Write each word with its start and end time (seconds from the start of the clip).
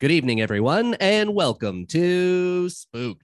Good 0.00 0.12
evening, 0.12 0.40
everyone, 0.40 0.94
and 0.94 1.34
welcome 1.34 1.84
to 1.88 2.70
Spooked. 2.70 3.22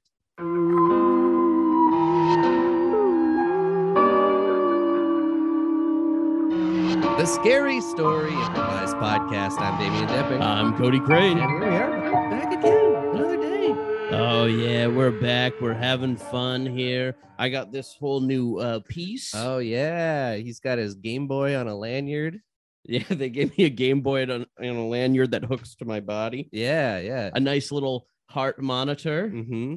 The 7.16 7.24
Scary 7.24 7.80
Story 7.80 8.32
Improvised 8.32 8.96
Podcast. 8.96 9.58
I'm 9.58 9.78
Damian 9.80 10.06
Depping. 10.08 10.42
I'm 10.42 10.76
Cody 10.76 11.00
Crane. 11.00 11.38
and 11.38 11.50
here 11.50 11.60
we 11.60 11.76
are 11.76 12.30
back 12.30 12.52
again, 12.52 12.94
another 13.14 13.40
day. 13.40 13.68
Oh 14.10 14.44
yeah, 14.44 14.86
we're 14.86 15.10
back. 15.10 15.54
We're 15.62 15.72
having 15.72 16.16
fun 16.16 16.66
here. 16.66 17.16
I 17.38 17.48
got 17.48 17.72
this 17.72 17.94
whole 17.94 18.20
new 18.20 18.58
uh 18.58 18.80
piece. 18.86 19.32
Oh, 19.34 19.58
yeah. 19.58 20.36
He's 20.36 20.60
got 20.60 20.76
his 20.76 20.94
Game 20.94 21.26
Boy 21.26 21.56
on 21.56 21.68
a 21.68 21.74
lanyard. 21.74 22.42
Yeah, 22.88 23.02
they 23.10 23.28
gave 23.30 23.56
me 23.56 23.64
a 23.64 23.70
Game 23.70 24.00
Boy 24.00 24.22
on, 24.22 24.46
on 24.58 24.66
a 24.66 24.86
lanyard 24.88 25.32
that 25.32 25.44
hooks 25.44 25.74
to 25.76 25.84
my 25.84 26.00
body. 26.00 26.48
Yeah, 26.52 26.98
yeah. 26.98 27.30
A 27.34 27.40
nice 27.40 27.70
little 27.72 28.06
heart 28.28 28.60
monitor. 28.60 29.28
hmm 29.28 29.76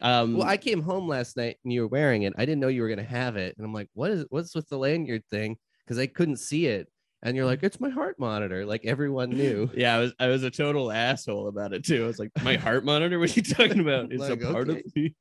Um, 0.00 0.34
Well, 0.36 0.46
I 0.46 0.56
came 0.56 0.82
home 0.82 1.08
last 1.08 1.36
night 1.36 1.56
and 1.64 1.72
you 1.72 1.82
were 1.82 1.88
wearing 1.88 2.22
it. 2.22 2.32
I 2.36 2.44
didn't 2.44 2.60
know 2.60 2.68
you 2.68 2.82
were 2.82 2.88
gonna 2.88 3.02
have 3.04 3.36
it, 3.36 3.56
and 3.56 3.64
I'm 3.66 3.72
like, 3.72 3.88
"What 3.94 4.10
is? 4.10 4.24
What's 4.30 4.54
with 4.54 4.68
the 4.68 4.78
lanyard 4.78 5.22
thing?" 5.30 5.56
Because 5.84 5.98
I 5.98 6.06
couldn't 6.06 6.36
see 6.38 6.66
it, 6.66 6.88
and 7.22 7.36
you're 7.36 7.46
like, 7.46 7.62
"It's 7.62 7.80
my 7.80 7.90
heart 7.90 8.18
monitor." 8.18 8.64
Like 8.66 8.84
everyone 8.84 9.30
knew. 9.40 9.70
yeah, 9.74 9.94
I 9.96 9.98
was 10.00 10.12
I 10.18 10.26
was 10.28 10.42
a 10.42 10.50
total 10.50 10.90
asshole 10.90 11.48
about 11.48 11.72
it 11.72 11.84
too. 11.84 12.04
I 12.04 12.06
was 12.06 12.18
like, 12.18 12.30
my 12.42 12.56
heart 12.56 12.84
monitor. 12.84 13.18
What 13.18 13.30
are 13.30 13.34
you 13.34 13.42
talking 13.42 13.80
about? 13.80 14.06
It's 14.12 14.20
Like, 14.20 14.40
a 14.42 14.52
part 14.52 14.68
okay. 14.68 14.80
of 14.80 14.96
me. 14.96 15.14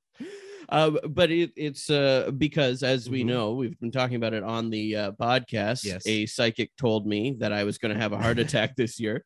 Um, 0.74 0.98
but 1.08 1.30
it, 1.30 1.52
it's 1.56 1.90
uh 1.92 2.32
because 2.36 2.82
as 2.82 3.08
we 3.08 3.24
Mhm. 3.24 3.28
know, 3.28 3.54
we've 3.54 3.80
been 3.80 3.92
talking 3.92 4.16
about 4.16 4.34
it 4.34 4.42
on 4.44 4.72
the 4.72 4.96
uh, 4.96 5.12
podcast. 5.12 5.86
Yes. 5.86 6.06
A 6.08 6.26
psychic 6.26 6.76
told 6.78 7.06
me 7.06 7.36
that 7.40 7.54
I 7.54 7.64
was 7.64 7.78
going 7.78 7.94
to 7.94 8.02
have 8.02 8.12
a 8.12 8.18
heart 8.18 8.40
attack 8.40 8.76
this 8.76 9.00
year, 9.00 9.24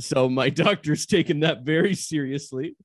so 0.00 0.28
my 0.28 0.48
doctor's 0.64 1.06
taken 1.06 1.40
that 1.40 1.62
very 1.62 1.94
seriously, 1.94 2.76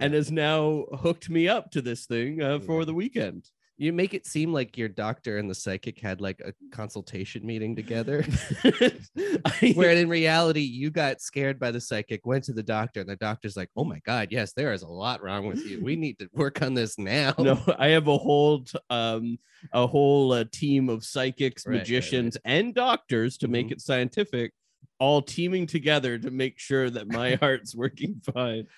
and 0.00 0.12
has 0.12 0.32
now 0.32 0.86
hooked 0.92 1.30
me 1.30 1.46
up 1.46 1.70
to 1.70 1.80
this 1.80 2.04
thing 2.06 2.42
uh, 2.42 2.58
for 2.58 2.84
the 2.84 2.94
weekend. 2.94 3.48
You 3.82 3.92
make 3.92 4.14
it 4.14 4.26
seem 4.26 4.52
like 4.52 4.78
your 4.78 4.88
doctor 4.88 5.38
and 5.38 5.50
the 5.50 5.56
psychic 5.56 5.98
had 5.98 6.20
like 6.20 6.40
a 6.40 6.54
consultation 6.70 7.44
meeting 7.44 7.74
together, 7.74 8.22
where 9.74 9.90
in 9.90 10.08
reality 10.20 10.60
you 10.60 10.88
got 10.90 11.20
scared 11.20 11.58
by 11.58 11.72
the 11.72 11.80
psychic, 11.80 12.24
went 12.24 12.44
to 12.44 12.52
the 12.52 12.62
doctor, 12.62 13.00
and 13.00 13.08
the 13.08 13.16
doctor's 13.16 13.56
like, 13.56 13.70
"Oh 13.76 13.82
my 13.82 13.98
god, 14.06 14.28
yes, 14.30 14.52
there 14.52 14.72
is 14.72 14.82
a 14.82 14.88
lot 14.88 15.20
wrong 15.20 15.46
with 15.46 15.66
you. 15.68 15.82
We 15.82 15.96
need 15.96 16.20
to 16.20 16.28
work 16.32 16.62
on 16.62 16.74
this 16.74 16.96
now." 16.96 17.34
no 17.38 17.58
i 17.76 17.88
have 17.88 18.06
a 18.06 18.16
whole 18.16 18.64
um 18.88 19.36
a 19.72 19.84
whole 19.84 20.32
uh, 20.32 20.44
team 20.52 20.88
of 20.88 21.04
psychics 21.04 21.66
Right, 21.66 21.72
right, 21.72 21.78
right. 21.78 21.80
magicians 21.80 22.36
and 22.44 22.72
doctors 22.76 23.36
to 23.38 23.48
make 23.48 23.66
Mhm. 23.66 23.72
it 23.72 23.80
scientific 23.80 24.52
all 25.00 25.20
teaming 25.22 25.66
together 25.66 26.18
to 26.18 26.30
make 26.30 26.60
sure 26.60 26.88
that 26.88 27.08
my 27.08 27.34
heart's 27.34 27.74
working 27.74 28.20
fine 28.32 28.68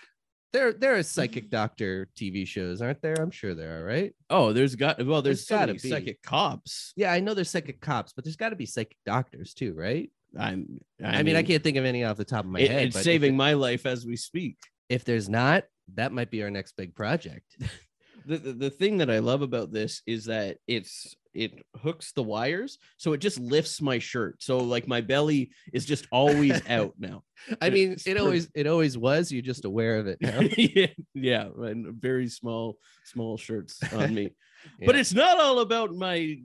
there 0.55 0.73
there 0.73 0.93
are 0.93 0.99
mm-hmm. 0.99 1.03
psychic 1.03 1.51
doctor 1.51 2.09
TV 2.17 2.47
shows, 2.47 2.81
aren't 2.81 3.03
there? 3.03 3.17
I'm 3.21 3.31
sure 3.31 3.55
there 3.55 3.81
are, 3.81 3.85
right? 3.85 4.15
oh 4.31 4.53
there's 4.53 4.75
got 4.75 5.05
well 5.05 5.21
there's, 5.21 5.47
There's 5.47 5.49
so 5.49 5.59
gotta 5.59 5.75
be. 5.75 5.91
psychic 5.91 6.23
cops 6.23 6.95
Yeah, 6.97 7.13
I 7.13 7.21
know 7.21 7.35
there's 7.35 7.51
psychic 7.51 7.81
cops, 7.81 8.13
but 8.13 8.25
there's 8.25 8.37
got 8.37 8.51
to 8.51 8.57
be 8.57 8.67
psychic 8.67 8.97
doctors 9.05 9.53
too, 9.53 9.75
right? 9.75 10.11
i'm 10.39 10.81
I, 11.05 11.23
mean, 11.23 11.37
I 11.37 11.45
can't 11.45 11.63
think 11.63 11.77
of 11.77 11.85
any 11.85 12.03
off 12.03 12.17
the 12.17 12.25
top 12.25 12.45
of 12.45 12.51
my 12.51 12.61
it- 12.61 12.71
head. 12.71 12.87
it's 12.89 13.03
saving 13.03 13.35
it- 13.35 13.37
my 13.37 13.53
life 13.53 13.85
as 13.87 14.07
we 14.07 14.17
speak 14.17 14.57
if 14.89 15.05
there's 15.05 15.29
not, 15.29 15.65
that 15.95 16.13
might 16.13 16.31
be 16.31 16.43
our 16.43 16.51
next 16.51 16.77
big 16.77 16.95
project. 16.95 17.57
the, 18.27 18.39
the, 18.39 18.53
the 18.53 18.71
thing 18.71 18.99
that 18.99 19.11
I 19.11 19.19
love 19.19 19.43
about 19.43 19.73
this 19.73 20.03
is 20.07 20.27
that 20.27 20.59
it's 20.67 21.15
it 21.35 21.53
hooks 21.83 22.13
the 22.13 22.23
wires 22.23 22.79
so 22.97 23.13
it 23.13 23.19
just 23.19 23.39
lifts 23.41 23.83
my 23.83 23.99
shirt 23.99 24.37
so 24.41 24.59
like 24.59 24.87
my 24.87 25.01
belly 25.01 25.51
is 25.73 25.85
just 25.85 26.07
always 26.11 26.61
out 26.69 26.95
now 26.99 27.23
I 27.61 27.71
mean, 27.71 27.93
It's 27.93 28.07
it 28.07 28.17
always 28.17 28.49
it 28.55 28.67
always 28.67 28.97
was. 28.97 29.31
You're 29.33 29.43
just 29.43 29.65
aware 29.65 29.99
of 29.99 30.07
it 30.07 30.19
now. 30.21 30.41
yeah, 30.57 30.87
yeah, 31.15 31.49
and 31.59 31.95
very 31.95 32.29
small, 32.29 32.79
small 33.05 33.37
shirts 33.37 33.81
on 33.93 34.15
me. 34.15 34.31
But 34.87 34.97
it's 34.97 35.13
not 35.13 35.39
all 35.39 35.59
about 35.59 35.95
my 35.95 36.39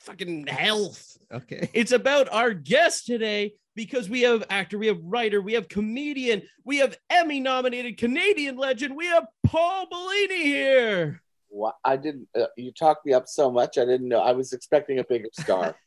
fucking 0.00 0.48
health. 0.48 1.16
Okay. 1.32 1.70
It's 1.72 1.92
about 1.92 2.28
our 2.32 2.52
guest 2.52 3.06
today 3.06 3.52
because 3.76 4.10
we 4.10 4.22
have 4.22 4.42
actor, 4.50 4.78
we 4.78 4.88
have 4.88 4.98
writer, 5.00 5.40
we 5.40 5.52
have 5.52 5.68
comedian, 5.68 6.42
we 6.64 6.78
have 6.78 6.98
Emmy 7.08 7.38
nominated 7.38 7.98
Canadian 7.98 8.56
legend, 8.56 8.96
we 8.96 9.06
have 9.06 9.26
Paul 9.46 9.86
Bellini 9.88 10.42
here. 10.42 11.22
What 11.54 11.74
I 11.84 11.98
didn't. 11.98 12.28
Uh, 12.34 12.46
you 12.56 12.72
talked 12.72 13.04
me 13.04 13.12
up 13.12 13.28
so 13.28 13.50
much. 13.50 13.76
I 13.76 13.84
didn't 13.84 14.08
know. 14.08 14.20
I 14.20 14.32
was 14.32 14.54
expecting 14.54 15.00
a 15.00 15.04
bigger 15.04 15.28
star. 15.38 15.76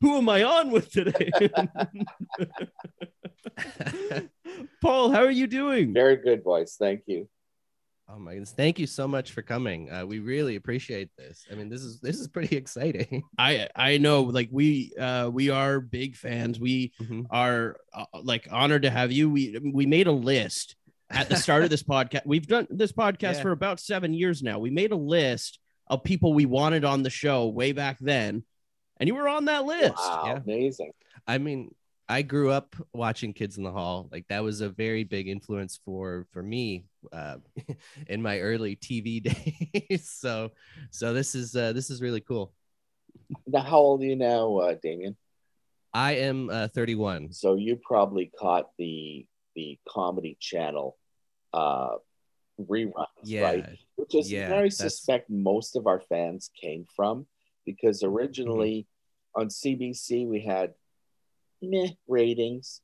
Who 0.00 0.16
am 0.16 0.28
I 0.28 0.42
on 0.42 0.72
with 0.72 0.90
today? 0.90 1.30
Paul, 4.82 5.12
how 5.12 5.22
are 5.22 5.30
you 5.30 5.46
doing? 5.46 5.94
Very 5.94 6.16
good 6.16 6.42
boys. 6.42 6.74
Thank 6.78 7.02
you. 7.06 7.28
Oh 8.12 8.18
my 8.18 8.32
goodness! 8.32 8.50
Thank 8.50 8.80
you 8.80 8.88
so 8.88 9.06
much 9.06 9.30
for 9.30 9.40
coming. 9.42 9.88
Uh, 9.88 10.04
we 10.04 10.18
really 10.18 10.56
appreciate 10.56 11.10
this. 11.16 11.44
I 11.50 11.54
mean, 11.54 11.68
this 11.68 11.82
is 11.82 12.00
this 12.00 12.18
is 12.18 12.26
pretty 12.26 12.56
exciting. 12.56 13.22
I 13.38 13.68
I 13.76 13.98
know 13.98 14.22
like 14.22 14.48
we 14.50 14.92
uh 14.98 15.30
we 15.32 15.50
are 15.50 15.78
big 15.80 16.16
fans. 16.16 16.58
We 16.58 16.92
Mhm. 17.00 17.26
are 17.30 17.76
uh, 17.94 18.06
like 18.24 18.48
honored 18.50 18.82
to 18.82 18.90
have 18.90 19.12
you. 19.12 19.30
We 19.30 19.56
we 19.72 19.86
made 19.86 20.08
a 20.08 20.12
list 20.12 20.74
at 21.10 21.28
the 21.28 21.36
start 21.36 21.64
of 21.64 21.70
this 21.70 21.82
podcast. 21.82 22.22
We've 22.24 22.46
done 22.46 22.66
this 22.70 22.92
podcast 22.92 23.34
Yeah. 23.34 23.42
for 23.42 23.52
about 23.52 23.80
7 23.80 24.14
years 24.14 24.42
now. 24.42 24.58
We 24.58 24.70
made 24.70 24.92
a 24.92 24.96
list 24.96 25.58
of 25.86 26.04
people 26.04 26.32
we 26.32 26.46
wanted 26.46 26.84
on 26.84 27.02
the 27.02 27.10
show 27.10 27.48
way 27.48 27.72
back 27.72 27.98
then. 28.00 28.44
And 28.98 29.08
you 29.08 29.14
were 29.14 29.28
on 29.28 29.46
that 29.46 29.64
list. 29.64 29.96
Wow, 29.96 30.22
yeah. 30.26 30.40
amazing. 30.44 30.92
I 31.26 31.38
mean, 31.38 31.74
I 32.08 32.22
grew 32.22 32.50
up 32.50 32.76
watching 32.92 33.32
Kids 33.32 33.56
in 33.56 33.64
the 33.64 33.70
Hall. 33.72 34.08
Like 34.12 34.26
that 34.28 34.42
was 34.42 34.60
a 34.60 34.68
very 34.68 35.04
big 35.04 35.28
influence 35.28 35.80
for 35.84 36.26
for 36.32 36.42
me 36.42 36.84
uh, 37.12 37.36
in 38.08 38.20
my 38.20 38.40
early 38.40 38.76
TV 38.76 39.22
days. 39.90 40.10
so 40.20 40.50
so 40.90 41.14
this 41.14 41.34
is 41.34 41.54
uh, 41.56 41.72
this 41.72 41.88
is 41.88 42.02
really 42.02 42.20
cool. 42.20 42.52
Now, 43.46 43.60
how 43.60 43.78
old 43.78 44.02
are 44.02 44.06
you 44.06 44.16
now, 44.16 44.56
uh, 44.58 44.74
Damien? 44.82 45.16
I 45.94 46.16
am 46.16 46.50
uh, 46.50 46.68
31. 46.68 47.32
So 47.32 47.54
you 47.54 47.76
probably 47.76 48.30
caught 48.38 48.70
the 48.76 49.26
the 49.54 49.78
Comedy 49.88 50.36
Channel 50.40 50.96
uh, 51.52 51.96
reruns, 52.60 53.06
Yeah. 53.24 53.42
right? 53.42 53.78
Which 53.96 54.14
is 54.14 54.30
Yeah, 54.30 54.50
where 54.50 54.58
I 54.60 54.62
that's- 54.62 54.76
suspect 54.78 55.30
most 55.30 55.76
of 55.76 55.86
our 55.86 56.00
fans 56.00 56.50
came 56.60 56.84
from, 56.96 57.26
because 57.64 58.02
originally 58.02 58.86
Mm-hmm. 59.36 59.40
on 59.42 59.48
CBC 59.50 60.26
we 60.26 60.40
had 60.42 60.74
meh 61.62 61.90
ratings, 62.08 62.80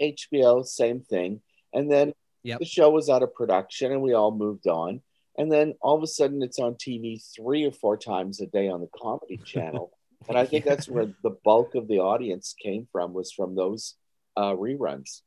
HBO 0.00 0.62
same 0.64 1.00
thing, 1.00 1.42
and 1.72 1.90
then 1.90 2.14
Yep. 2.42 2.58
the 2.60 2.64
show 2.64 2.88
was 2.90 3.10
out 3.10 3.22
of 3.22 3.34
production 3.34 3.92
and 3.92 4.02
we 4.02 4.14
all 4.14 4.30
moved 4.30 4.66
on, 4.66 5.02
and 5.36 5.52
then 5.52 5.74
all 5.82 5.96
of 5.96 6.02
a 6.02 6.06
sudden 6.06 6.42
it's 6.42 6.58
on 6.58 6.74
TV 6.76 7.18
three 7.34 7.64
or 7.64 7.72
four 7.72 7.96
times 7.98 8.40
a 8.40 8.46
day 8.46 8.68
on 8.68 8.80
the 8.80 8.88
Comedy 8.88 9.36
Channel, 9.44 9.92
and 10.28 10.36
I 10.38 10.46
think 10.46 10.64
that's 10.64 10.88
where 10.88 11.06
the 11.22 11.36
bulk 11.44 11.74
of 11.74 11.86
the 11.88 11.98
audience 11.98 12.54
came 12.54 12.86
from 12.92 13.12
was 13.12 13.32
from 13.32 13.54
those 13.54 13.96
uh, 14.36 14.54
reruns. 14.54 15.22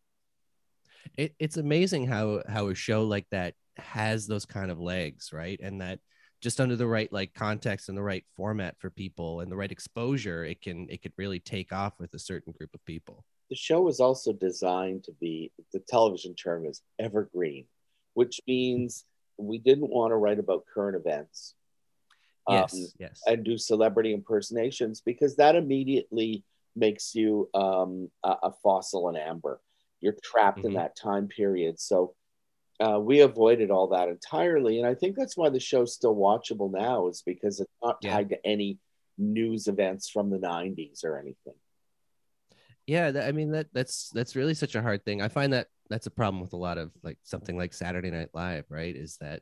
It, 1.18 1.36
it's 1.40 1.58
amazing 1.58 2.08
how 2.08 2.42
how 2.48 2.68
a 2.68 2.76
show 2.76 3.04
like 3.04 3.28
that 3.32 3.56
has 3.78 4.28
those 4.28 4.46
kind 4.46 4.72
of 4.72 4.80
legs 4.80 5.32
right? 5.34 5.60
And 5.62 5.82
that 5.82 6.00
just 6.42 6.60
under 6.60 6.76
the 6.76 6.88
right 6.88 7.12
like 7.12 7.34
context 7.34 7.90
and 7.90 7.98
the 7.98 8.04
right 8.04 8.26
format 8.36 8.76
for 8.80 8.90
people 8.90 9.40
and 9.40 9.52
the 9.52 9.56
right 9.56 9.72
exposure 9.72 10.44
it 10.44 10.62
can 10.62 10.88
it 10.90 11.02
could 11.02 11.14
really 11.18 11.40
take 11.40 11.72
off 11.72 11.94
with 12.00 12.14
a 12.14 12.20
certain 12.20 12.54
group 12.58 12.74
of 12.74 12.84
people. 12.86 13.24
The 13.50 13.56
show 13.56 13.82
was 13.82 14.00
also 14.00 14.34
designed 14.34 15.04
to 15.06 15.12
be 15.20 15.52
the 15.72 15.80
television 15.88 16.36
term 16.36 16.66
is 16.66 16.82
evergreen, 17.00 17.66
which 18.14 18.40
means 18.48 19.06
we 19.38 19.58
didn't 19.58 19.90
want 19.90 20.12
to 20.12 20.16
write 20.16 20.40
about 20.40 20.66
current 20.74 20.96
events 20.96 21.56
yes 22.50 22.74
um, 22.74 22.86
yes. 23.00 23.22
and 23.26 23.44
do 23.44 23.58
celebrity 23.58 24.14
impersonations 24.14 25.02
because 25.02 25.36
that 25.38 25.56
immediately 25.56 26.44
makes 26.76 27.14
you 27.16 27.50
um, 27.54 28.10
a, 28.24 28.36
a 28.44 28.52
fossil 28.64 29.10
in 29.10 29.16
amber. 29.16 29.62
You're 30.04 30.18
trapped 30.22 30.66
in 30.66 30.72
Mhm. 30.72 30.76
that 30.76 30.96
time 30.98 31.28
period. 31.30 31.80
So 31.80 32.16
uh, 32.80 33.00
we 33.00 33.22
avoided 33.22 33.72
all 33.72 33.88
that 33.88 34.10
entirely. 34.10 34.78
And 34.80 34.86
I 34.88 34.96
think 34.96 35.16
that's 35.16 35.38
why 35.38 35.50
the 35.50 35.60
show's 35.60 35.94
still 35.94 36.16
watchable 36.16 36.70
now, 36.72 37.08
is 37.08 37.22
because 37.26 37.60
it's 37.62 37.72
not 37.82 37.98
Yeah. 38.02 38.16
tied 38.16 38.30
to 38.30 38.46
any 38.46 38.80
news 39.18 39.68
events 39.68 40.10
from 40.10 40.30
the 40.30 40.40
90s 40.40 41.04
or 41.06 41.18
anything. 41.18 41.54
yeah 42.86 43.12
that, 43.12 43.28
i 43.30 43.32
mean 43.32 43.52
that 43.52 43.68
that's 43.72 44.10
that's 44.10 44.36
really 44.36 44.54
such 44.54 44.76
a 44.76 44.82
hard 44.82 45.06
thing 45.06 45.22
i 45.22 45.28
find 45.30 45.54
that 45.54 45.68
that's 45.90 46.08
a 46.08 46.12
problem 46.12 46.42
with 46.42 46.52
a 46.52 46.58
lot 46.58 46.78
of 46.78 46.92
like 47.02 47.18
something 47.24 47.56
like 47.56 47.74
saturday 47.74 48.12
night 48.12 48.28
live 48.34 48.66
right 48.70 48.96
is 48.98 49.16
that 49.22 49.42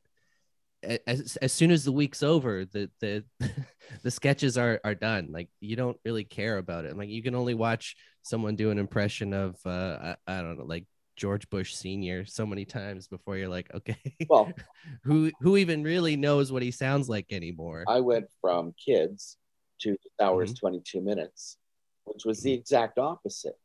as, 0.83 1.37
as 1.41 1.51
soon 1.51 1.71
as 1.71 1.83
the 1.83 1.91
week's 1.91 2.23
over 2.23 2.65
the 2.65 2.89
the 2.99 3.23
the 4.03 4.11
sketches 4.11 4.57
are 4.57 4.79
are 4.83 4.95
done 4.95 5.27
like 5.31 5.49
you 5.59 5.75
don't 5.75 5.97
really 6.05 6.23
care 6.23 6.57
about 6.57 6.85
it 6.85 6.97
like 6.97 7.09
you 7.09 7.21
can 7.21 7.35
only 7.35 7.53
watch 7.53 7.95
someone 8.23 8.55
do 8.55 8.71
an 8.71 8.77
impression 8.79 9.33
of 9.33 9.55
uh 9.65 10.15
i, 10.27 10.37
I 10.37 10.41
don't 10.41 10.57
know 10.57 10.65
like 10.65 10.85
george 11.15 11.49
bush 11.49 11.75
senior 11.75 12.25
so 12.25 12.45
many 12.45 12.65
times 12.65 13.07
before 13.07 13.37
you're 13.37 13.49
like 13.49 13.69
okay 13.75 14.15
Well, 14.29 14.51
who 15.03 15.31
who 15.41 15.57
even 15.57 15.83
really 15.83 16.15
knows 16.15 16.51
what 16.51 16.63
he 16.63 16.71
sounds 16.71 17.07
like 17.09 17.27
anymore 17.31 17.83
I 17.87 17.99
went 17.99 18.27
from 18.39 18.73
kids 18.83 19.37
to 19.81 19.97
hours 20.19 20.53
Mhm. 20.53 20.59
22 20.59 21.01
minutes, 21.01 21.57
which 22.05 22.23
was 22.25 22.41
the 22.41 22.53
exact 22.53 22.97
opposite. 22.97 23.55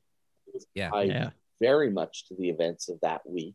Yeah. 0.75 0.91
tied 0.91 1.09
Yeah. 1.09 1.31
very 1.61 1.91
much 1.91 2.27
to 2.29 2.35
the 2.37 2.49
events 2.49 2.89
of 2.89 2.99
that 3.03 3.21
week. 3.29 3.55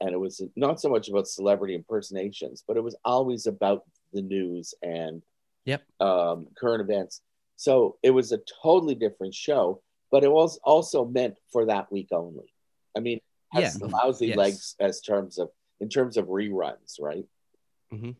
And 0.00 0.10
it 0.10 0.18
was 0.18 0.42
not 0.56 0.80
so 0.80 0.88
much 0.90 1.08
about 1.08 1.26
celebrity 1.28 1.74
impersonations, 1.74 2.62
but 2.66 2.76
it 2.76 2.82
was 2.84 2.96
always 3.04 3.46
about 3.46 3.84
the 4.12 4.22
news 4.22 4.74
and 4.82 5.22
Yep. 5.64 5.82
um, 6.00 6.46
current 6.56 6.80
events. 6.82 7.22
So 7.56 7.96
it 8.02 8.10
was 8.10 8.30
a 8.32 8.38
totally 8.62 8.94
different 8.94 9.34
show, 9.34 9.82
but 10.12 10.22
it 10.22 10.30
was 10.30 10.58
also 10.62 11.04
meant 11.06 11.38
for 11.50 11.64
that 11.66 11.90
week 11.90 12.08
only. 12.12 12.52
I 12.96 13.00
mean, 13.00 13.16
it 13.18 13.22
has 13.62 13.78
Yeah. 13.80 13.86
lousy 13.88 14.26
Yes. 14.28 14.36
legs 14.36 14.76
as 14.80 15.00
terms 15.00 15.38
of 15.38 15.50
in 15.80 15.88
terms 15.88 16.16
of 16.16 16.26
reruns, 16.26 17.00
right? 17.00 17.26
I 17.92 18.14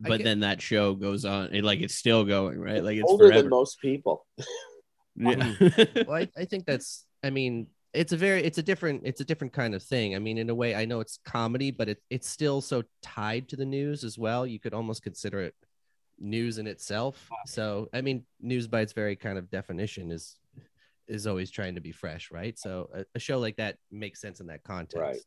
But 0.00 0.18
get- 0.18 0.24
then 0.24 0.40
that 0.40 0.60
show 0.62 0.94
goes 0.94 1.24
on, 1.24 1.54
it, 1.54 1.64
like 1.64 1.80
it's 1.80 1.94
still 1.94 2.24
going, 2.24 2.58
right? 2.60 2.82
Like 2.82 2.96
it's 2.98 3.08
Older 3.10 3.26
forever. 3.28 3.42
than 3.42 3.50
most 3.50 3.80
people. 3.80 4.26
Yeah. 5.16 5.54
well 6.06 6.16
I, 6.16 6.28
I 6.36 6.44
think 6.44 6.66
that's 6.66 7.06
i 7.22 7.30
mean 7.30 7.68
it's 7.94 8.12
a 8.12 8.16
very 8.16 8.42
it's 8.42 8.58
a 8.58 8.62
different 8.62 9.02
it's 9.04 9.20
a 9.20 9.24
different 9.24 9.52
kind 9.52 9.74
of 9.74 9.82
thing. 9.82 10.14
I 10.14 10.18
mean 10.18 10.38
in 10.38 10.50
a 10.50 10.54
way 10.54 10.74
i 10.74 10.84
know 10.84 11.00
it's 11.00 11.18
comedy 11.24 11.70
but 11.70 11.88
it, 11.88 12.02
it's 12.10 12.28
still 12.28 12.60
so 12.60 12.82
tied 13.02 13.48
to 13.50 13.56
the 13.56 13.64
news 13.64 14.04
as 14.04 14.18
well. 14.18 14.46
You 14.46 14.58
could 14.60 14.74
almost 14.74 15.02
consider 15.02 15.40
it 15.40 15.54
news 16.18 16.58
in 16.58 16.66
itself. 16.66 17.28
So 17.46 17.88
i 17.92 18.00
mean 18.00 18.24
news 18.40 18.66
by 18.66 18.80
its 18.80 18.92
very 18.92 19.16
kind 19.16 19.38
of 19.38 19.50
definition 19.50 20.10
is 20.10 20.36
is 21.06 21.26
always 21.26 21.50
trying 21.50 21.74
to 21.74 21.80
be 21.80 21.92
fresh 21.92 22.30
right? 22.30 22.58
So 22.58 22.88
a, 22.94 23.04
a 23.14 23.18
show 23.18 23.38
like 23.38 23.56
that 23.56 23.76
makes 23.90 24.20
sense 24.20 24.40
in 24.40 24.46
that 24.48 24.64
context. 24.64 25.26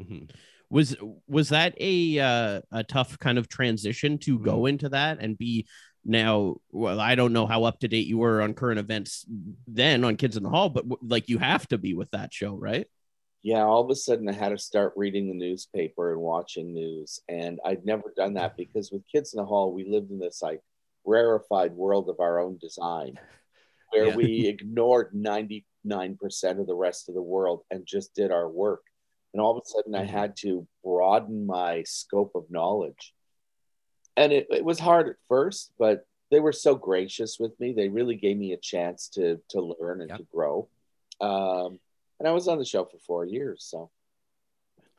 Mhm. 0.00 0.30
was 0.70 0.96
was 1.28 1.50
that 1.50 1.74
a 1.78 2.18
uh, 2.18 2.60
a 2.72 2.82
tough 2.82 3.16
kind 3.18 3.38
of 3.38 3.48
transition 3.48 4.18
to 4.18 4.38
go 4.40 4.66
into 4.66 4.88
that 4.88 5.18
and 5.20 5.38
be 5.38 5.66
now 6.04 6.56
well 6.70 7.00
i 7.00 7.14
don't 7.14 7.32
know 7.32 7.46
how 7.46 7.64
up 7.64 7.80
to 7.80 7.88
date 7.88 8.06
you 8.06 8.18
were 8.18 8.42
on 8.42 8.52
current 8.54 8.78
events 8.78 9.24
then 9.66 10.04
on 10.04 10.16
kids 10.16 10.36
in 10.36 10.42
the 10.42 10.48
hall 10.50 10.68
but 10.68 10.84
like 11.02 11.28
you 11.28 11.38
have 11.38 11.66
to 11.68 11.78
be 11.78 11.94
with 11.94 12.10
that 12.10 12.32
show 12.32 12.54
right 12.54 12.86
yeah, 13.46 13.62
all 13.62 13.84
of 13.84 13.90
a 13.90 13.94
sudden 13.94 14.26
I 14.26 14.32
had 14.32 14.48
to 14.48 14.56
start 14.58 14.94
reading 14.96 15.28
the 15.28 15.34
newspaper 15.34 16.12
and 16.12 16.20
watching 16.22 16.72
news. 16.72 17.20
And 17.28 17.60
I'd 17.62 17.84
never 17.84 18.10
done 18.16 18.32
that 18.34 18.56
because 18.56 18.90
with 18.90 19.02
Kids 19.06 19.34
in 19.34 19.36
the 19.36 19.44
Hall, 19.44 19.70
we 19.70 19.84
lived 19.84 20.10
in 20.10 20.18
this 20.18 20.40
like 20.40 20.62
rarefied 21.04 21.72
world 21.72 22.08
of 22.08 22.20
our 22.20 22.40
own 22.40 22.56
design 22.58 23.18
where 23.92 24.06
Yeah. 24.06 24.16
we 24.16 24.46
ignored 24.48 25.12
99% 25.14 25.64
of 26.58 26.66
the 26.66 26.74
rest 26.74 27.10
of 27.10 27.14
the 27.14 27.20
world 27.22 27.64
and 27.70 27.84
just 27.86 28.14
did 28.14 28.30
our 28.32 28.48
work. 28.48 28.80
And 29.34 29.42
all 29.42 29.54
of 29.58 29.62
a 29.62 29.68
sudden 29.68 29.94
I 29.94 30.06
Mhm. 30.06 30.08
had 30.08 30.36
to 30.38 30.66
broaden 30.82 31.44
my 31.44 31.82
scope 31.82 32.32
of 32.34 32.50
knowledge. 32.50 33.13
And 34.16 34.32
it, 34.32 34.46
it 34.50 34.64
was 34.64 34.78
hard 34.78 35.08
at 35.08 35.16
first, 35.28 35.72
but 35.78 36.06
they 36.30 36.40
were 36.40 36.52
so 36.52 36.74
gracious 36.74 37.38
with 37.38 37.58
me. 37.60 37.72
They 37.72 37.88
really 37.88 38.16
gave 38.16 38.36
me 38.36 38.52
a 38.52 38.56
chance 38.56 39.08
to 39.10 39.40
to 39.50 39.60
learn 39.60 40.00
and 40.00 40.10
Yep. 40.10 40.18
to 40.18 40.26
grow. 40.32 40.68
Um, 41.20 41.78
and 42.18 42.28
I 42.28 42.32
was 42.32 42.48
on 42.48 42.58
the 42.58 42.64
show 42.64 42.84
for 42.84 42.98
four 42.98 43.24
years. 43.24 43.64
So 43.68 43.90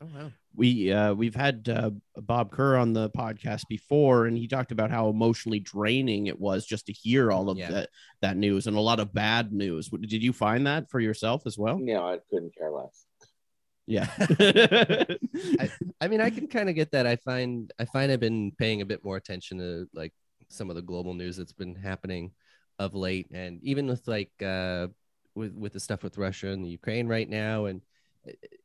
oh 0.02 0.06
wow 0.14 0.30
we 0.54 0.92
uh 0.92 1.14
we've 1.14 1.34
had 1.34 1.66
uh, 1.70 1.90
bob 2.16 2.50
kerr 2.52 2.76
on 2.76 2.92
the 2.92 3.08
podcast 3.10 3.62
before 3.66 4.26
and 4.26 4.36
he 4.36 4.46
talked 4.46 4.70
about 4.70 4.90
how 4.90 5.08
emotionally 5.08 5.58
draining 5.58 6.26
it 6.26 6.38
was 6.38 6.66
just 6.66 6.84
to 6.84 6.92
hear 6.92 7.32
all 7.32 7.48
of 7.48 7.56
Yeah. 7.56 7.70
that 7.70 7.88
that 8.20 8.36
news 8.36 8.66
and 8.66 8.76
a 8.76 8.80
lot 8.80 9.00
of 9.00 9.14
bad 9.14 9.54
news 9.54 9.88
did 9.88 10.22
you 10.22 10.34
find 10.34 10.66
that 10.66 10.90
for 10.90 11.00
yourself 11.00 11.46
as 11.46 11.56
well 11.56 11.78
you 11.80 11.94
know, 11.94 12.06
I 12.06 12.18
couldn't 12.30 12.54
care 12.54 12.70
less. 12.70 13.05
Yeah. 13.86 14.08
I 16.00 16.08
mean, 16.08 16.20
I 16.20 16.30
can 16.30 16.48
kind 16.48 16.68
of 16.68 16.74
get 16.74 16.90
that. 16.92 17.06
I 17.06 17.16
find 17.16 17.72
I 17.78 17.84
find 17.84 18.10
I've 18.10 18.20
been 18.20 18.52
paying 18.58 18.80
a 18.82 18.86
bit 18.86 19.04
more 19.04 19.16
attention 19.16 19.58
to 19.58 19.88
like 19.94 20.12
some 20.48 20.70
of 20.70 20.76
the 20.76 20.82
global 20.82 21.14
news 21.14 21.36
that's 21.36 21.52
been 21.52 21.74
happening 21.74 22.32
of 22.78 22.94
late, 22.94 23.28
and 23.32 23.62
even 23.62 23.86
with 23.86 24.06
like 24.08 24.32
uh, 24.42 24.88
with 25.34 25.54
with 25.54 25.72
the 25.72 25.80
stuff 25.80 26.02
with 26.02 26.18
Russia 26.18 26.48
and 26.48 26.64
the 26.64 26.70
Ukraine 26.70 27.06
right 27.06 27.28
now, 27.28 27.66
and 27.66 27.80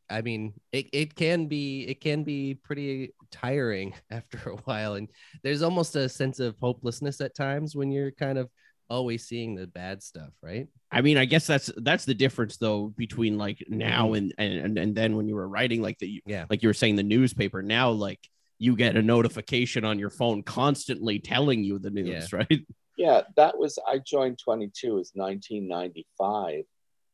I 0.09 0.21
mean, 0.21 0.53
it, 0.71 0.87
it 0.91 1.15
can 1.15 1.47
be 1.47 1.83
it 1.83 2.01
can 2.01 2.23
be 2.23 2.55
pretty 2.55 3.13
tiring 3.31 3.93
after 4.11 4.49
a 4.49 4.55
while, 4.57 4.95
and 4.95 5.07
there's 5.43 5.61
almost 5.61 5.95
a 5.95 6.09
sense 6.09 6.39
of 6.39 6.57
hopelessness 6.59 7.21
at 7.21 7.35
times 7.35 7.75
when 7.75 7.91
you're 7.91 8.11
kind 8.11 8.37
of 8.37 8.49
always 8.91 9.25
seeing 9.25 9.55
the 9.55 9.65
bad 9.67 10.03
stuff, 10.03 10.31
right? 10.43 10.67
I 10.91 11.01
mean, 11.01 11.17
I 11.17 11.25
guess 11.25 11.47
that's 11.47 11.71
that's 11.77 12.05
the 12.05 12.13
difference 12.13 12.57
though 12.57 12.93
between 12.97 13.37
like 13.37 13.63
now 13.69 14.09
Mhm. 14.09 14.17
and 14.17 14.33
and 14.37 14.77
and 14.77 14.95
then 14.95 15.15
when 15.15 15.27
you 15.27 15.35
were 15.35 15.47
writing 15.47 15.81
like 15.81 15.97
the 15.99 16.21
Yeah. 16.25 16.45
like 16.49 16.61
you 16.61 16.69
were 16.69 16.73
saying 16.73 16.97
the 16.97 17.03
newspaper 17.03 17.61
now 17.63 17.89
like 17.91 18.19
you 18.59 18.75
get 18.75 18.95
a 18.97 19.01
notification 19.01 19.85
on 19.85 19.97
your 19.97 20.11
phone 20.11 20.43
constantly 20.43 21.17
telling 21.19 21.63
you 21.63 21.79
the 21.79 21.89
news, 21.89 22.31
Yeah. 22.31 22.37
right? 22.49 22.65
Yeah, 22.97 23.21
that 23.37 23.57
was 23.57 23.79
I 23.87 23.97
joined 23.99 24.37
22 24.37 24.99
is 24.99 25.11
1995. 25.15 26.65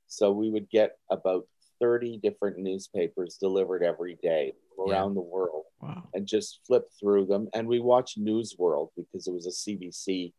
So 0.08 0.32
we 0.32 0.50
would 0.50 0.70
get 0.70 0.98
about 1.12 1.48
30 1.80 2.18
different 2.18 2.58
newspapers 2.58 3.38
delivered 3.40 3.84
every 3.84 4.18
day 4.22 4.54
Yeah. 4.78 4.84
around 4.94 5.14
the 5.16 5.22
world 5.22 5.66
Wow. 5.82 6.10
and 6.14 6.26
just 6.28 6.60
flip 6.66 6.86
through 7.00 7.28
them. 7.28 7.50
And 7.54 7.68
we 7.68 7.80
watched 7.80 8.18
News 8.18 8.56
World 8.58 8.90
because 8.98 9.28
it 9.28 9.34
was 9.34 9.46
a 9.46 9.52
CBC 9.52 10.34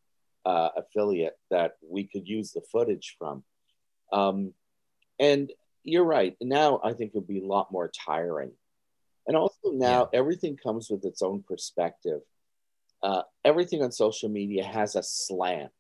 uh, 0.45 0.71
affiliate 0.77 1.39
that 1.51 1.73
we 1.87 2.05
could 2.05 2.27
use 2.27 2.53
the 2.53 2.63
footage 2.73 3.17
from. 3.19 3.45
Um, 4.13 4.53
and 5.19 5.51
you're 5.85 6.05
right. 6.05 6.37
Now 6.41 6.81
I 6.83 6.93
think 6.93 7.11
it 7.11 7.15
would 7.17 7.27
be 7.27 7.41
a 7.41 7.47
lot 7.47 7.73
more 7.73 7.91
tiring. 8.07 8.53
And 9.27 9.37
also 9.37 9.73
now 9.73 10.09
everything 10.13 10.57
comes 10.57 10.89
with 10.91 11.05
its 11.05 11.23
own 11.23 11.43
perspective. 11.47 12.21
Uh, 13.03 13.23
everything 13.45 13.83
on 13.83 13.93
social 13.93 14.29
media 14.29 14.65
has 14.65 14.97
a 14.97 15.03
slant. 15.03 15.73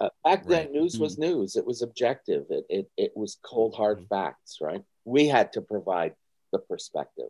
Uh, 0.00 0.08
back 0.24 0.46
then, 0.46 0.66
Right. 0.66 0.72
news 0.72 0.98
was 0.98 1.18
news. 1.18 1.56
It 1.56 1.66
was 1.66 1.82
objective. 1.82 2.46
It, 2.48 2.64
it, 2.70 2.90
it 2.96 3.12
was 3.14 3.38
cold, 3.42 3.74
hard 3.74 4.06
facts, 4.08 4.58
right? 4.60 4.82
We 5.04 5.26
had 5.26 5.52
to 5.52 5.60
provide 5.60 6.14
the 6.52 6.58
perspective. 6.58 7.28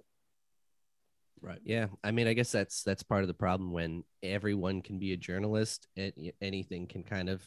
Right. 1.43 1.61
Yeah, 1.65 1.87
I 2.05 2.11
mean, 2.11 2.27
I 2.27 2.35
guess 2.35 2.53
that's 2.53 2.83
that's 2.83 3.03
part 3.03 3.23
of 3.23 3.29
the 3.29 3.35
problem 3.35 3.73
when 3.73 4.05
everyone 4.23 4.83
can 4.83 4.99
be 4.99 5.15
a 5.15 5.17
journalist 5.17 5.89
and 5.97 6.13
anything 6.43 6.87
can 6.87 7.03
kind 7.03 7.31
of 7.31 7.43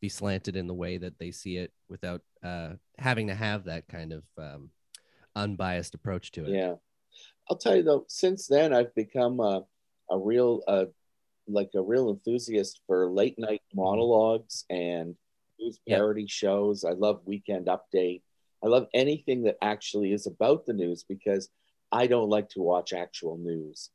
be 0.00 0.08
slanted 0.08 0.56
in 0.56 0.66
the 0.66 0.74
way 0.74 0.96
that 0.98 1.18
they 1.18 1.30
see 1.30 1.58
it 1.58 1.72
without 1.88 2.22
uh, 2.42 2.70
having 2.98 3.26
to 3.28 3.34
have 3.34 3.64
that 3.64 3.86
kind 3.88 4.12
of 4.12 4.22
um, 4.38 4.70
unbiased 5.36 5.94
approach 5.94 6.32
to 6.32 6.44
it. 6.44 6.50
Yeah. 6.50 6.74
I'll 7.50 7.58
tell 7.58 7.76
you 7.76 7.82
though, 7.82 8.04
since 8.08 8.46
then 8.46 8.72
I've 8.72 8.94
become 8.94 9.40
a, 9.40 9.64
a 10.10 10.18
real 10.18 10.62
uh 10.66 10.86
like 11.46 11.70
a 11.74 11.82
real 11.82 12.08
enthusiast 12.10 12.80
for 12.86 13.10
late 13.10 13.38
night 13.38 13.60
monologues 13.74 14.64
and 14.70 15.14
news 15.58 15.78
parody 15.86 16.26
shows. 16.26 16.84
I 16.84 16.92
love 16.92 17.20
Weekend 17.26 17.66
Update. 17.66 18.22
I 18.64 18.68
love 18.68 18.86
anything 18.94 19.42
that 19.42 19.56
actually 19.60 20.12
is 20.12 20.26
about 20.26 20.64
the 20.64 20.72
news 20.72 21.04
because 21.06 21.50
I 21.94 22.06
don't 22.08 22.28
like 22.28 22.48
to 22.50 22.60
watch 22.60 22.92
actual 22.92 23.36
news. 23.38 23.90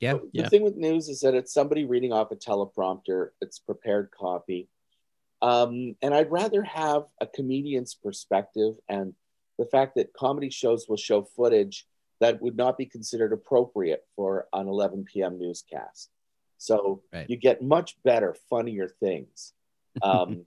Yeah, 0.00 0.14
The 0.14 0.28
Yeah. 0.32 0.48
thing 0.48 0.62
with 0.62 0.76
news 0.76 1.08
is 1.08 1.20
that 1.20 1.34
it's 1.34 1.52
somebody 1.54 1.84
reading 1.84 2.12
off 2.12 2.32
a 2.32 2.36
teleprompter, 2.36 3.30
it's 3.40 3.58
prepared 3.60 4.10
copy. 4.10 4.68
Um, 5.40 5.96
and 6.02 6.12
I'd 6.12 6.30
rather 6.30 6.62
have 6.64 7.04
a 7.20 7.26
comedian's 7.26 7.94
perspective 7.94 8.74
and 8.88 9.14
the 9.58 9.66
fact 9.66 9.94
that 9.96 10.12
comedy 10.12 10.50
shows 10.50 10.88
will 10.88 10.96
show 10.96 11.22
footage 11.22 11.86
that 12.20 12.40
would 12.42 12.56
not 12.56 12.76
be 12.76 12.86
considered 12.86 13.32
appropriate 13.32 14.04
for 14.16 14.48
an 14.52 14.66
11 14.68 15.04
p.m. 15.04 15.38
newscast. 15.38 16.10
So 16.58 17.02
Right. 17.12 17.28
you 17.30 17.36
get 17.36 17.62
much 17.62 18.02
better, 18.02 18.34
funnier 18.50 18.88
things. 18.88 19.52
Um, 20.02 20.46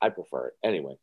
I 0.00 0.08
prefer 0.08 0.48
it. 0.48 0.54
Anyway, 0.62 0.96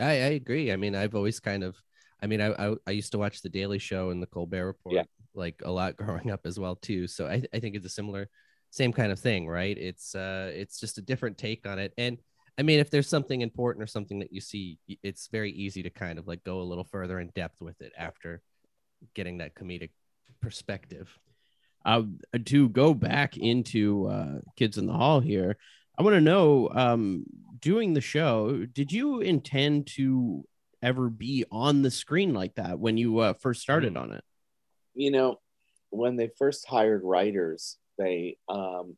I, 0.00 0.10
I 0.10 0.30
agree. 0.40 0.72
I 0.72 0.76
mean, 0.76 0.94
I've 0.94 1.14
always 1.14 1.38
kind 1.40 1.62
of, 1.64 1.76
I 2.22 2.26
mean, 2.26 2.40
I, 2.40 2.48
I 2.70 2.74
I 2.86 2.90
used 2.92 3.12
to 3.12 3.18
watch 3.18 3.42
the 3.42 3.48
Daily 3.48 3.78
Show 3.78 4.10
and 4.10 4.22
the 4.22 4.26
Colbert 4.26 4.66
Report 4.66 4.94
Yeah. 4.96 5.04
like 5.34 5.60
a 5.64 5.70
lot 5.70 5.96
growing 6.02 6.30
up 6.30 6.46
as 6.46 6.58
well 6.58 6.76
too. 6.76 7.06
So 7.06 7.26
I 7.26 7.42
I 7.52 7.60
think 7.60 7.76
it's 7.76 7.86
a 7.86 7.90
similar, 7.90 8.28
same 8.70 8.92
kind 8.92 9.12
of 9.12 9.18
thing, 9.20 9.46
right? 9.48 9.76
It's 9.76 10.14
uh 10.14 10.50
it's 10.54 10.80
just 10.80 10.98
a 10.98 11.02
different 11.02 11.38
take 11.38 11.66
on 11.66 11.78
it. 11.78 11.92
And 11.98 12.18
I 12.58 12.62
mean, 12.62 12.80
if 12.80 12.88
there's 12.90 13.08
something 13.08 13.42
important 13.42 13.82
or 13.82 13.86
something 13.86 14.18
that 14.20 14.32
you 14.32 14.40
see, 14.40 14.78
it's 15.02 15.28
very 15.28 15.52
easy 15.52 15.82
to 15.82 15.90
kind 15.90 16.18
of 16.18 16.26
like 16.26 16.42
go 16.44 16.60
a 16.60 16.68
little 16.70 16.84
further 16.84 17.20
in 17.20 17.30
depth 17.34 17.60
with 17.60 17.80
it 17.82 17.92
after 17.98 18.40
getting 19.14 19.38
that 19.38 19.54
comedic 19.54 19.90
perspective. 20.40 21.18
uh, 21.84 22.02
to 22.46 22.68
go 22.70 22.94
back 22.94 23.36
into 23.36 24.06
uh, 24.08 24.40
kids 24.56 24.78
in 24.78 24.86
the 24.86 24.92
hall 24.92 25.20
here 25.20 25.56
I 25.98 26.02
want 26.02 26.14
to 26.14 26.20
know, 26.20 26.68
um, 26.74 27.24
doing 27.60 27.94
the 27.94 28.02
show, 28.02 28.66
did 28.66 28.92
you 28.92 29.20
intend 29.20 29.86
to 29.96 30.44
ever 30.82 31.08
be 31.08 31.44
on 31.50 31.82
the 31.82 31.90
screen 31.90 32.34
like 32.34 32.54
that 32.56 32.78
when 32.78 32.96
you 32.96 33.18
uh, 33.18 33.32
first 33.34 33.62
started 33.62 33.94
Mm. 33.94 34.00
on 34.02 34.12
it? 34.12 34.24
you 34.94 35.10
know, 35.10 35.38
when 35.90 36.16
they 36.16 36.30
first 36.38 36.66
hired 36.66 37.02
writers, 37.04 37.76
they 37.98 38.38
um, 38.48 38.96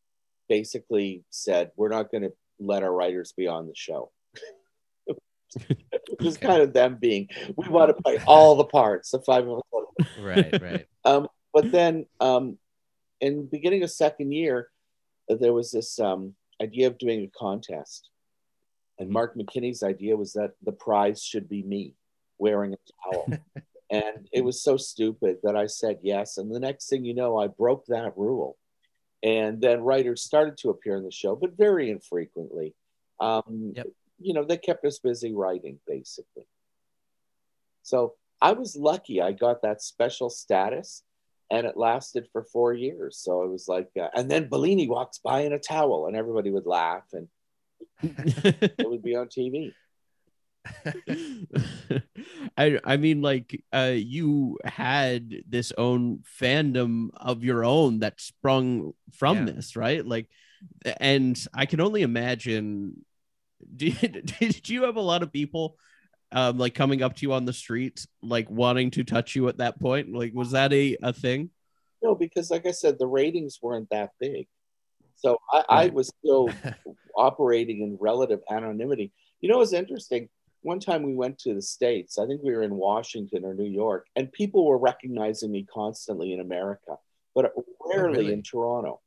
basically 0.48 1.24
said, 1.30 1.72
"We're 1.76 1.88
not 1.88 2.10
going 2.12 2.22
to 2.22 2.32
let 2.60 2.82
our 2.84 2.92
writers 2.92 3.32
be 3.32 3.48
on 3.48 3.66
the 3.66 3.74
show." 3.74 4.12
it 5.56 6.20
was 6.20 6.36
Okay. 6.36 6.46
kind 6.46 6.62
of 6.62 6.72
them 6.72 6.98
being, 7.00 7.28
"We 7.56 7.68
want 7.68 7.96
to 7.96 8.00
play 8.02 8.18
all 8.26 8.54
the 8.54 8.64
parts." 8.64 9.10
The 9.10 9.20
five 9.20 9.48
of 9.48 9.58
us. 9.58 10.06
Right, 10.18 10.62
right. 10.62 10.86
Um, 11.04 11.26
but 11.52 11.72
then, 11.72 12.06
um, 12.20 12.58
in 13.20 13.38
the 13.38 13.48
beginning 13.50 13.82
of 13.82 13.90
second 13.90 14.30
year, 14.32 14.68
uh, 15.30 15.34
there 15.36 15.52
was 15.54 15.70
this 15.72 15.98
um, 15.98 16.34
idea 16.62 16.86
of 16.86 16.98
doing 16.98 17.22
a 17.24 17.30
contest, 17.38 18.08
and 18.98 19.10
Mark 19.10 19.36
McKinney's 19.36 19.82
idea 19.82 20.16
was 20.16 20.32
that 20.32 20.52
the 20.64 20.72
prize 20.72 21.22
should 21.22 21.48
be 21.48 21.62
me 21.62 21.94
wearing 22.38 22.74
a 22.74 23.12
towel. 23.12 23.38
and 23.90 24.28
it 24.32 24.42
was 24.42 24.62
so 24.62 24.76
stupid 24.76 25.38
that 25.42 25.56
I 25.56 25.66
said 25.66 25.98
yes. 26.02 26.36
And 26.36 26.52
the 26.52 26.60
next 26.60 26.88
thing 26.88 27.04
you 27.04 27.14
know, 27.14 27.38
I 27.38 27.46
broke 27.46 27.86
that 27.86 28.16
rule. 28.16 28.56
And 29.22 29.60
then 29.60 29.82
writers 29.82 30.22
started 30.22 30.56
to 30.58 30.70
appear 30.70 30.96
in 30.96 31.04
the 31.04 31.10
show, 31.10 31.36
but 31.36 31.56
very 31.56 31.90
infrequently. 31.90 32.74
Um, 33.20 33.72
Yep. 33.74 33.86
You 34.20 34.34
know, 34.34 34.44
they 34.44 34.56
kept 34.56 34.84
us 34.84 34.98
busy 34.98 35.32
writing, 35.32 35.78
basically. 35.86 36.44
So 37.84 38.14
I 38.40 38.52
was 38.52 38.74
lucky. 38.76 39.22
I 39.22 39.30
got 39.30 39.62
that 39.62 39.80
special 39.80 40.28
status, 40.28 41.04
and 41.52 41.64
it 41.66 41.76
lasted 41.76 42.26
for 42.32 42.42
four 42.42 42.74
years. 42.74 43.16
So 43.16 43.44
it 43.44 43.48
was 43.48 43.68
like, 43.68 43.90
uh, 43.96 44.08
and 44.14 44.28
then 44.28 44.48
Bellini 44.48 44.88
walks 44.88 45.18
by 45.18 45.42
in 45.42 45.52
a 45.52 45.58
towel, 45.58 46.06
and 46.06 46.16
everybody 46.16 46.50
would 46.50 46.66
laugh, 46.66 47.04
and 47.12 47.28
it 48.02 48.88
would 48.88 49.02
be 49.02 49.16
on 49.16 49.28
TV. 49.28 49.72
I 52.58 52.78
I 52.84 52.96
mean 52.96 53.22
like 53.22 53.62
uh 53.72 53.94
you 53.94 54.58
had 54.64 55.42
this 55.48 55.72
own 55.78 56.22
fandom 56.40 57.08
of 57.16 57.42
your 57.44 57.64
own 57.64 58.00
that 58.00 58.20
sprung 58.20 58.92
from 59.12 59.38
Yeah. 59.38 59.52
this, 59.52 59.76
right? 59.76 60.04
Like 60.04 60.28
and 61.00 61.38
I 61.54 61.66
can 61.66 61.80
only 61.80 62.02
imagine 62.02 63.04
did, 63.76 64.34
did 64.40 64.68
you 64.68 64.84
have 64.84 64.96
a 64.96 65.00
lot 65.00 65.22
of 65.22 65.32
people 65.32 65.76
um 66.32 66.58
like 66.58 66.74
coming 66.74 67.02
up 67.02 67.16
to 67.16 67.22
you 67.22 67.32
on 67.32 67.44
the 67.44 67.52
streets 67.52 68.06
like 68.22 68.50
wanting 68.50 68.90
to 68.92 69.04
touch 69.04 69.34
you 69.36 69.48
at 69.48 69.58
that 69.58 69.80
point? 69.80 70.12
Like 70.12 70.34
was 70.34 70.50
that 70.52 70.72
a 70.72 70.96
a 71.02 71.12
thing? 71.12 71.50
No, 72.02 72.14
because 72.14 72.50
like 72.50 72.66
I 72.66 72.72
said, 72.72 72.98
the 72.98 73.06
ratings 73.06 73.58
weren't 73.62 73.88
that 73.90 74.10
big. 74.20 74.46
So 75.18 75.38
I, 75.52 75.64
I 75.68 75.86
was 75.88 76.12
still 76.20 76.48
operating 77.16 77.82
in 77.82 77.98
relative 78.00 78.40
anonymity. 78.50 79.12
You 79.40 79.48
know, 79.48 79.56
it 79.56 79.58
was 79.58 79.72
interesting. 79.72 80.28
One 80.62 80.80
time 80.80 81.02
we 81.02 81.14
went 81.14 81.38
to 81.40 81.54
the 81.54 81.62
States, 81.62 82.18
I 82.18 82.26
think 82.26 82.40
we 82.42 82.52
were 82.52 82.62
in 82.62 82.74
Washington 82.74 83.44
or 83.44 83.54
New 83.54 83.68
York, 83.70 84.06
and 84.16 84.32
people 84.32 84.66
were 84.66 84.78
recognizing 84.78 85.52
me 85.52 85.66
constantly 85.72 86.32
in 86.32 86.40
America, 86.40 86.96
but 87.34 87.52
rarely 87.84 88.18
really? 88.18 88.32
in 88.32 88.42
Toronto. 88.42 89.00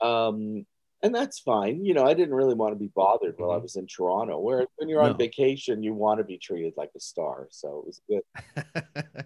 Um, 0.00 0.66
and 1.02 1.14
that's 1.14 1.38
fine. 1.38 1.84
You 1.84 1.94
know, 1.94 2.04
I 2.04 2.14
didn't 2.14 2.34
really 2.34 2.54
want 2.54 2.72
to 2.72 2.78
be 2.78 2.90
bothered 2.94 3.34
while 3.38 3.52
I 3.52 3.56
was 3.56 3.76
in 3.76 3.86
Toronto. 3.86 4.38
Where 4.38 4.66
when 4.76 4.88
you're 4.88 5.02
on 5.02 5.12
No. 5.12 5.16
vacation, 5.16 5.82
you 5.82 5.94
want 5.94 6.18
to 6.18 6.24
be 6.24 6.38
treated 6.38 6.74
like 6.76 6.90
a 6.96 7.00
star. 7.00 7.48
So 7.50 7.78
it 7.78 7.86
was 7.86 8.00
good. 8.08 9.24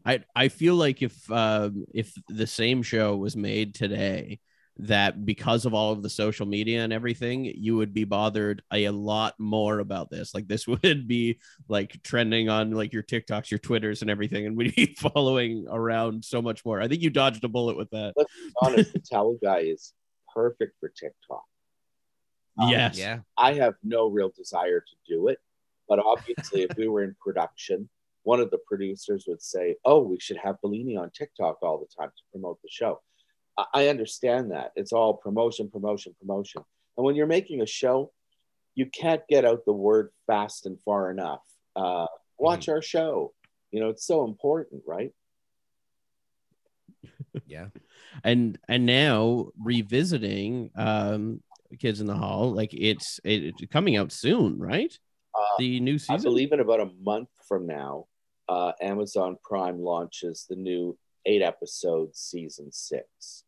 I 0.04 0.20
I 0.34 0.48
feel 0.48 0.74
like 0.74 1.02
if 1.02 1.30
um 1.30 1.86
if 1.94 2.12
the 2.28 2.46
same 2.46 2.82
show 2.82 3.16
was 3.16 3.36
made 3.36 3.74
today, 3.74 4.40
that 4.86 5.26
because 5.26 5.66
of 5.66 5.74
all 5.74 5.92
of 5.92 6.02
the 6.02 6.10
social 6.10 6.46
media 6.46 6.82
and 6.82 6.92
everything, 6.92 7.44
you 7.44 7.76
would 7.76 7.92
be 7.92 8.04
bothered 8.04 8.62
a, 8.72 8.88
lot 8.90 9.34
more 9.38 9.78
about 9.78 10.10
this. 10.10 10.34
Like 10.34 10.48
this 10.48 10.66
would 10.82 11.06
be 11.06 11.38
like 11.68 12.02
trending 12.02 12.48
on 12.48 12.70
like 12.72 12.92
your 12.92 13.02
TikToks, 13.02 13.50
your 13.50 13.58
Twitters, 13.58 14.02
and 14.02 14.10
everything, 14.10 14.46
and 14.46 14.56
we'd 14.56 14.74
be 14.74 14.94
following 14.98 15.66
around 15.68 16.24
so 16.24 16.42
much 16.42 16.64
more. 16.64 16.80
I 16.80 16.88
think 16.88 17.02
you 17.02 17.10
dodged 17.10 17.44
a 17.44 17.48
bullet 17.48 17.76
with 17.76 17.90
that. 17.90 18.14
Let's 18.16 18.32
be 18.34 18.52
honest, 18.62 18.92
the 18.92 19.00
towel 19.00 19.38
guy 19.42 19.60
is 19.60 19.92
perfect 20.34 20.74
for 20.80 20.88
TikTok. 20.88 21.44
Um, 22.58 22.68
yes. 22.68 22.98
yeah. 22.98 23.20
I 23.36 23.54
have 23.54 23.74
no 23.82 24.08
real 24.08 24.30
desire 24.36 24.80
to 24.80 24.96
do 25.08 25.28
it, 25.28 25.38
but 25.88 25.98
obviously, 25.98 26.62
if 26.62 26.76
we 26.76 26.88
were 26.88 27.02
in 27.02 27.14
production, 27.20 27.88
one 28.22 28.40
of 28.40 28.50
the 28.50 28.58
producers 28.66 29.24
would 29.28 29.42
say, 29.42 29.76
"Oh, 29.84 30.00
we 30.00 30.18
should 30.18 30.36
have 30.38 30.60
Bellini 30.60 30.96
on 30.96 31.10
TikTok 31.10 31.58
all 31.62 31.78
the 31.78 32.02
time 32.02 32.10
to 32.10 32.22
promote 32.32 32.60
the 32.62 32.68
show." 32.70 33.00
I- 33.74 33.88
understand 33.88 34.50
that 34.52 34.72
it's 34.76 34.92
all 34.92 35.14
promotion, 35.14 35.70
promotion, 35.70 36.14
promotion, 36.20 36.62
and 36.96 37.04
when 37.04 37.14
you're 37.16 37.26
making 37.26 37.60
a 37.62 37.66
show, 37.66 38.12
you 38.74 38.86
can't 38.86 39.22
get 39.28 39.44
out 39.44 39.64
the 39.64 39.72
word 39.72 40.10
fast 40.26 40.66
and 40.66 40.80
far 40.82 41.10
enough. 41.10 41.42
Uh, 41.76 42.06
watch 42.38 42.68
our 42.68 42.82
show. 42.82 43.32
You 43.72 43.80
know, 43.80 43.88
it's 43.88 44.06
so 44.06 44.24
important, 44.24 44.82
right? 44.86 45.12
Yeah. 47.46 47.68
and 48.24 48.58
and 48.68 48.86
now 48.86 49.50
revisiting 49.62 50.70
um 50.74 51.42
kids 51.78 52.00
in 52.00 52.06
the 52.08 52.14
hall 52.14 52.52
like 52.52 52.74
it's 52.74 53.20
it, 53.24 53.44
it's 53.44 53.62
coming 53.72 53.96
out 53.96 54.10
soon 54.10 54.58
right 54.58 54.92
Uh, 55.34 55.44
the 55.58 55.78
new 55.80 55.98
season. 55.98 56.16
I 56.16 56.18
believe 56.22 56.50
in 56.52 56.58
about 56.60 56.80
a 56.80 56.90
month 57.02 57.28
from 57.46 57.66
now, 57.66 58.06
uh, 58.48 58.72
Amazon 58.80 59.36
Prime 59.44 59.78
launches 59.80 60.46
the 60.48 60.56
new 60.56 60.98
eight 61.24 61.42
episode 61.42 62.16
season 62.16 62.72
six. 62.72 63.44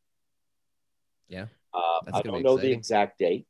Yeah. 1.33 1.47
Uh, 1.73 2.01
I 2.13 2.21
don't 2.23 2.37
be 2.39 2.43
know 2.43 2.59
the 2.59 2.71
exact 2.71 3.19
date. 3.19 3.47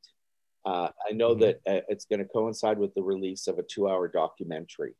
Uh, 0.64 0.90
I 1.08 1.12
know 1.12 1.34
Mhm. 1.34 1.40
that 1.40 1.56
uh, 1.66 1.80
it's 1.88 2.04
going 2.04 2.20
to 2.20 2.24
coincide 2.24 2.78
with 2.78 2.94
the 2.94 3.02
release 3.02 3.48
of 3.48 3.58
a 3.58 3.64
two 3.64 3.88
hour 3.88 4.06
documentary, 4.06 4.94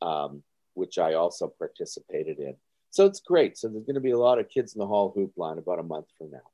um, 0.00 0.42
which 0.72 0.96
I 0.98 1.12
also 1.14 1.48
participated 1.58 2.38
in. 2.38 2.56
So 2.90 3.04
it's 3.04 3.20
great. 3.20 3.58
So 3.58 3.68
there's 3.68 3.84
going 3.84 3.94
to 3.96 4.00
be 4.00 4.12
a 4.12 4.18
lot 4.18 4.38
of 4.38 4.48
kids 4.48 4.74
in 4.74 4.78
the 4.78 4.86
hall 4.86 5.12
hoop 5.14 5.32
line 5.36 5.58
about 5.58 5.78
a 5.78 5.82
month 5.82 6.06
from 6.16 6.30
now. 6.30 6.48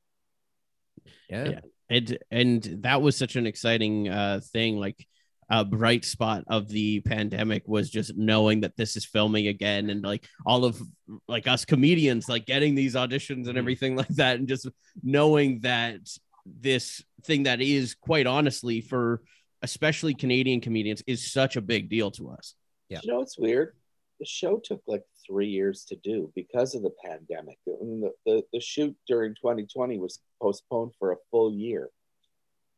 Yeah. 1.29 1.49
Yeah. 1.49 1.59
and 1.89 2.17
and 2.29 2.63
that 2.83 3.01
was 3.01 3.15
such 3.15 3.35
an 3.37 3.47
exciting 3.47 4.09
uh 4.09 4.41
thing 4.43 4.77
like 4.77 5.07
a 5.51 5.65
bright 5.65 6.05
spot 6.05 6.43
of 6.47 6.69
the 6.69 7.01
pandemic 7.01 7.63
was 7.67 7.89
just 7.89 8.15
knowing 8.15 8.61
that 8.61 8.77
this 8.77 8.95
is 8.95 9.03
filming 9.05 9.47
again 9.47 9.89
and 9.89 10.01
like 10.01 10.25
all 10.45 10.63
of 10.63 10.81
like 11.27 11.45
us 11.45 11.65
comedians 11.65 12.29
like 12.29 12.45
getting 12.45 12.73
these 12.73 12.95
auditions 12.95 13.47
and 13.47 13.55
Mhm. 13.55 13.57
everything 13.57 13.95
like 14.01 14.07
that 14.15 14.37
and 14.37 14.47
just 14.47 14.67
knowing 15.03 15.59
that 15.59 15.99
this 16.45 17.03
thing 17.25 17.43
that 17.43 17.59
is 17.61 17.95
quite 17.95 18.25
honestly 18.27 18.79
for 18.81 19.21
especially 19.61 20.13
Canadian 20.15 20.61
comedians 20.61 21.03
is 21.05 21.31
such 21.31 21.55
a 21.57 21.61
big 21.61 21.89
deal 21.89 22.09
to 22.11 22.29
us. 22.31 22.55
Yeah. 22.89 23.01
You 23.03 23.11
know 23.13 23.21
it's 23.21 23.37
weird? 23.37 23.75
The 24.19 24.25
show 24.25 24.57
took 24.63 24.81
like 24.87 25.03
three 25.27 25.49
years 25.49 25.83
to 25.89 25.95
do 25.97 26.31
because 26.33 26.73
of 26.75 26.81
the 26.81 26.89
pandemic. 27.03 27.57
I 27.67 27.83
mean, 27.83 28.01
the, 28.01 28.11
the, 28.25 28.43
the 28.53 28.59
shoot 28.61 28.95
during 29.07 29.35
2020 29.35 29.99
was 29.99 30.19
postponed 30.41 30.93
for 30.97 31.11
a 31.11 31.17
full 31.29 31.53
year. 31.53 31.89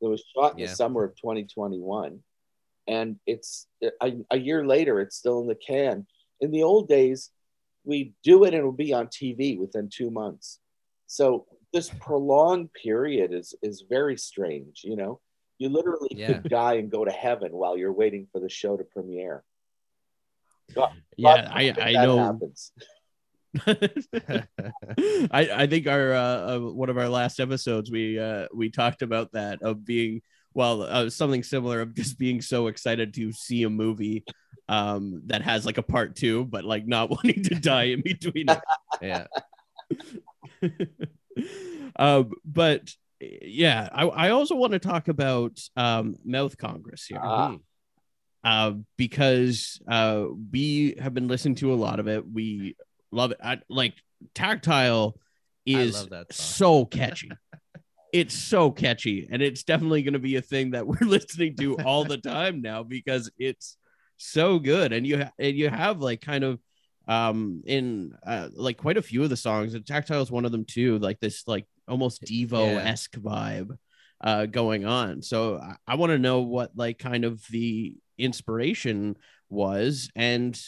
It 0.01 0.07
was 0.07 0.23
shot 0.35 0.53
in 0.53 0.59
Yeah. 0.59 0.65
the 0.67 0.75
summer 0.75 1.03
of 1.05 1.15
2021. 1.15 2.19
And 2.87 3.17
it's 3.25 3.67
a, 4.01 4.13
a 4.31 4.37
year 4.37 4.65
later, 4.65 4.99
it's 4.99 5.15
still 5.15 5.39
in 5.41 5.47
the 5.47 5.55
can. 5.55 6.05
In 6.41 6.51
the 6.51 6.63
old 6.63 6.87
days, 6.87 7.29
we 7.85 8.13
do 8.23 8.43
it 8.43 8.47
and 8.49 8.57
it'll 8.57 8.71
be 8.71 8.93
on 8.93 9.07
TV 9.07 9.57
within 9.57 9.89
two 9.91 10.09
months. 10.09 10.59
So 11.07 11.45
this 11.71 11.89
prolonged 11.99 12.69
period 12.73 13.33
is 13.33 13.55
is 13.61 13.83
very 13.89 14.17
strange, 14.17 14.81
you 14.83 14.95
know. 14.95 15.19
You 15.59 15.69
literally 15.69 16.09
Yeah. 16.11 16.27
could 16.27 16.43
die 16.49 16.73
and 16.75 16.89
go 16.91 17.05
to 17.05 17.11
heaven 17.11 17.51
while 17.51 17.77
you're 17.77 17.93
waiting 17.93 18.27
for 18.31 18.39
the 18.39 18.49
show 18.49 18.75
to 18.77 18.83
premiere. 18.83 19.43
God- 20.75 20.93
Yeah, 21.17 21.45
God 21.45 21.51
I, 21.53 21.89
I 21.89 21.91
know. 22.05 22.17
happens. 22.17 22.71
I, 25.31 25.63
I 25.63 25.67
think 25.67 25.87
our 25.87 26.13
uh, 26.13 26.55
uh, 26.55 26.59
one 26.59 26.89
of 26.89 26.97
our 26.97 27.09
last 27.09 27.39
episodes 27.39 27.91
we 27.91 28.17
uh, 28.19 28.47
we 28.53 28.69
talked 28.69 29.01
about 29.01 29.31
that 29.33 29.61
of 29.61 29.85
being 29.85 30.21
well 30.53 30.83
uh, 30.83 31.09
something 31.09 31.43
similar 31.43 31.81
of 31.81 31.93
just 31.93 32.17
being 32.17 32.41
so 32.41 32.67
excited 32.67 33.13
to 33.15 33.31
see 33.31 33.63
a 33.63 33.69
movie 33.69 34.23
um, 34.69 35.21
that 35.25 35.41
has 35.41 35.65
like 35.65 35.77
a 35.77 35.83
part 35.83 36.15
two, 36.15 36.45
but 36.45 36.63
like 36.63 36.87
not 36.87 37.09
wanting 37.09 37.43
to 37.43 37.55
die 37.55 37.83
in 37.83 38.01
between. 38.01 38.45
it. 38.49 38.59
yeah. 39.01 39.27
um, 41.95 42.31
but 42.45 42.93
yeah, 43.19 43.89
I, 43.91 44.05
I 44.05 44.29
also 44.31 44.55
want 44.55 44.73
to 44.73 44.79
talk 44.79 45.07
about 45.07 45.59
um, 45.75 46.15
Mouth 46.25 46.57
Congress 46.57 47.05
here. 47.05 47.19
Ah. 47.21 47.55
uh, 48.43 48.73
because 48.97 49.81
uh, 49.87 50.25
we 50.51 50.95
have 50.99 51.13
been 51.13 51.27
listening 51.27 51.55
to 51.55 51.73
a 51.73 51.75
lot 51.75 51.99
of 51.99 52.07
it. 52.07 52.29
We 52.29 52.75
love 53.11 53.31
it. 53.31 53.37
I, 53.43 53.59
like 53.69 53.93
Tactile 54.33 55.17
is 55.65 55.93
love 55.95 56.09
that 56.09 56.33
song. 56.33 56.45
so 56.45 56.85
catchy. 56.85 57.31
It's 58.13 58.35
so 58.35 58.71
catchy, 58.71 59.27
and 59.29 59.41
it's 59.41 59.63
definitely 59.63 60.03
going 60.03 60.13
to 60.13 60.19
be 60.19 60.37
a 60.37 60.41
thing 60.41 60.71
that 60.71 60.87
we're 60.87 61.05
listening 61.05 61.55
to 61.57 61.75
all 61.79 62.05
the 62.05 62.17
time 62.35 62.61
now 62.61 62.83
because 62.83 63.29
it's 63.37 63.75
so 64.17 64.59
good. 64.59 64.93
And 64.93 65.05
you 65.05 65.23
ha- 65.23 65.31
and 65.37 65.57
you 65.57 65.69
have 65.69 65.99
like 65.99 66.21
kind 66.21 66.43
of 66.43 66.59
um 67.05 67.61
in 67.65 68.13
uh, 68.25 68.47
like 68.53 68.77
quite 68.77 68.95
a 68.95 69.01
few 69.01 69.23
of 69.23 69.29
the 69.29 69.35
songs 69.35 69.73
and 69.73 69.85
tactile 69.85 70.21
is 70.21 70.31
one 70.31 70.45
of 70.45 70.53
them 70.53 70.63
too 70.63 70.97
like 70.99 71.19
this 71.19 71.43
like 71.47 71.65
almost 71.85 72.21
devo 72.23 72.81
esque 72.81 73.15
vibe 73.15 73.77
uh, 74.23 74.45
going 74.45 74.85
on. 74.85 75.21
So 75.21 75.57
I, 75.57 75.75
I 75.85 75.95
want 75.95 76.11
to 76.11 76.17
know 76.17 76.41
what 76.41 76.71
like 76.75 76.97
kind 76.97 77.25
of 77.25 77.45
the 77.49 77.97
inspiration 78.17 79.17
was 79.49 80.09
and 80.15 80.59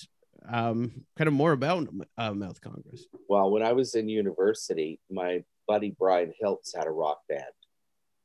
um, 0.48 1.06
kind 1.18 1.28
of 1.28 1.34
more 1.34 1.54
about 1.54 1.88
uh, 2.18 2.34
Mouth 2.34 2.60
Congress. 2.62 3.06
Well, 3.30 3.50
when 3.50 3.64
I 3.64 3.72
was 3.72 3.96
in 3.96 4.10
university, 4.10 5.00
my 5.10 5.44
buddy 5.68 5.96
Brian 5.98 6.34
Hiltz 6.42 6.76
had 6.76 6.88
a 6.88 6.92
rock 6.92 7.22
band 7.28 7.44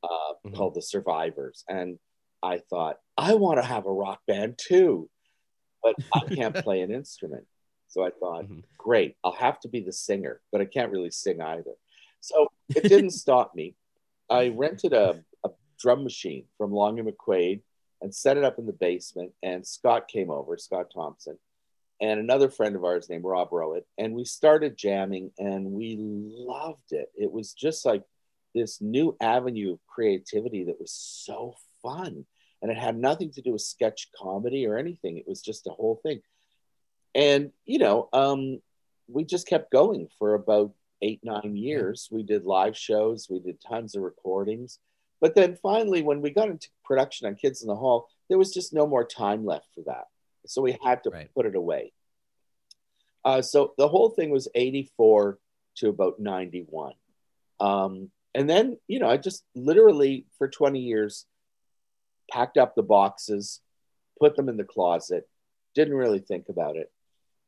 uh, 0.03 0.33
Mhm. 0.45 0.55
called 0.55 0.73
the 0.75 0.81
Survivors, 0.81 1.63
and 1.69 1.99
I 2.41 2.57
thought 2.57 2.99
I 3.17 3.35
want 3.35 3.57
to 3.59 3.63
have 3.65 3.85
a 3.85 3.91
rock 3.93 4.21
band 4.25 4.57
too, 4.57 5.09
but 5.83 5.95
I 6.13 6.21
can't 6.33 6.55
play 6.65 6.81
an 6.81 6.91
instrument. 6.91 7.45
So 7.87 8.03
I 8.03 8.09
thought, 8.11 8.45
Mhm. 8.45 8.63
great, 8.77 9.15
I'll 9.23 9.31
have 9.33 9.59
to 9.61 9.67
be 9.69 9.81
the 9.81 9.91
singer, 9.93 10.41
but 10.51 10.61
I 10.61 10.65
can't 10.65 10.91
really 10.91 11.11
sing 11.11 11.39
either. 11.41 11.75
So 12.19 12.47
it 12.75 12.83
didn't 12.89 13.11
stop 13.11 13.53
me. 13.53 13.75
I 14.29 14.47
rented 14.49 14.93
a, 14.93 15.23
a 15.43 15.49
drum 15.77 16.03
machine 16.03 16.47
from 16.57 16.71
Long 16.71 16.97
and 16.99 17.07
McQuade 17.07 17.61
and 18.01 18.13
set 18.15 18.37
it 18.37 18.43
up 18.43 18.57
in 18.57 18.65
the 18.65 18.73
basement. 18.73 19.33
And 19.43 19.65
Scott 19.67 20.07
came 20.07 20.31
over, 20.31 20.57
Scott 20.57 20.87
Thompson, 20.93 21.37
and 22.01 22.19
another 22.19 22.49
friend 22.49 22.75
of 22.75 22.83
ours 22.83 23.07
named 23.09 23.23
Rob 23.23 23.49
Rowett. 23.51 23.85
And 23.97 24.15
we 24.15 24.25
started 24.25 24.75
jamming 24.75 25.31
and 25.37 25.65
we 25.67 25.97
loved 25.99 26.91
it. 26.91 27.11
It 27.15 27.31
was 27.31 27.53
just 27.53 27.85
like 27.85 28.03
this 28.55 28.81
new 28.81 29.15
avenue 29.21 29.73
of 29.73 29.79
creativity 29.87 30.65
that 30.65 30.79
was 30.79 30.91
so 30.91 31.53
fun. 31.83 32.25
And 32.61 32.71
it 32.71 32.77
had 32.77 32.97
nothing 32.97 33.31
to 33.33 33.41
do 33.41 33.53
with 33.53 33.61
sketch 33.61 34.09
comedy 34.19 34.65
or 34.65 34.77
anything. 34.77 35.17
It 35.17 35.27
was 35.27 35.41
just 35.41 35.67
a 35.67 35.71
whole 35.71 35.99
thing. 36.03 36.21
And, 37.13 37.51
you 37.65 37.77
know, 37.77 38.09
um, 38.13 38.61
we 39.07 39.23
just 39.23 39.47
kept 39.47 39.71
going 39.71 40.07
for 40.17 40.33
about 40.33 40.73
eight, 41.03 41.19
nine 41.23 41.55
years. 41.55 42.07
We 42.11 42.23
did 42.23 42.45
live 42.45 42.77
shows, 42.77 43.27
we 43.29 43.39
did 43.39 43.61
tons 43.61 43.95
of 43.95 44.01
recordings. 44.01 44.79
But 45.19 45.35
then 45.35 45.55
finally, 45.61 46.01
when 46.01 46.21
we 46.21 46.31
got 46.31 46.49
into 46.49 46.69
production 46.83 47.27
on 47.27 47.35
Kids 47.35 47.61
in 47.61 47.67
the 47.67 47.75
Hall, 47.75 48.07
there 48.27 48.39
was 48.39 48.51
just 48.51 48.73
no 48.73 48.87
more 48.87 49.05
time 49.05 49.45
left 49.45 49.67
for 49.75 49.83
that. 49.85 50.05
So 50.45 50.61
we 50.61 50.77
had 50.83 51.03
to 51.03 51.09
Right. 51.09 51.33
put 51.33 51.45
it 51.45 51.55
away. 51.55 51.93
Uh, 53.23 53.41
so 53.41 53.73
the 53.77 53.87
whole 53.87 54.09
thing 54.09 54.31
was 54.31 54.47
84 54.55 55.39
to 55.75 55.89
about 55.89 56.19
91. 56.19 56.93
Um, 57.59 58.11
and 58.33 58.49
then, 58.49 58.79
you 58.87 58.99
know, 58.99 59.09
I 59.09 59.17
just 59.17 59.45
literally 59.53 60.25
for 60.37 60.47
20 60.47 60.79
years 60.79 61.25
packed 62.31 62.57
up 62.57 62.75
the 62.75 62.83
boxes, 62.83 63.61
put 64.19 64.35
them 64.35 64.49
in 64.49 64.57
the 64.57 64.63
closet, 64.63 65.29
didn't 65.75 65.95
really 65.95 66.19
think 66.19 66.49
about 66.49 66.77
it. 66.77 66.91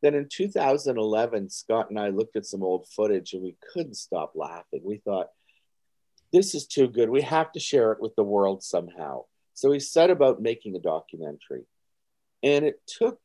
Then 0.01 0.13
in 0.15 0.27
2011, 0.29 1.50
Scott 1.50 1.89
and 1.89 1.97
I 1.97 2.09
looked 2.09 2.35
at 2.35 2.45
some 2.45 2.62
old 2.62 2.88
footage 2.89 3.33
and 3.33 3.41
we 3.41 3.55
couldn't 3.73 3.95
stop 3.95 4.33
laughing. 4.35 4.81
We 4.83 4.97
thought, 4.97 5.29
this 6.33 6.53
is 6.55 6.67
too 6.67 6.88
good. 6.88 7.09
We 7.09 7.21
have 7.21 7.51
to 7.53 7.59
share 7.59 7.93
it 7.93 8.01
with 8.01 8.15
the 8.15 8.23
world 8.23 8.63
somehow. 8.63 9.25
So 9.53 9.69
we 9.69 9.79
set 9.79 10.09
about 10.09 10.41
making 10.41 10.75
a 10.75 10.79
documentary. 10.79 11.65
And 12.43 12.65
it 12.65 12.81
took 12.85 13.19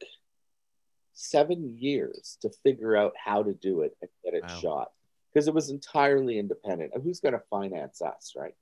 seven 1.12 1.76
years 1.76 2.38
to 2.42 2.50
figure 2.62 2.96
out 2.96 3.12
how 3.22 3.42
to 3.42 3.52
do 3.52 3.80
it 3.82 3.96
and 4.00 4.10
get 4.24 4.34
it 4.34 4.44
Wow. 4.44 4.60
shot 4.60 4.88
because 5.32 5.48
it 5.48 5.54
was 5.54 5.70
entirely 5.70 6.38
independent. 6.38 6.92
And 6.94 7.02
who's 7.02 7.20
going 7.20 7.34
to 7.34 7.42
finance 7.50 8.00
us, 8.00 8.34
right? 8.36 8.54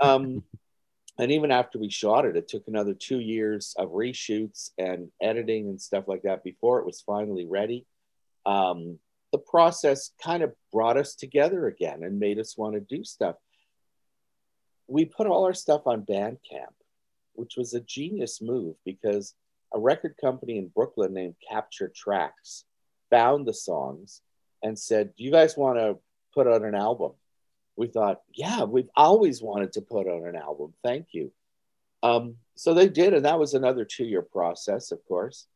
Um, 0.00 0.42
and 1.18 1.30
even 1.30 1.50
after 1.50 1.78
we 1.78 1.90
shot 1.90 2.24
it, 2.24 2.36
it 2.36 2.48
took 2.48 2.66
another 2.66 2.94
two 2.94 3.20
years 3.20 3.74
of 3.76 3.90
reshoots 3.90 4.70
and 4.78 5.10
editing 5.20 5.68
and 5.68 5.80
stuff 5.80 6.04
like 6.08 6.22
that 6.22 6.42
before 6.42 6.80
it 6.80 6.86
was 6.86 7.02
finally 7.02 7.46
ready. 7.46 7.86
Um, 8.46 8.98
the 9.30 9.38
process 9.38 10.10
kind 10.22 10.42
of 10.42 10.52
brought 10.72 10.96
us 10.96 11.14
together 11.14 11.66
again 11.66 12.02
and 12.02 12.18
made 12.18 12.38
us 12.38 12.56
want 12.56 12.74
to 12.74 12.80
do 12.80 13.04
stuff. 13.04 13.36
We 14.88 15.04
put 15.04 15.26
all 15.26 15.44
our 15.44 15.54
stuff 15.54 15.82
on 15.86 16.04
Bandcamp, 16.04 16.74
which 17.34 17.54
was 17.56 17.72
a 17.72 17.80
genius 17.80 18.40
move 18.42 18.76
because 18.84 19.34
a 19.74 19.78
record 19.78 20.16
company 20.20 20.58
in 20.58 20.68
Brooklyn 20.68 21.14
named 21.14 21.34
Capture 21.48 21.92
Tracks 21.94 22.64
found 23.10 23.46
the 23.46 23.54
songs 23.54 24.20
and 24.62 24.78
said, 24.78 25.14
Do 25.16 25.24
you 25.24 25.30
guys 25.30 25.56
want 25.56 25.78
to 25.78 25.98
put 26.34 26.46
out 26.46 26.62
an 26.62 26.74
album? 26.74 27.12
We 27.76 27.86
thought, 27.88 28.20
Yeah, 28.34 28.64
we've 28.64 28.90
always 28.96 29.42
wanted 29.42 29.72
to 29.74 29.80
put 29.82 30.06
out 30.06 30.22
an 30.22 30.36
album. 30.36 30.74
Thank 30.82 31.08
you. 31.12 31.32
Um, 32.02 32.36
so 32.54 32.74
they 32.74 32.88
did, 32.88 33.14
and 33.14 33.24
that 33.24 33.38
was 33.38 33.54
another 33.54 33.84
two 33.84 34.04
year 34.04 34.22
process, 34.22 34.92
of 34.92 35.04
course. 35.06 35.46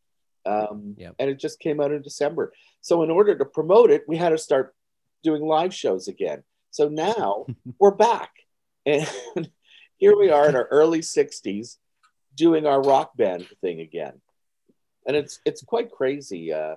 Um, 0.44 0.94
Yep. 0.96 1.16
And 1.18 1.31
it 1.31 1.38
just 1.38 1.59
came 1.61 1.81
out 1.81 1.92
in 1.92 2.02
December. 2.02 2.52
So, 2.81 3.02
in 3.02 3.11
order 3.11 3.37
to 3.37 3.44
promote 3.44 3.90
it, 3.90 4.05
we 4.07 4.16
had 4.16 4.31
to 4.31 4.38
start 4.38 4.74
doing 5.22 5.42
live 5.42 5.74
shows 5.74 6.09
again. 6.09 6.42
So 6.70 6.88
now 6.88 7.46
we're 7.81 7.90
back. 7.90 8.31
And 8.87 9.11
here 9.96 10.16
we 10.16 10.31
are 10.31 10.48
in 10.48 10.55
our 10.55 10.66
early 10.66 11.00
60s 11.00 11.79
doing 12.37 12.66
our 12.66 12.81
rock 12.83 13.16
band 13.16 13.46
thing 13.61 13.81
again. 13.81 14.20
And 15.07 15.16
it's 15.16 15.40
it's 15.44 15.62
quite 15.62 15.90
crazy. 15.90 16.53
Uh, 16.53 16.77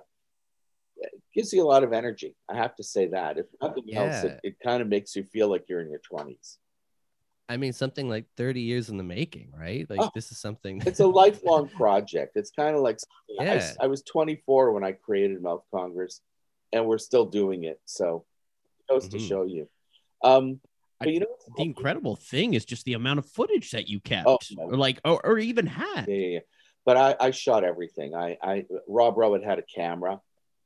it 0.96 1.10
gives 1.34 1.52
you 1.52 1.62
a 1.62 1.68
lot 1.68 1.84
of 1.84 1.92
energy. 1.92 2.36
I 2.48 2.56
have 2.56 2.74
to 2.76 2.84
say 2.84 3.08
that. 3.08 3.38
If 3.38 3.46
nothing 3.60 3.94
else, 3.94 4.22
it, 4.24 4.40
it 4.42 4.56
kind 4.62 4.82
of 4.82 4.88
makes 4.88 5.16
you 5.16 5.24
feel 5.24 5.48
like 5.48 5.64
you're 5.68 5.80
in 5.80 5.90
your 5.90 6.00
20s. 6.12 6.58
I 7.48 7.56
mean, 7.56 7.72
something 7.72 8.08
like 8.08 8.26
30 8.36 8.60
years 8.60 8.90
in 8.90 8.96
the 8.96 9.02
making, 9.02 9.52
right? 9.58 9.88
Like 9.90 10.00
Oh, 10.02 10.10
this 10.14 10.30
is 10.30 10.38
something. 10.38 10.80
It's 10.86 11.00
a 11.00 11.06
lifelong 11.06 11.68
project. 11.68 12.36
It's 12.36 12.50
kind 12.52 12.76
of 12.76 12.82
like 12.82 12.98
I, 13.40 13.44
Yeah. 13.44 13.72
I 13.80 13.86
was 13.88 14.02
24 14.02 14.72
when 14.72 14.84
I 14.84 14.92
created 14.92 15.42
Mouth 15.42 15.64
Congress, 15.74 16.20
and 16.72 16.86
we're 16.86 16.98
still 16.98 17.26
doing 17.26 17.64
it. 17.64 17.80
So 17.86 18.24
it 18.78 18.92
goes 18.92 19.08
to 19.08 19.16
Mhm. 19.16 19.28
show 19.28 19.42
you. 19.44 19.68
Um, 20.22 20.60
but 21.00 21.12
you 21.12 21.20
know, 21.20 21.26
The 21.56 21.62
incredible 21.64 22.14
thing 22.16 22.54
is 22.54 22.64
just 22.64 22.84
the 22.84 22.92
amount 22.92 23.18
of 23.18 23.26
footage 23.26 23.70
that 23.70 23.88
you 23.88 24.00
kept, 24.00 24.28
Oh, 24.28 24.38
or 24.58 24.76
like, 24.76 25.00
or, 25.04 25.24
or 25.24 25.38
even 25.38 25.66
had. 25.66 26.06
yeah, 26.08 26.14
yeah, 26.14 26.26
yeah. 26.28 26.38
But 26.84 26.96
I, 26.96 27.16
I 27.18 27.30
shot 27.30 27.64
everything. 27.64 28.14
I, 28.14 28.36
I 28.42 28.66
Rob 28.86 29.16
Rowett 29.16 29.42
had 29.42 29.58
a 29.58 29.62
camera, 29.62 30.20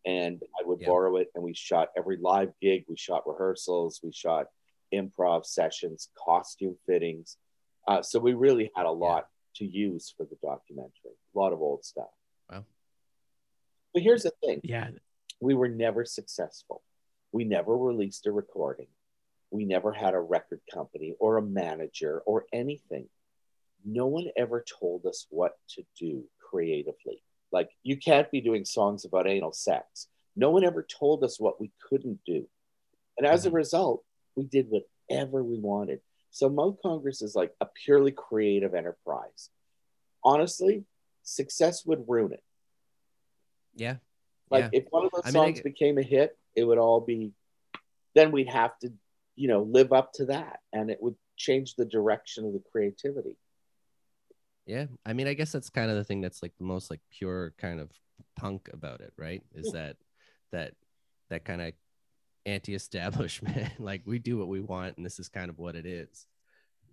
and 0.04 0.42
I 0.60 0.64
would 0.66 0.80
Yeah. 0.80 0.88
borrow 0.88 1.16
it, 1.16 1.28
and 1.34 1.42
we 1.44 1.54
shot 1.54 1.88
every 1.96 2.16
live 2.16 2.52
gig. 2.60 2.84
We 2.88 2.96
shot 2.96 3.22
rehearsals. 3.26 4.00
We 4.02 4.12
shot 4.12 4.46
improv 4.92 5.44
sessions, 5.46 6.08
costume 6.16 6.76
fittings. 6.86 7.36
Uh, 7.86 8.02
so 8.02 8.18
we 8.18 8.34
really 8.34 8.70
had 8.76 8.86
a 8.86 8.90
lot 8.92 9.28
to 9.56 9.64
use 9.64 10.12
for 10.16 10.24
the 10.24 10.36
documentary. 10.42 11.16
A 11.34 11.38
lot 11.38 11.52
of 11.52 11.60
old 11.60 11.84
stuff. 11.84 12.10
Wow. 12.50 12.64
But 13.92 14.02
here's 14.02 14.22
the 14.24 14.32
thing: 14.44 14.60
Yeah, 14.64 14.90
we 15.40 15.54
were 15.54 15.68
never 15.68 16.04
successful. 16.04 16.82
We 17.32 17.44
never 17.44 17.76
released 17.76 18.26
a 18.26 18.32
recording. 18.32 18.86
We 19.54 19.64
never 19.64 19.92
had 19.92 20.14
a 20.14 20.20
record 20.20 20.62
company 20.72 21.14
or 21.20 21.36
a 21.36 21.42
manager 21.42 22.22
or 22.26 22.46
anything. 22.52 23.08
No 23.84 24.06
one 24.06 24.26
ever 24.36 24.64
told 24.80 25.06
us 25.06 25.28
what 25.30 25.52
to 25.76 25.84
do 25.96 26.24
creatively. 26.40 27.22
Like, 27.52 27.70
you 27.84 27.96
can't 27.96 28.28
be 28.32 28.40
doing 28.40 28.64
songs 28.64 29.04
about 29.04 29.28
anal 29.28 29.52
sex. 29.52 30.08
No 30.34 30.50
one 30.50 30.64
ever 30.64 30.82
told 30.82 31.22
us 31.22 31.38
what 31.38 31.60
we 31.60 31.70
couldn't 31.88 32.18
do. 32.26 32.48
And 33.16 33.28
as 33.28 33.44
a 33.44 33.48
mm-hmm. 33.48 33.58
result, 33.58 34.02
we 34.34 34.42
did 34.42 34.66
whatever 34.68 35.44
we 35.44 35.60
wanted. 35.60 36.00
So, 36.32 36.48
Mouth 36.48 36.78
Congress 36.82 37.22
is 37.22 37.36
like 37.36 37.54
a 37.60 37.66
purely 37.84 38.10
creative 38.10 38.74
enterprise. 38.74 39.50
Honestly, 40.24 40.82
success 41.22 41.86
would 41.86 42.04
ruin 42.08 42.32
it. 42.32 42.42
yeah. 43.76 43.96
Like 44.50 44.64
Yeah. 44.72 44.80
if 44.80 44.86
one 44.90 45.04
of 45.04 45.12
those 45.12 45.22
I 45.26 45.30
mean, 45.30 45.42
I 45.42 45.46
songs 45.46 45.60
became 45.60 45.96
a 45.98 46.02
hit, 46.02 46.36
it 46.56 46.64
would 46.64 46.78
all 46.78 47.00
be. 47.00 47.32
Then 48.16 48.32
we'd 48.32 48.48
have 48.48 48.76
to, 48.80 48.92
you 49.36 49.48
know, 49.48 49.62
live 49.62 49.92
up 49.92 50.12
to 50.14 50.26
that, 50.26 50.60
and 50.72 50.90
it 50.90 50.98
would 51.00 51.16
change 51.36 51.74
the 51.74 51.84
direction 51.84 52.46
of 52.46 52.52
the 52.52 52.62
creativity. 52.70 53.36
Yeah. 54.66 54.86
I 55.04 55.12
mean, 55.12 55.26
I 55.26 55.34
guess 55.34 55.52
that's 55.52 55.68
kind 55.68 55.90
of 55.90 55.96
the 55.96 56.04
thing 56.04 56.20
that's 56.20 56.42
like 56.42 56.52
the 56.58 56.64
most 56.64 56.90
like 56.90 57.00
pure 57.10 57.52
kind 57.58 57.80
of 57.80 57.90
punk 58.36 58.70
about 58.72 59.00
it, 59.00 59.12
right? 59.18 59.42
Is 59.54 59.72
that 59.72 59.96
that 60.52 60.72
that 61.28 61.44
kind 61.44 61.60
of 61.60 61.72
anti-establishment. 62.46 63.72
like 63.78 64.02
we 64.04 64.18
do 64.18 64.38
what 64.38 64.48
we 64.48 64.60
want, 64.60 64.96
and 64.96 65.04
this 65.04 65.18
is 65.18 65.28
kind 65.28 65.50
of 65.50 65.58
what 65.58 65.76
it 65.76 65.86
is. 65.86 66.26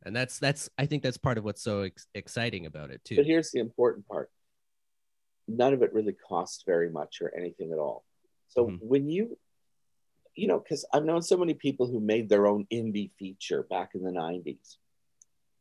And 0.03 0.15
that's 0.15 0.39
that's 0.39 0.69
I 0.77 0.85
think 0.85 1.03
that's 1.03 1.17
part 1.17 1.37
of 1.37 1.43
what's 1.43 1.61
so 1.61 1.81
ex- 1.81 2.07
exciting 2.15 2.65
about 2.65 2.89
it 2.89 3.03
too. 3.03 3.17
But 3.17 3.25
here's 3.25 3.51
the 3.51 3.59
important 3.59 4.07
part: 4.07 4.31
none 5.47 5.73
of 5.73 5.83
it 5.83 5.93
really 5.93 6.13
costs 6.27 6.63
very 6.65 6.89
much 6.89 7.21
or 7.21 7.33
anything 7.35 7.71
at 7.71 7.77
all. 7.77 8.03
So 8.49 8.67
Mhm. 8.67 8.79
when 8.81 9.09
you, 9.09 9.37
you 10.35 10.47
know, 10.47 10.59
because 10.59 10.85
I've 10.93 11.03
known 11.05 11.21
so 11.21 11.37
many 11.37 11.53
people 11.53 11.87
who 11.87 11.99
made 11.99 12.29
their 12.29 12.47
own 12.47 12.65
indie 12.71 13.11
feature 13.17 13.63
back 13.63 13.91
in 13.95 14.03
the 14.03 14.11
'90s. 14.11 14.77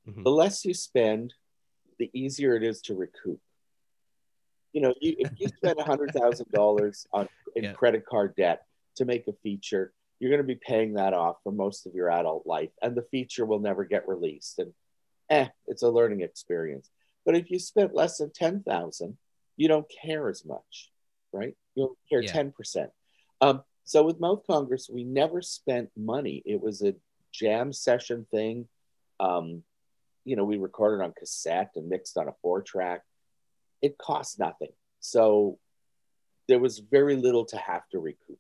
Mhm. 0.08 0.24
The 0.24 0.30
less 0.30 0.64
you 0.64 0.74
spend, 0.74 1.34
the 1.98 2.10
easier 2.14 2.56
it 2.56 2.62
is 2.62 2.80
to 2.82 2.94
recoup. 2.94 3.40
You 4.72 4.82
know, 4.82 4.94
you, 5.00 5.16
if 5.18 5.32
you 5.38 5.48
spend 5.48 5.78
a 5.78 5.84
hundred 5.84 6.12
thousand 6.12 6.50
dollars 6.52 7.06
on 7.12 7.28
in 7.56 7.64
Yeah. 7.64 7.72
credit 7.72 8.06
card 8.06 8.34
debt 8.36 8.66
to 8.96 9.04
make 9.04 9.26
a 9.26 9.32
feature, 9.42 9.92
you're 10.18 10.30
going 10.30 10.42
to 10.42 10.54
be 10.54 10.60
paying 10.60 10.94
that 10.94 11.12
off 11.14 11.36
for 11.42 11.52
most 11.52 11.86
of 11.86 11.94
your 11.94 12.10
adult 12.10 12.46
life, 12.46 12.70
and 12.82 12.96
the 12.96 13.06
feature 13.10 13.44
will 13.44 13.58
never 13.58 13.84
get 13.84 14.06
released. 14.08 14.58
And 14.58 14.72
eh, 15.28 15.48
it's 15.66 15.82
a 15.82 15.90
learning 15.90 16.20
experience. 16.20 16.90
But 17.26 17.34
if 17.34 17.50
you 17.50 17.58
spent 17.58 17.94
less 17.94 18.18
than 18.18 18.30
ten 18.32 18.62
thousand, 18.62 19.18
you 19.56 19.66
don't 19.68 19.90
care 20.02 20.28
as 20.28 20.44
much, 20.44 20.90
right? 21.32 21.56
You 21.74 21.86
don't 21.86 21.98
care 22.08 22.22
Yeah. 22.22 22.32
ten 22.32 22.52
percent. 22.52 22.90
Um, 23.40 23.62
so 23.84 24.04
with 24.04 24.20
Mouth 24.20 24.42
Congress, 24.48 24.88
we 24.92 25.04
never 25.04 25.42
spent 25.42 25.90
money. 25.96 26.42
It 26.44 26.60
was 26.60 26.82
a 26.82 26.94
jam 27.32 27.72
session 27.72 28.26
thing. 28.30 28.68
Um, 29.18 29.62
you 30.24 30.36
know, 30.36 30.44
we 30.44 30.58
recorded 30.58 31.02
on 31.02 31.12
cassette 31.18 31.72
and 31.76 31.88
mixed 31.88 32.16
on 32.16 32.28
a 32.28 32.32
four 32.42 32.62
track. 32.62 33.02
It 33.82 33.98
cost 33.98 34.38
nothing. 34.38 34.72
So 35.00 35.58
there 36.48 36.58
was 36.58 36.78
very 36.78 37.16
little 37.16 37.44
to 37.46 37.56
have 37.56 37.88
to 37.92 37.98
recoup. 37.98 38.38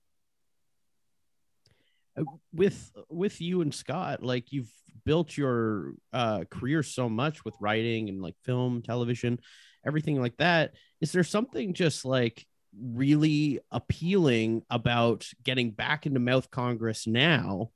Uh, 2.18 2.24
with 2.52 2.92
with 3.08 3.40
you 3.40 3.62
and 3.62 3.74
Scott, 3.74 4.22
like 4.22 4.52
you've 4.52 4.72
built 5.04 5.36
your 5.36 5.94
uh, 6.12 6.44
career 6.50 6.82
so 6.82 7.08
much 7.08 7.44
with 7.44 7.54
writing 7.60 8.08
and 8.08 8.20
like 8.20 8.34
film, 8.44 8.82
television, 8.82 9.38
everything 9.86 10.20
like 10.20 10.36
that. 10.36 10.74
Is 11.00 11.12
there 11.12 11.24
something 11.24 11.72
just 11.72 12.04
like 12.04 12.46
really 12.78 13.60
appealing 13.70 14.62
about 14.70 15.26
getting 15.42 15.70
back 15.70 16.06
into 16.06 16.20
Mouth 16.20 16.50
Congress 16.50 17.06
now? 17.06 17.70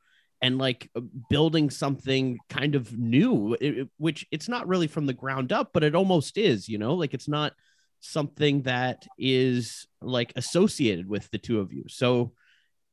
and 0.44 0.58
like 0.58 0.90
building 1.30 1.70
something 1.70 2.38
kind 2.50 2.74
of 2.74 2.98
new 2.98 3.56
it, 3.62 3.88
which 3.96 4.26
it's 4.30 4.46
not 4.46 4.68
really 4.68 4.86
from 4.86 5.06
the 5.06 5.12
ground 5.14 5.52
up 5.52 5.70
but 5.72 5.82
it 5.82 5.94
almost 5.94 6.36
is 6.36 6.68
you 6.68 6.76
know 6.76 6.94
like 6.94 7.14
it's 7.14 7.28
not 7.28 7.54
something 8.00 8.60
that 8.62 9.06
is 9.18 9.86
like 10.02 10.34
associated 10.36 11.08
with 11.08 11.30
the 11.30 11.38
two 11.38 11.60
of 11.60 11.72
you 11.72 11.84
so 11.88 12.32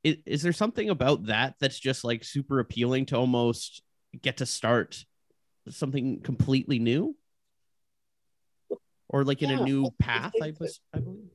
is, 0.01 0.15
is 0.25 0.41
there 0.41 0.53
something 0.53 0.89
about 0.89 1.25
that 1.25 1.55
that's 1.59 1.77
just 1.77 2.05
like 2.05 2.23
super 2.23 2.59
appealing 2.59 3.05
to 3.05 3.17
almost 3.17 3.81
get 4.21 4.37
to 4.37 4.45
start 4.45 5.03
something 5.69 6.21
completely 6.21 6.79
new 6.79 7.13
or 9.12 9.26
like 9.26 9.41
in 9.41 9.50
Yeah, 9.50 9.60
a 9.60 9.63
new 9.63 9.91
path 10.00 10.34
I, 10.41 10.47
I 10.47 10.52
believe 10.52 10.78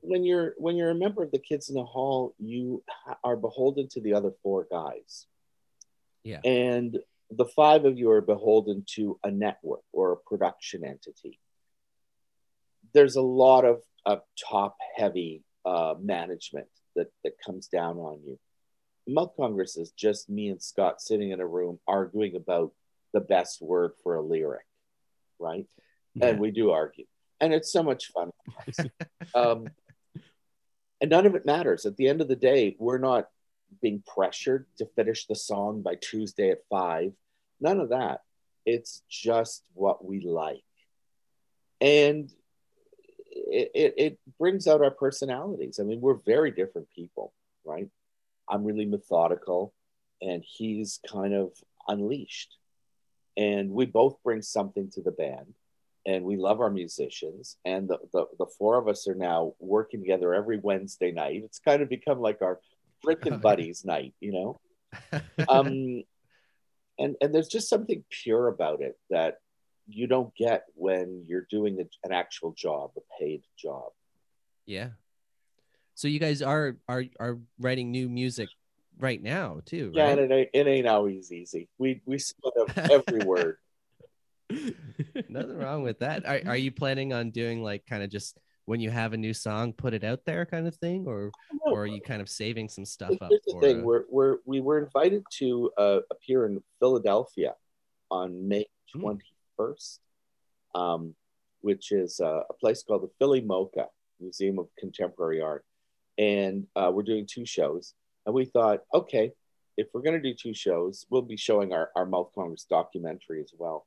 When 0.01 0.25
you're 0.25 0.55
when 0.57 0.77
you're 0.77 0.91
a 0.91 0.95
member 0.95 1.23
of 1.23 1.31
the 1.31 1.39
Kids 1.39 1.69
in 1.69 1.75
the 1.75 1.85
Hall, 1.85 2.35
you 2.39 2.83
are 3.23 3.37
beholden 3.37 3.89
to 3.91 4.01
the 4.01 4.15
other 4.15 4.33
four 4.43 4.67
guys. 4.71 5.27
Yeah. 6.25 6.41
And 6.45 6.99
the 7.31 7.45
five 7.45 7.85
of 7.85 7.99
you 7.99 8.11
are 8.11 8.21
beholden 8.23 8.85
to 8.95 9.19
a 9.23 9.31
network 9.31 9.83
or 9.93 10.13
a 10.13 10.17
production 10.17 10.85
entity. 10.85 11.39
There's 12.95 13.17
a 13.17 13.23
lot 13.23 13.65
of, 13.65 13.83
of 14.07 14.23
top 14.49 14.77
heavy 14.97 15.45
uh, 15.65 15.95
management 16.01 16.69
that, 16.95 17.13
that 17.25 17.35
comes 17.45 17.69
down 17.69 17.99
on 17.99 18.21
you. 18.25 18.39
Mouth 19.07 19.33
Congress 19.37 19.77
is 19.77 19.91
just 19.91 20.31
me 20.31 20.49
and 20.49 20.63
Scott 20.63 21.01
sitting 21.01 21.31
in 21.31 21.41
a 21.41 21.47
room 21.47 21.79
arguing 21.87 22.37
about 22.37 22.73
the 23.13 23.21
best 23.21 23.61
word 23.61 23.93
for 24.03 24.17
a 24.17 24.23
lyric, 24.23 24.67
right? 25.39 25.67
And 26.21 26.41
we 26.41 26.51
do 26.51 26.71
argue. 26.71 27.05
And 27.41 27.53
it's 27.53 27.73
so 27.73 27.83
much 27.83 28.13
fun. 28.13 28.31
um, 29.35 29.69
and 31.01 31.11
none 31.11 31.27
of 31.27 31.35
it 31.35 31.47
matters. 31.47 31.85
At 31.85 31.97
the 31.97 32.09
end 32.09 32.21
of 32.21 32.29
the 32.29 32.37
day, 32.37 32.77
we're 32.79 32.99
not 32.99 33.29
being 33.83 34.03
pressured 34.07 34.67
to 34.79 34.87
finish 34.97 35.27
the 35.27 35.35
song 35.35 35.83
by 35.83 35.97
Tuesday 35.97 36.51
at 36.51 36.67
five. 36.71 37.13
None 37.61 37.81
of 37.81 37.91
that. 37.91 38.23
It's 38.65 39.03
just 39.09 39.65
what 39.75 40.05
we 40.05 40.21
like. 40.21 40.63
And 41.81 42.33
it, 43.31 43.71
it, 43.75 43.95
it 43.97 44.19
brings 44.39 44.67
out 44.67 44.83
our 44.83 44.91
personalities. 44.91 45.79
I 45.79 45.85
mean, 45.85 46.01
we're 46.01 46.15
very 46.15 46.51
different 46.51 46.89
people, 46.95 47.33
right? 47.65 47.89
I'm 48.49 48.65
really 48.65 48.87
methodical, 48.87 49.75
and 50.23 50.43
he's 50.47 51.01
kind 51.11 51.35
of 51.35 51.53
unleashed. 51.87 52.57
And 53.37 53.71
we 53.71 53.85
both 53.85 54.17
bring 54.25 54.41
something 54.41 54.91
to 54.93 55.03
the 55.03 55.11
band 55.11 55.55
and 56.07 56.25
we 56.25 56.37
love 56.37 56.61
our 56.61 56.71
musicians 56.71 57.57
and 57.65 57.89
the, 57.89 57.99
the, 58.13 58.27
the 58.39 58.47
four 58.59 58.79
of 58.79 58.89
us 58.89 59.09
are 59.09 59.15
now 59.15 59.53
working 59.59 60.01
together 60.01 60.33
every 60.33 60.59
wednesday 60.59 61.11
night. 61.11 61.43
It's 61.45 61.59
kind 61.59 61.83
of 61.83 61.89
become 61.89 62.21
like 62.21 62.41
our 62.43 62.61
freaking 63.05 63.41
buddies 63.41 63.85
night 63.85 64.15
you 64.21 64.33
know? 64.33 64.61
Um 65.49 66.03
and 66.99 67.17
and 67.21 67.35
there's 67.35 67.49
just 67.49 67.69
something 67.69 68.03
pure 68.11 68.49
about 68.49 68.81
it 68.81 68.99
that 69.11 69.39
you 69.89 70.07
don't 70.07 70.35
get 70.35 70.65
when 70.75 71.25
you're 71.27 71.47
doing 71.51 71.79
an 72.05 72.13
actual 72.13 72.53
job 72.53 72.91
a 72.97 73.01
paid 73.21 73.43
job. 73.57 73.91
Yeah. 74.65 74.91
So 75.95 76.09
you 76.09 76.19
guys 76.19 76.43
are 76.43 76.77
are 76.89 77.05
are 77.21 77.39
writing 77.59 77.91
new 77.91 78.09
music 78.09 78.49
right 78.99 79.23
now 79.23 79.61
too 79.67 79.93
yeah 79.93 80.05
right? 80.05 80.19
and 80.19 80.33
it 80.33 80.35
ain't, 80.35 80.49
it 80.55 80.67
ain't 80.67 80.87
always 80.87 81.33
easy. 81.33 81.69
We 81.79 82.01
we 82.07 82.19
split 82.19 82.55
up 82.61 82.79
every 82.91 83.25
word 83.25 83.59
nothing 85.29 85.57
wrong 85.57 85.83
with 85.83 85.99
that 85.99 86.25
are, 86.25 86.41
are 86.47 86.57
you 86.57 86.71
planning 86.71 87.13
on 87.13 87.31
doing 87.31 87.63
like 87.63 87.85
kind 87.87 88.03
of 88.03 88.11
just 88.11 88.39
when 88.67 88.81
you 88.81 88.91
have 88.91 89.13
a 89.13 89.17
new 89.17 89.35
song 89.35 89.73
put 89.73 89.93
it 89.93 90.05
out 90.05 90.25
there 90.25 90.47
kind 90.47 90.67
of 90.67 90.77
thing 90.77 91.05
or 91.07 91.33
or 91.67 91.83
are 91.83 91.87
you 91.87 92.01
kind 92.01 92.23
of 92.23 92.29
saving 92.29 92.69
some 92.69 92.85
stuff 92.85 93.15
up 93.21 93.29
Here's 93.31 93.43
the 93.45 93.53
for 93.53 93.61
thing: 93.61 93.81
uh, 93.81 93.83
we're, 93.83 94.05
we're 94.09 94.37
we 94.45 94.61
were 94.61 94.79
invited 94.79 95.25
to 95.39 95.71
uh, 95.77 95.99
appear 96.11 96.47
in 96.47 96.63
Philadelphia 96.79 97.55
on 98.11 98.47
May 98.47 98.67
Hmm. 98.95 99.01
twenty 99.01 99.25
first, 99.57 100.01
um, 100.77 101.15
which 101.61 101.91
is 101.91 102.21
uh, 102.21 102.43
a 102.49 102.55
place 102.55 102.85
called 102.85 103.03
the 103.03 103.11
Philly 103.19 103.41
Mocha 103.41 103.89
Museum 104.21 104.61
of 104.61 104.69
Contemporary 104.79 105.41
Art, 105.41 105.65
and 106.19 106.69
uh, 106.77 106.91
we're 106.95 107.03
doing 107.03 107.27
two 107.29 107.45
shows. 107.45 107.95
And 108.25 108.35
we 108.35 108.45
thought, 108.45 108.83
okay, 108.95 109.33
if 109.77 109.89
we're 109.93 110.03
going 110.03 110.21
to 110.21 110.23
do 110.23 110.35
two 110.35 110.55
shows, 110.55 111.05
we'll 111.11 111.23
be 111.23 111.37
showing 111.37 111.73
our 111.73 111.91
our 111.97 112.07
Mouth 112.07 112.31
Congress 112.33 112.65
documentary 112.71 113.41
as 113.43 113.53
well. 113.59 113.87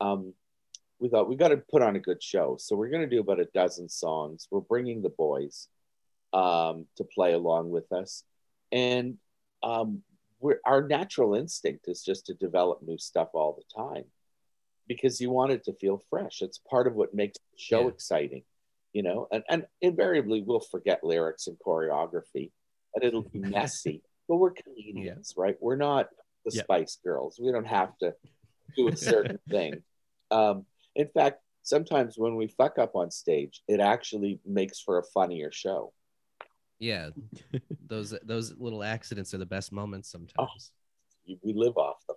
Um, 0.00 0.34
we 0.98 1.08
thought 1.08 1.28
we 1.28 1.36
got 1.36 1.48
to 1.48 1.58
put 1.58 1.82
on 1.82 1.96
a 1.96 2.00
good 2.00 2.22
show, 2.22 2.56
so 2.58 2.74
we're 2.76 2.88
going 2.88 3.02
to 3.02 3.14
do 3.14 3.20
about 3.20 3.40
a 3.40 3.46
dozen 3.46 3.88
songs. 3.88 4.48
We're 4.50 4.60
bringing 4.60 5.02
the 5.02 5.10
boys 5.10 5.68
um, 6.32 6.86
to 6.96 7.04
play 7.04 7.32
along 7.34 7.70
with 7.70 7.90
us. 7.92 8.24
And 8.72 9.18
um, 9.62 10.02
we're, 10.40 10.58
our 10.64 10.86
natural 10.86 11.34
instinct 11.34 11.88
is 11.88 12.02
just 12.02 12.26
to 12.26 12.34
develop 12.34 12.80
new 12.82 12.98
stuff 12.98 13.28
all 13.34 13.56
the 13.58 13.82
time 13.82 14.04
because 14.88 15.20
you 15.20 15.30
want 15.30 15.52
it 15.52 15.64
to 15.64 15.72
feel 15.74 16.02
fresh. 16.08 16.40
It's 16.42 16.58
part 16.58 16.86
of 16.86 16.94
what 16.94 17.14
makes 17.14 17.38
the 17.38 17.58
show 17.58 17.82
Yeah. 17.82 17.88
exciting, 17.88 18.42
you 18.92 19.02
know. 19.02 19.28
And, 19.30 19.44
and 19.50 19.66
invariably, 19.82 20.42
we'll 20.42 20.60
forget 20.60 21.04
lyrics 21.04 21.46
and 21.46 21.58
choreography, 21.58 22.50
and 22.94 23.04
it'll 23.04 23.22
be 23.28 23.38
messy. 23.38 24.02
but 24.28 24.36
we're 24.36 24.52
comedians, 24.52 25.34
right? 25.36 25.56
We're 25.60 25.76
not 25.76 26.08
the 26.46 26.52
Yeah. 26.54 26.62
Spice 26.62 26.98
Girls. 27.04 27.38
We 27.42 27.52
don't 27.52 27.66
have 27.66 27.96
to 27.98 28.14
do 28.76 28.88
a 28.88 28.96
certain 28.96 29.38
thing. 29.50 29.82
Um, 30.30 30.66
in 30.94 31.08
fact, 31.08 31.40
sometimes 31.62 32.16
when 32.18 32.36
we 32.36 32.48
fuck 32.48 32.78
up 32.78 32.94
on 32.96 33.10
stage, 33.10 33.62
it 33.68 33.80
actually 33.80 34.40
makes 34.46 34.80
for 34.80 34.98
a 34.98 35.02
funnier 35.14 35.50
show. 35.52 35.92
yeah 36.78 37.08
those 37.86 38.12
those 38.24 38.52
little 38.58 38.82
accidents 38.82 39.32
are 39.32 39.38
the 39.38 39.46
best 39.46 39.72
moments 39.72 40.10
Oh. 40.14 40.18
sometimes 40.18 40.72
You- 41.24 41.38
We 41.42 41.52
live 41.54 41.76
off 41.76 42.00
them. 42.06 42.16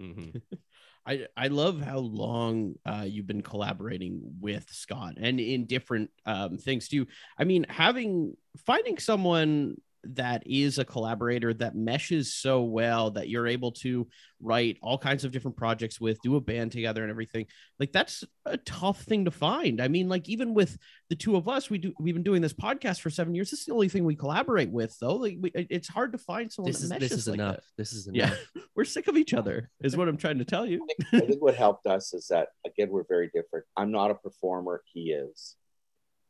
Mhm. 0.00 0.42
I 1.06 1.26
I 1.36 1.46
love 1.48 1.80
how 1.80 1.98
long 1.98 2.74
uh, 2.84 3.06
you've 3.08 3.28
been 3.28 3.42
collaborating 3.42 4.20
with 4.40 4.68
Scott 4.70 5.14
and 5.18 5.38
in 5.38 5.66
different 5.66 6.10
um, 6.26 6.58
things 6.58 6.88
too. 6.88 7.06
I 7.38 7.44
mean, 7.44 7.64
having 7.68 8.36
finding 8.66 8.98
someone 8.98 9.76
that 10.14 10.42
is 10.46 10.78
a 10.78 10.84
collaborator 10.84 11.52
that 11.54 11.74
meshes 11.74 12.32
so 12.34 12.62
well 12.62 13.10
that 13.10 13.28
you're 13.28 13.46
able 13.46 13.72
to 13.72 14.06
write 14.40 14.78
all 14.82 14.96
kinds 14.98 15.24
of 15.24 15.32
different 15.32 15.56
projects 15.56 16.00
with, 16.00 16.18
do 16.22 16.36
a 16.36 16.40
band 16.40 16.70
together 16.72 17.02
and 17.02 17.10
everything. 17.10 17.46
Like 17.80 17.92
that's 17.92 18.22
a 18.44 18.56
tough 18.58 19.02
thing 19.02 19.24
to 19.24 19.30
find. 19.30 19.80
I 19.80 19.88
mean, 19.88 20.08
like 20.08 20.28
even 20.28 20.54
with 20.54 20.78
the 21.10 21.16
two 21.16 21.36
of 21.36 21.48
us, 21.48 21.68
we 21.68 21.78
do 21.78 21.92
we've 21.98 22.14
been 22.14 22.22
doing 22.22 22.42
this 22.42 22.52
podcast 22.52 23.00
for 23.00 23.10
seven 23.10 23.34
years. 23.34 23.50
This 23.50 23.60
is 23.60 23.66
the 23.66 23.72
only 23.74 23.88
thing 23.88 24.04
we 24.04 24.14
collaborate 24.16 24.70
with, 24.70 24.96
though. 25.00 25.16
Like 25.16 25.38
we, 25.40 25.50
it's 25.54 25.88
hard 25.88 26.12
to 26.12 26.18
find 26.18 26.52
someone. 26.52 26.72
this 26.72 26.88
that 26.88 27.02
is 27.02 27.10
this 27.10 27.18
is 27.18 27.28
like 27.28 27.34
enough 27.34 27.56
that. 27.56 27.62
this 27.76 27.92
is 27.92 28.06
enough. 28.06 28.16
Yeah, 28.16 28.26
enough 28.26 28.66
we're 28.76 28.84
sick 28.84 29.08
of 29.08 29.16
each 29.16 29.34
other, 29.34 29.70
is 29.82 29.96
what 29.96 30.08
I'm 30.08 30.16
trying 30.16 30.38
to 30.38 30.44
tell 30.44 30.66
you. 30.66 30.86
I 31.12 31.20
think 31.20 31.42
what 31.42 31.54
helped 31.56 31.86
us 31.86 32.14
is 32.14 32.28
that 32.28 32.48
again 32.66 32.88
we're 32.90 33.06
very 33.08 33.30
different. 33.34 33.64
I'm 33.76 33.90
not 33.90 34.10
a 34.10 34.14
performer; 34.14 34.82
he 34.92 35.12
is, 35.12 35.56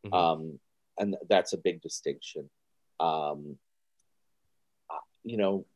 Mhm. 0.07 0.15
um, 0.15 0.59
and 0.99 1.17
that's 1.29 1.53
a 1.53 1.59
big 1.59 1.83
distinction. 1.83 2.49
Um, 3.01 3.59
you 5.27 5.37
know, 5.37 5.67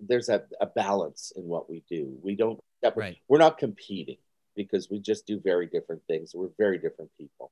there's 0.00 0.28
a, 0.28 0.44
a 0.60 0.66
balance 0.66 1.32
in 1.36 1.44
what 1.44 1.68
we 1.68 1.82
do. 1.90 2.16
We 2.22 2.36
don't. 2.36 2.58
Right. 2.94 3.18
We're 3.28 3.38
not 3.38 3.58
competing 3.58 4.18
because 4.54 4.88
we 4.88 5.00
just 5.00 5.26
do 5.26 5.40
very 5.40 5.66
different 5.66 6.02
things. 6.06 6.32
We're 6.34 6.48
very 6.56 6.78
different 6.78 7.10
people. 7.18 7.50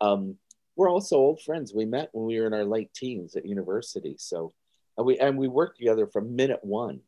Um, 0.00 0.36
we're 0.76 0.90
also 0.90 1.16
old 1.16 1.40
friends. 1.40 1.72
We 1.72 1.86
met 1.86 2.10
when 2.12 2.26
we 2.26 2.38
were 2.40 2.46
in 2.46 2.54
our 2.54 2.64
late 2.64 2.92
teens 2.92 3.36
at 3.36 3.46
university. 3.46 4.16
So, 4.18 4.52
and 4.98 5.06
we 5.06 5.18
and 5.18 5.38
we 5.38 5.48
worked 5.48 5.78
together 5.78 6.06
from 6.06 6.36
minute 6.36 6.62
one 6.62 7.00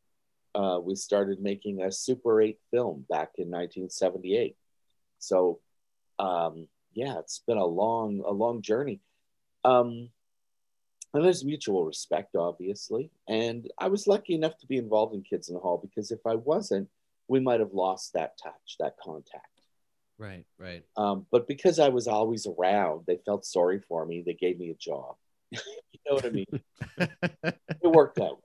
uh, 0.54 0.80
we 0.82 0.94
started 0.96 1.40
making 1.40 1.82
a 1.82 1.92
Super 1.92 2.40
8 2.40 2.58
film 2.70 3.04
back 3.08 3.30
in 3.36 3.48
1978. 3.48 4.56
So, 5.18 5.60
um, 6.18 6.68
yeah, 6.92 7.18
it's 7.18 7.40
been 7.46 7.58
a 7.58 7.64
long, 7.64 8.22
a 8.26 8.32
long 8.32 8.62
journey. 8.62 9.00
Um, 9.64 10.10
and 11.14 11.24
there's 11.24 11.44
mutual 11.44 11.84
respect, 11.84 12.36
obviously. 12.36 13.10
And 13.28 13.70
I 13.78 13.88
was 13.88 14.06
lucky 14.06 14.34
enough 14.34 14.58
to 14.58 14.66
be 14.66 14.76
involved 14.76 15.14
in 15.14 15.22
Kids 15.22 15.48
in 15.48 15.54
the 15.54 15.60
Hall 15.60 15.78
because 15.78 16.10
if 16.10 16.20
I 16.26 16.34
wasn't, 16.34 16.88
we 17.28 17.40
might 17.40 17.60
have 17.60 17.72
lost 17.72 18.12
that 18.14 18.38
touch, 18.42 18.76
that 18.80 18.96
contact. 19.02 19.62
right 20.18 20.44
right 20.58 20.82
Um, 20.96 21.26
but 21.30 21.46
because 21.46 21.78
I 21.78 21.88
was 21.88 22.08
always 22.08 22.46
around, 22.46 23.04
they 23.06 23.18
felt 23.24 23.44
sorry 23.44 23.80
for 23.88 24.04
me. 24.04 24.22
They 24.24 24.34
gave 24.34 24.58
me 24.58 24.70
a 24.70 24.74
job. 24.74 25.16
you 25.50 25.58
know 26.08 26.14
what 26.14 26.26
I 26.26 26.30
mean? 26.30 26.46
it 26.98 27.92
worked 27.92 28.20
out. 28.20 28.42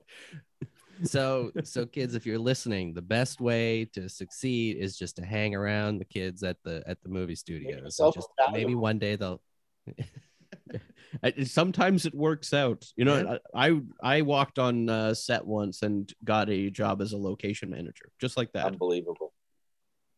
so 1.02 1.50
so 1.64 1.84
kids 1.84 2.14
if 2.14 2.24
you're 2.24 2.38
listening 2.38 2.94
the 2.94 3.02
best 3.02 3.40
way 3.40 3.84
to 3.84 4.08
succeed 4.08 4.76
is 4.76 4.96
just 4.96 5.16
to 5.16 5.24
hang 5.24 5.52
around 5.52 5.98
the 5.98 6.04
kids 6.04 6.44
at 6.44 6.56
the 6.62 6.84
at 6.86 7.02
the 7.02 7.08
movie 7.08 7.34
studios 7.34 7.80
yourself 7.80 8.14
Just 8.14 8.28
maybe 8.52 8.76
one 8.76 9.00
day 9.00 9.16
they'll 9.16 9.42
I- 11.22 11.44
sometimes 11.44 12.06
it 12.06 12.14
works 12.14 12.52
out 12.52 12.84
you 12.96 13.04
know 13.04 13.38
i 13.54 13.68
i, 13.68 13.80
I 14.02 14.22
walked 14.22 14.58
on 14.58 14.88
uh, 14.88 15.14
set 15.14 15.46
once 15.46 15.82
and 15.82 16.12
got 16.24 16.50
a 16.50 16.70
job 16.70 17.00
as 17.02 17.12
a 17.12 17.18
location 17.18 17.70
manager 17.70 18.10
just 18.20 18.36
like 18.36 18.52
that 18.52 18.66
Unbelievable. 18.66 19.32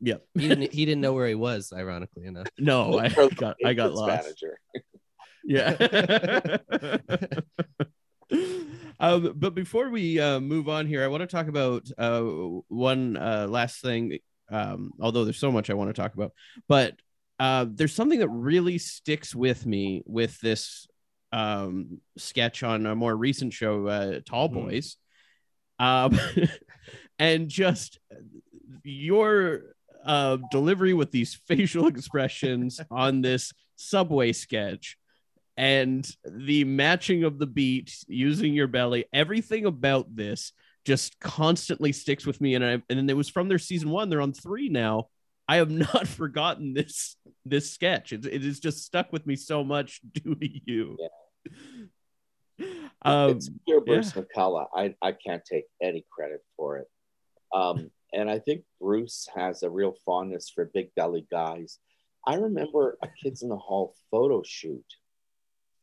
yep 0.01 0.25
he 0.35 0.49
didn't 0.49 0.73
he 0.73 0.85
didn't 0.85 1.01
know 1.01 1.13
where 1.13 1.29
he 1.29 1.35
was 1.35 1.73
ironically 1.73 2.27
enough 2.27 2.49
no 2.59 2.99
i 2.99 3.09
got 3.37 3.57
i 3.65 3.75
got 3.75 3.93
lost 3.93 4.25
Manager. 4.25 4.59
Yeah. 5.49 5.77
um, 8.99 9.33
but 9.37 9.55
before 9.55 9.91
we 9.91 10.19
uh, 10.19 10.41
move 10.41 10.69
on 10.69 10.87
here, 10.87 11.05
I 11.05 11.07
want 11.07 11.21
to 11.21 11.27
talk 11.29 11.47
about 11.49 11.89
uh, 11.97 12.23
one 12.69 13.17
uh, 13.17 13.47
last 13.49 13.81
thing. 13.81 14.19
Um, 14.51 14.91
although 15.01 15.25
there's 15.25 15.39
so 15.39 15.53
much 15.53 15.71
I 15.71 15.75
want 15.75 15.95
to 15.95 16.01
talk 16.01 16.15
about, 16.15 16.33
but 16.69 16.95
uh, 17.39 17.67
there's 17.69 17.95
something 17.95 18.21
that 18.21 18.29
really 18.29 18.79
sticks 18.79 19.35
with 19.35 19.67
me 19.67 20.03
with 20.07 20.41
this 20.41 20.87
um, 21.33 22.01
sketch 22.17 22.63
on 22.63 22.87
a 22.87 22.95
more 22.95 23.15
recent 23.15 23.53
show, 23.53 23.87
uh, 23.87 24.21
Tall 24.25 24.49
Mhm. 24.49 24.55
Boys, 24.55 24.97
um, 25.79 26.19
and 27.19 27.49
just 27.49 27.99
your 28.83 29.75
uh, 30.05 30.39
delivery 30.51 30.95
with 30.95 31.11
these 31.11 31.35
facial 31.47 31.89
expressions 31.89 32.81
on 32.91 33.21
this 33.23 33.53
subway 33.77 34.33
sketch 34.33 34.97
and 35.57 36.09
the 36.25 36.65
matching 36.65 37.25
of 37.25 37.39
the 37.39 37.47
beat 37.47 37.95
using 38.09 38.53
your 38.55 38.67
belly 38.67 39.07
everything 39.13 39.65
about 39.67 40.15
this 40.15 40.53
just 40.85 41.19
constantly 41.19 41.93
sticks 41.93 42.25
with 42.25 42.41
me. 42.41 42.55
And 42.55 42.65
I, 42.65 42.71
and 42.71 42.85
then 42.89 43.11
it 43.11 43.17
was 43.17 43.29
from 43.29 43.49
their 43.49 43.59
season 43.59 43.91
one. 43.91 44.09
They're 44.09 44.21
on 44.21 44.33
three 44.33 44.69
now 44.69 45.09
i 45.49 45.57
have 45.57 45.71
not 45.71 46.07
forgotten 46.21 46.75
this 46.75 47.17
this 47.45 47.71
sketch 47.71 48.13
it, 48.13 48.27
it 48.27 48.43
has 48.43 48.61
just 48.61 48.85
stuck 48.85 49.13
with 49.13 49.27
me 49.27 49.37
so 49.37 49.65
much 49.65 50.01
due 50.13 50.35
to 50.35 50.49
you 50.65 50.97
um 53.03 53.31
it's 53.31 53.51
pure 53.67 53.83
yeah. 53.87 53.95
Bruce 53.95 54.13
McCulloch. 54.13 54.69
I, 54.75 54.95
I 55.03 55.13
can't 55.13 55.45
take 55.45 55.67
any 55.83 56.05
credit 56.11 56.43
for 56.57 56.79
it. 56.79 56.89
Um, 57.55 57.91
and 58.13 58.31
I 58.31 58.39
think 58.39 58.63
Bruce 58.81 59.29
has 59.37 59.63
a 59.63 59.71
real 59.71 59.95
fondness 60.05 60.51
for 60.51 60.71
big 60.73 60.95
belly 60.95 61.27
guys. 61.31 61.79
I 62.27 62.37
remember 62.37 62.99
a 63.03 63.09
Kids 63.23 63.43
in 63.43 63.49
the 63.49 63.57
Hall 63.57 63.95
photo 64.11 64.43
shoot 64.45 64.85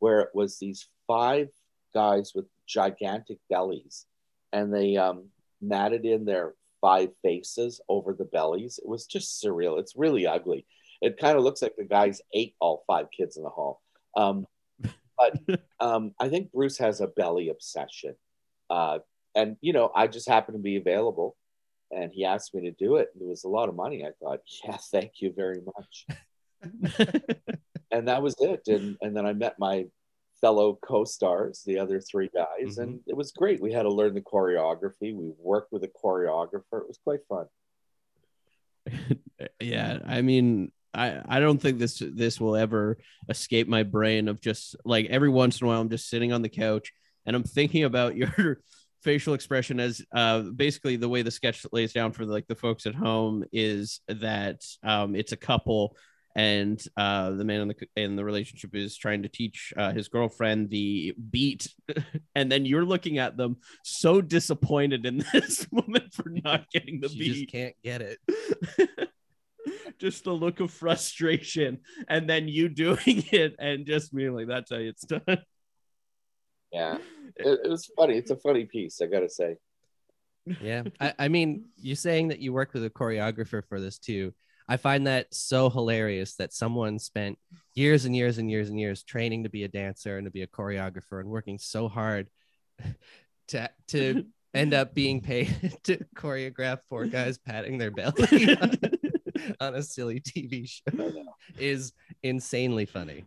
where 0.00 0.20
it 0.20 0.30
was 0.34 0.58
these 0.58 0.88
five 1.06 1.48
guys 1.94 2.32
with 2.34 2.46
gigantic 2.66 3.38
bellies 3.48 4.06
and 4.52 4.74
they 4.74 4.96
um, 4.96 5.28
matted 5.62 6.04
in 6.04 6.24
their 6.24 6.54
five 6.84 7.08
faces 7.22 7.80
over 7.88 8.12
the 8.12 8.26
bellies. 8.26 8.78
It 8.78 8.86
was 8.86 9.06
just 9.06 9.42
surreal. 9.42 9.80
It's 9.80 9.96
really 9.96 10.26
ugly. 10.26 10.66
It 11.00 11.16
kind 11.16 11.38
of 11.38 11.42
looks 11.42 11.62
like 11.62 11.76
the 11.76 11.84
guys 11.84 12.20
ate 12.34 12.54
all 12.60 12.84
five 12.86 13.06
kids 13.10 13.38
in 13.38 13.42
the 13.42 13.48
hall. 13.48 13.80
Um, 14.14 14.46
but 15.18 15.62
um, 15.80 16.12
I 16.20 16.28
think 16.28 16.52
Bruce 16.52 16.76
has 16.76 17.00
a 17.00 17.06
belly 17.06 17.48
obsession. 17.48 18.16
Uh, 18.68 18.98
and, 19.34 19.56
you 19.62 19.72
know, 19.72 19.90
I 19.94 20.08
just 20.08 20.28
happened 20.28 20.58
to 20.58 20.62
be 20.62 20.76
available 20.76 21.36
and 21.90 22.12
he 22.12 22.26
asked 22.26 22.54
me 22.54 22.60
to 22.68 22.72
do 22.72 22.96
it. 22.96 23.08
It 23.18 23.26
was 23.26 23.44
a 23.44 23.48
lot 23.48 23.70
of 23.70 23.74
money. 23.74 24.04
I 24.04 24.10
thought, 24.22 24.40
yeah, 24.62 24.76
thank 24.76 25.12
you 25.20 25.32
very 25.34 25.62
much. 25.64 26.06
and 27.90 28.08
that 28.08 28.22
was 28.22 28.36
it. 28.40 28.60
And, 28.66 28.98
and 29.00 29.16
then 29.16 29.24
I 29.24 29.32
met 29.32 29.58
my 29.58 29.86
fellow 30.44 30.78
co-stars, 30.86 31.62
the 31.64 31.78
other 31.78 31.98
three 32.00 32.28
guys, 32.34 32.76
and 32.76 33.00
it 33.06 33.16
was 33.16 33.32
great. 33.32 33.62
We 33.62 33.72
had 33.72 33.84
to 33.84 33.88
learn 33.88 34.12
the 34.12 34.20
choreography. 34.20 35.14
We 35.14 35.32
worked 35.38 35.72
with 35.72 35.84
a 35.84 35.88
choreographer. 35.88 36.82
It 36.82 36.88
was 36.88 36.98
quite 37.02 37.20
fun. 37.30 37.46
yeah 39.60 39.98
i 40.06 40.20
mean 40.20 40.70
i 40.92 41.18
i 41.26 41.40
don't 41.40 41.56
think 41.60 41.78
this 41.78 42.02
this 42.14 42.38
will 42.38 42.54
ever 42.54 42.98
escape 43.30 43.66
my 43.66 43.82
brain 43.82 44.28
of 44.28 44.42
just 44.42 44.76
like 44.84 45.06
every 45.06 45.30
once 45.30 45.58
in 45.58 45.66
a 45.66 45.68
while 45.68 45.80
i'm 45.80 45.88
just 45.88 46.10
sitting 46.10 46.34
on 46.34 46.42
the 46.42 46.50
couch 46.50 46.92
and 47.24 47.34
i'm 47.34 47.44
thinking 47.44 47.84
about 47.84 48.14
your 48.36 48.58
facial 49.02 49.32
expression 49.32 49.80
as 49.80 50.02
uh 50.14 50.40
basically 50.40 50.96
the 50.96 51.08
way 51.08 51.22
the 51.22 51.30
sketch 51.30 51.64
lays 51.72 51.94
down 51.94 52.12
for 52.12 52.26
like 52.26 52.46
the 52.46 52.54
folks 52.54 52.84
at 52.84 52.94
home 52.94 53.42
is 53.52 54.00
that 54.08 54.60
um 54.82 55.16
it's 55.16 55.32
a 55.32 55.36
couple 55.36 55.96
and 56.36 56.84
uh 56.96 57.30
the 57.30 57.44
man 57.44 57.60
in 57.60 57.68
the 57.68 57.76
in 57.96 58.16
the 58.16 58.24
relationship 58.24 58.74
is 58.74 58.96
trying 58.96 59.22
to 59.22 59.28
teach 59.28 59.72
uh, 59.76 59.92
his 59.92 60.08
girlfriend 60.08 60.70
the 60.70 61.14
beat. 61.30 61.68
And 62.36 62.50
then 62.50 62.64
you're 62.64 62.84
looking 62.84 63.18
at 63.18 63.36
them 63.36 63.58
so 63.84 64.20
disappointed 64.20 65.06
in 65.06 65.18
this 65.32 65.66
moment 65.70 66.12
for 66.12 66.24
not 66.28 66.68
getting 66.70 67.00
the 67.00 67.08
she 67.08 67.18
beat. 67.18 67.32
just 67.34 67.48
can't 67.48 67.74
get 67.84 68.02
it. 68.02 68.18
Just 69.98 70.24
the 70.24 70.32
look 70.32 70.58
of 70.60 70.72
frustration 70.72 71.78
and 72.08 72.28
then 72.28 72.48
you 72.48 72.68
doing 72.68 72.98
it 73.30 73.54
and 73.58 73.86
just 73.86 74.12
being 74.14 74.34
like 74.34 74.48
that's 74.48 74.70
how 74.70 74.76
it's 74.76 75.04
done. 75.04 75.22
Yeah, 76.72 76.98
it, 77.36 77.60
it 77.64 77.68
was 77.70 77.86
funny. 77.96 78.18
It's 78.18 78.32
a 78.32 78.36
funny 78.36 78.64
piece, 78.64 79.00
I 79.00 79.06
gotta 79.06 79.28
say. 79.28 79.56
yeah. 80.60 80.82
I, 81.00 81.14
I 81.18 81.28
mean 81.28 81.66
you're 81.80 81.96
saying 81.96 82.28
that 82.28 82.40
you 82.40 82.52
worked 82.52 82.74
with 82.74 82.84
a 82.84 82.90
choreographer 82.90 83.62
for 83.68 83.80
this 83.80 83.98
too 83.98 84.34
i 84.68 84.76
find 84.76 85.06
that 85.06 85.32
so 85.32 85.70
hilarious 85.70 86.34
that 86.36 86.52
someone 86.52 86.98
spent 86.98 87.38
years 87.74 88.04
and 88.04 88.14
years 88.14 88.38
and 88.38 88.50
years 88.50 88.68
and 88.68 88.78
years 88.78 89.02
training 89.02 89.44
to 89.44 89.50
be 89.50 89.64
a 89.64 89.68
dancer 89.68 90.16
and 90.16 90.26
to 90.26 90.30
be 90.30 90.42
a 90.42 90.46
choreographer 90.46 91.20
and 91.20 91.28
working 91.28 91.58
so 91.58 91.88
hard 91.88 92.28
to 93.48 93.70
to 93.88 94.24
end 94.54 94.72
up 94.72 94.94
being 94.94 95.20
paid 95.20 95.78
to 95.82 95.98
choreograph 96.16 96.78
four 96.88 97.06
guys 97.06 97.38
patting 97.38 97.76
their 97.76 97.90
belly 97.90 98.56
on, 98.60 98.78
on 99.60 99.74
a 99.74 99.82
silly 99.82 100.20
tv 100.20 100.68
show 100.68 101.24
is 101.58 101.92
insanely 102.22 102.86
funny. 102.86 103.24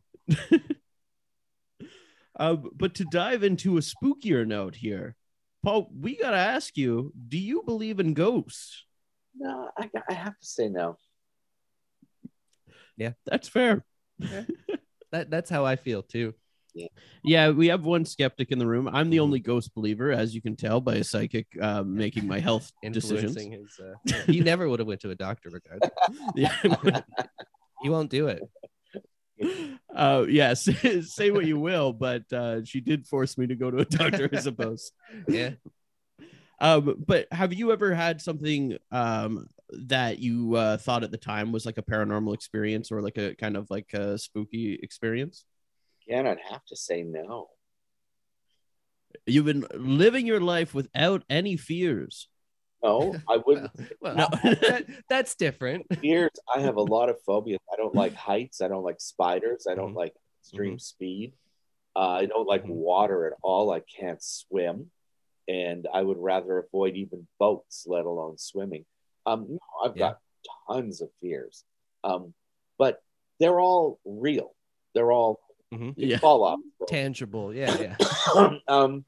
Uh, 2.40 2.56
but 2.76 2.94
to 2.94 3.04
dive 3.06 3.44
into 3.44 3.78
a 3.78 3.82
spookier 3.82 4.46
note 4.46 4.76
here 4.76 5.16
paul 5.64 5.90
we 6.00 6.16
gotta 6.16 6.38
ask 6.38 6.78
you 6.78 7.12
do 7.28 7.38
you 7.38 7.64
believe 7.66 8.00
in 8.00 8.14
ghosts? 8.14 8.86
No, 9.36 9.70
I, 9.78 9.90
I 10.10 10.14
have 10.14 10.38
to 10.40 10.46
say 10.46 10.70
no. 10.70 10.98
That's 13.26 13.48
fair. 13.48 13.84
That 15.12 15.30
that's 15.30 15.50
how 15.50 15.64
i 15.66 15.78
feel 15.78 16.04
too. 16.04 16.34
Yeah. 16.76 16.88
Yeah, 17.24 17.50
we 17.52 17.68
have 17.68 17.84
one 17.84 18.04
skeptic 18.04 18.52
in 18.52 18.60
the 18.60 18.68
room. 18.68 18.90
I'm 18.92 19.10
the 19.10 19.22
only 19.22 19.40
ghost 19.40 19.74
believer 19.74 20.12
as 20.12 20.36
you 20.36 20.42
can 20.42 20.56
tell 20.58 20.82
by 20.82 20.96
a 20.96 21.04
psychic 21.04 21.48
uh, 21.62 21.82
making 21.84 22.28
my 22.28 22.40
health 22.40 22.72
decisions. 22.92 23.36
his 23.38 23.80
uh, 23.80 24.22
he 24.28 24.42
never 24.42 24.68
would 24.68 24.80
have 24.80 24.88
went 24.88 25.00
to 25.02 25.10
a 25.12 25.16
doctor 25.16 25.50
regardless. 25.50 25.92
Yeah 26.36 26.56
he 27.82 27.90
won't 27.90 28.10
do 28.10 28.28
it. 28.28 28.42
Uh 29.96 30.26
yes 30.28 30.68
say 31.16 31.32
what 31.32 31.46
you 31.46 31.58
will 31.60 31.94
but 31.94 32.24
uh 32.34 32.64
she 32.66 32.82
did 32.82 33.08
force 33.08 33.38
me 33.38 33.48
to 33.48 33.56
go 33.56 33.72
to 33.72 33.78
a 33.78 33.86
doctor 33.86 34.30
i 34.34 34.40
suppose. 34.40 34.92
Yeah. 35.28 35.52
Um 36.60 37.04
but 37.08 37.28
have 37.32 37.54
you 37.54 37.72
ever 37.72 37.94
had 37.94 38.22
something 38.22 38.78
um 38.92 39.48
that 39.70 40.20
you 40.20 40.56
uh 40.56 40.78
thought 40.78 41.04
at 41.04 41.12
the 41.12 41.18
time 41.18 41.52
was 41.52 41.66
like 41.66 41.78
a 41.78 41.82
paranormal 41.84 42.34
experience 42.34 42.92
or 42.92 43.02
like 43.02 43.18
a 43.18 43.36
kind 43.36 43.58
of 43.58 43.70
like 43.70 43.92
a 43.94 44.18
spooky 44.18 44.80
experience 44.82 45.46
Again, 46.08 46.26
I'd 46.26 46.40
have 46.50 46.64
to 46.68 46.76
say 46.78 47.04
no. 47.04 47.50
you've 49.26 49.46
been 49.46 49.66
living 49.74 50.26
your 50.26 50.40
life 50.40 50.74
without 50.74 51.24
any 51.30 51.58
fears 51.58 52.30
No, 52.84 53.16
I 53.28 53.38
wouldn't. 53.46 53.72
well 54.00 54.16
No. 54.16 54.28
that, 54.44 54.86
that's 55.10 55.36
different 55.36 55.86
Fears. 56.02 56.32
I 56.56 56.60
have 56.62 56.76
a 56.78 56.82
lot 56.82 57.10
of 57.10 57.18
phobias. 57.26 57.60
I 57.74 57.76
don't 57.76 57.96
like 57.96 58.14
heights. 58.14 58.62
I 58.62 58.68
don't 58.68 58.84
like 58.84 59.00
spiders. 59.02 59.68
I 59.70 59.76
don't 59.76 59.94
Mhm. 59.94 59.98
like 60.04 60.14
extreme 60.42 60.80
speed. 60.80 61.34
Uh, 61.96 62.10
I 62.22 62.26
don't 62.28 62.48
like 62.48 62.64
Mhm. 62.64 62.70
water 62.70 63.26
at 63.28 63.34
all. 63.42 63.72
I 63.72 63.80
can't 63.82 64.22
swim, 64.22 64.92
and 65.48 65.88
I 65.92 66.02
would 66.04 66.18
rather 66.20 66.60
avoid 66.60 66.96
even 66.96 67.28
boats, 67.40 67.86
let 67.88 68.06
alone 68.06 68.38
swimming. 68.38 68.86
Um, 69.28 69.46
no, 69.50 69.60
I've 69.84 69.98
Yeah. 69.98 70.14
got 70.14 70.22
tons 70.68 71.02
of 71.02 71.10
fears, 71.22 71.66
um, 72.06 72.34
but 72.78 73.04
they're 73.40 73.60
all 73.60 74.00
real. 74.06 74.56
They're 74.94 75.12
all 75.12 75.42
Mhm. 75.74 75.94
Yeah. 75.98 76.18
fall 76.20 76.44
off. 76.46 76.60
tangible 76.88 77.54
yeah 77.54 77.76
yeah 77.82 77.98
um, 78.70 79.04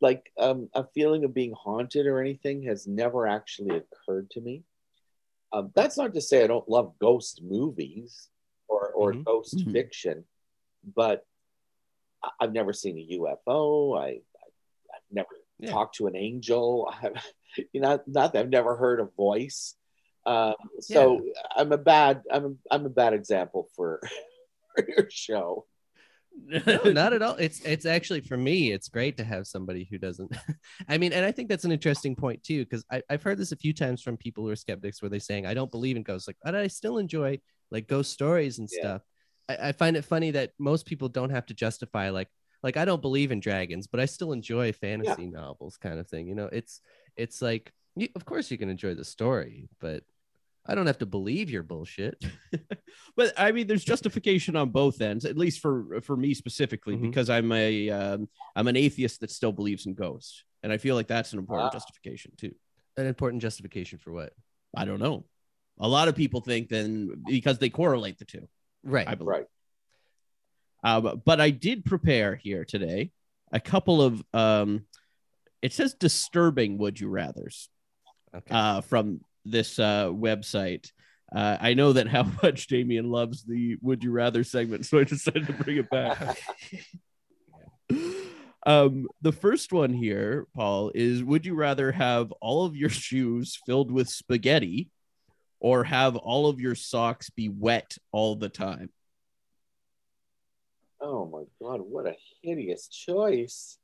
like 0.00 0.32
um, 0.38 0.70
a 0.72 0.84
feeling 0.94 1.24
of 1.24 1.34
being 1.34 1.52
haunted 1.52 2.06
or 2.06 2.18
anything 2.20 2.62
has 2.62 2.86
never 2.86 3.26
actually 3.26 3.76
occurred 3.76 4.30
to 4.30 4.40
me. 4.40 4.64
Um, 5.52 5.70
that's 5.74 5.98
not 5.98 6.14
to 6.14 6.20
say 6.22 6.42
I 6.42 6.46
don't 6.46 6.66
love 6.68 6.98
ghost 6.98 7.42
movies 7.42 8.30
or, 8.68 8.90
or 8.92 9.12
Mhm. 9.12 9.24
ghost 9.24 9.58
Mhm. 9.58 9.72
fiction, 9.72 10.26
but 10.96 11.26
I- 12.22 12.30
I've 12.40 12.52
never 12.54 12.72
seen 12.72 12.96
a 12.98 13.06
UFO. 13.18 13.98
I, 13.98 14.06
I 14.06 14.46
I've 14.94 15.10
never 15.10 15.28
Yeah. 15.58 15.70
talked 15.72 15.96
to 15.96 16.06
an 16.06 16.16
angel. 16.16 16.88
I, 17.02 17.12
you 17.72 17.80
know, 17.80 18.00
not 18.06 18.32
that 18.32 18.40
I've 18.40 18.50
never 18.50 18.76
heard 18.76 19.00
a 19.00 19.08
voice. 19.16 19.74
Um, 20.24 20.54
so 20.80 21.24
I'm 21.56 21.72
a 21.72 21.78
bad 21.78 22.22
I'm 22.30 22.44
a, 22.44 22.74
I'm 22.74 22.86
a 22.86 22.90
bad 22.90 23.12
example 23.12 23.68
for, 23.74 24.00
for 24.76 24.84
your 24.88 25.08
show. 25.10 25.66
no, 26.66 26.84
not 26.84 27.12
at 27.12 27.22
all. 27.22 27.34
It's 27.36 27.60
it's 27.60 27.86
actually 27.86 28.20
for 28.20 28.36
me, 28.36 28.72
it's 28.72 28.88
great 28.88 29.16
to 29.18 29.24
have 29.24 29.46
somebody 29.46 29.86
who 29.90 29.98
doesn't. 29.98 30.34
I 30.88 30.96
mean, 30.98 31.12
and 31.12 31.24
I 31.24 31.32
think 31.32 31.48
that's 31.48 31.64
an 31.64 31.72
interesting 31.72 32.14
point 32.16 32.42
too, 32.42 32.64
because 32.64 32.84
I've 33.10 33.22
heard 33.22 33.38
this 33.38 33.52
a 33.52 33.56
few 33.56 33.72
times 33.74 34.02
from 34.02 34.16
people 34.16 34.44
who 34.44 34.50
are 34.50 34.56
skeptics, 34.56 35.02
where 35.02 35.08
they're 35.10 35.20
saying, 35.20 35.46
"I 35.46 35.54
don't 35.54 35.70
believe 35.70 35.96
in 35.96 36.02
ghosts," 36.02 36.28
like, 36.28 36.38
but 36.42 36.54
I 36.54 36.68
still 36.68 36.98
enjoy 36.98 37.38
like 37.70 37.86
ghost 37.88 38.12
stories 38.12 38.58
and 38.58 38.68
Yeah. 38.70 38.78
stuff. 38.78 39.02
I, 39.48 39.68
I 39.68 39.72
find 39.72 39.96
it 39.96 40.04
funny 40.04 40.30
that 40.32 40.52
most 40.58 40.86
people 40.86 41.08
don't 41.08 41.30
have 41.30 41.46
to 41.46 41.54
justify 41.54 42.10
like 42.10 42.28
like 42.62 42.76
I 42.76 42.84
don't 42.84 43.02
believe 43.02 43.32
in 43.32 43.40
dragons, 43.40 43.86
but 43.86 44.00
I 44.00 44.06
still 44.06 44.32
enjoy 44.32 44.72
fantasy 44.72 45.26
novels, 45.26 45.76
kind 45.76 45.98
of 45.98 46.08
thing. 46.08 46.28
You 46.28 46.34
know, 46.34 46.48
it's 46.52 46.80
it's 47.16 47.42
like 47.42 47.72
you, 47.96 48.08
of 48.16 48.24
course 48.24 48.50
you 48.50 48.58
can 48.58 48.68
enjoy 48.70 48.94
the 48.94 49.04
story, 49.04 49.68
but 49.80 50.02
I 50.64 50.74
don't 50.74 50.86
have 50.86 50.98
to 50.98 51.06
believe 51.06 51.50
your 51.50 51.62
bullshit. 51.64 52.22
but 53.16 53.32
I 53.36 53.52
mean, 53.52 53.66
there's 53.66 53.84
justification 53.84 54.54
on 54.56 54.70
both 54.70 55.00
ends, 55.00 55.24
at 55.24 55.36
least 55.36 55.60
for 55.60 56.00
for 56.02 56.16
me 56.16 56.34
specifically, 56.34 56.96
Mhm. 56.96 57.02
because 57.02 57.28
I'm 57.30 57.50
a 57.52 57.90
um, 57.90 58.28
I'm 58.56 58.68
an 58.68 58.76
atheist 58.76 59.20
that 59.20 59.30
still 59.30 59.52
believes 59.52 59.86
in 59.86 59.94
ghosts, 59.94 60.44
and 60.62 60.72
I 60.72 60.78
feel 60.78 60.94
like 60.94 61.08
that's 61.08 61.32
an 61.32 61.38
important 61.38 61.70
Ah. 61.70 61.76
justification 61.76 62.32
too. 62.36 62.54
An 62.96 63.06
important 63.06 63.42
justification 63.42 63.98
for 63.98 64.12
what? 64.12 64.32
I 64.76 64.84
don't 64.84 65.00
know. 65.00 65.24
A 65.80 65.88
lot 65.88 66.08
of 66.08 66.14
people 66.14 66.40
think 66.42 66.68
then 66.68 67.22
because 67.26 67.58
they 67.58 67.70
correlate 67.70 68.18
the 68.18 68.24
two. 68.26 68.48
Right. 68.84 69.08
I 69.08 69.14
believe. 69.14 69.28
Right. 69.28 69.46
Um, 70.84 71.22
but 71.24 71.40
I 71.40 71.50
did 71.50 71.84
prepare 71.84 72.34
here 72.34 72.64
today 72.64 73.12
a 73.52 73.60
couple 73.60 74.02
of 74.02 74.22
um, 74.34 74.86
it 75.62 75.72
says 75.72 75.94
disturbing 75.94 76.78
would 76.78 77.00
you 77.00 77.08
rather's 77.08 77.68
Okay. 78.34 78.54
uh, 78.54 78.80
from 78.80 79.20
this 79.44 79.78
uh, 79.78 80.06
website. 80.06 80.90
Uh, 81.34 81.56
I 81.60 81.74
know 81.74 81.92
that 81.92 82.08
how 82.08 82.24
much 82.42 82.66
Damien 82.66 83.10
loves 83.10 83.44
the 83.44 83.76
would 83.82 84.02
you 84.02 84.10
rather 84.10 84.44
segment, 84.44 84.86
so 84.86 84.98
I 84.98 85.04
decided 85.04 85.46
to 85.46 85.52
bring 85.52 85.78
it 85.78 85.90
back. 85.90 86.38
um, 88.66 89.06
the 89.20 89.32
first 89.32 89.72
one 89.72 89.92
here, 89.92 90.46
Paul, 90.54 90.92
is 90.94 91.22
would 91.22 91.44
you 91.44 91.54
rather 91.54 91.92
have 91.92 92.32
all 92.40 92.64
of 92.64 92.76
your 92.76 92.90
shoes 92.90 93.58
filled 93.66 93.90
with 93.90 94.08
spaghetti 94.08 94.88
or 95.60 95.84
have 95.84 96.16
all 96.16 96.48
of 96.48 96.60
your 96.60 96.74
socks 96.74 97.30
be 97.30 97.48
wet 97.48 97.96
all 98.12 98.36
the 98.36 98.48
time? 98.48 98.90
Oh 101.00 101.26
my 101.26 101.44
god, 101.60 101.80
what 101.80 102.06
a 102.06 102.14
hideous 102.42 102.88
choice. 102.88 103.78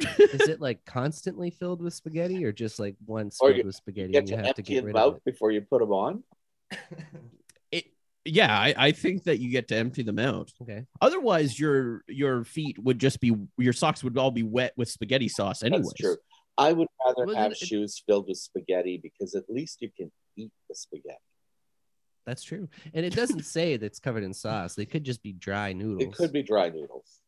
Is 0.00 0.48
it 0.48 0.60
like 0.60 0.84
constantly 0.86 1.50
filled 1.50 1.82
with 1.82 1.94
spaghetti 1.94 2.44
or 2.44 2.52
just 2.52 2.78
like 2.78 2.96
once 3.06 3.38
Or 3.40 3.48
filled 3.48 3.58
you 3.58 3.64
with 3.64 3.74
spaghetti 3.74 4.08
You 4.08 4.12
get 4.12 4.18
and 4.20 4.28
to 4.28 4.32
you 4.32 4.36
have 4.36 4.44
to 4.44 4.48
empty 4.60 4.62
get 4.62 4.76
them 4.76 4.86
rid 4.86 4.96
of 4.96 5.14
out 5.14 5.24
before 5.24 5.50
you 5.50 5.60
put 5.62 5.80
them 5.80 5.92
on. 5.92 6.22
It, 7.72 7.86
yeah, 8.24 8.56
I, 8.58 8.74
I 8.76 8.92
think 8.92 9.24
that 9.24 9.38
you 9.38 9.50
get 9.50 9.68
to 9.68 9.76
empty 9.76 10.02
them 10.02 10.18
out. 10.18 10.52
Okay. 10.62 10.84
Otherwise, 11.00 11.58
your 11.58 12.02
your 12.06 12.44
feet 12.44 12.78
would 12.82 12.98
just 12.98 13.20
be 13.20 13.34
your 13.56 13.72
socks 13.72 14.04
would 14.04 14.18
all 14.18 14.30
be 14.30 14.42
wet 14.42 14.72
with 14.76 14.88
spaghetti 14.88 15.28
sauce. 15.28 15.62
Anyways, 15.62 15.86
That's 15.88 16.00
true. 16.00 16.16
I 16.56 16.72
would 16.72 16.88
rather 17.06 17.26
Well, 17.26 17.36
have 17.36 17.52
it- 17.52 17.58
shoes 17.58 18.02
filled 18.06 18.28
with 18.28 18.38
spaghetti 18.38 18.98
because 19.02 19.34
at 19.34 19.44
least 19.48 19.80
you 19.80 19.90
can 19.96 20.10
eat 20.36 20.52
the 20.68 20.74
spaghetti. 20.74 21.18
That's 22.26 22.42
true. 22.42 22.68
And 22.92 23.06
it 23.06 23.14
doesn't 23.14 23.44
say 23.46 23.78
that 23.78 23.86
it's 23.86 23.98
covered 24.00 24.22
in 24.22 24.34
sauce. 24.34 24.74
They 24.74 24.84
could 24.84 25.02
just 25.02 25.22
be 25.22 25.32
dry 25.32 25.72
noodles. 25.72 26.02
It 26.02 26.12
could 26.14 26.30
be 26.32 26.42
dry 26.42 26.68
noodles. 26.68 27.20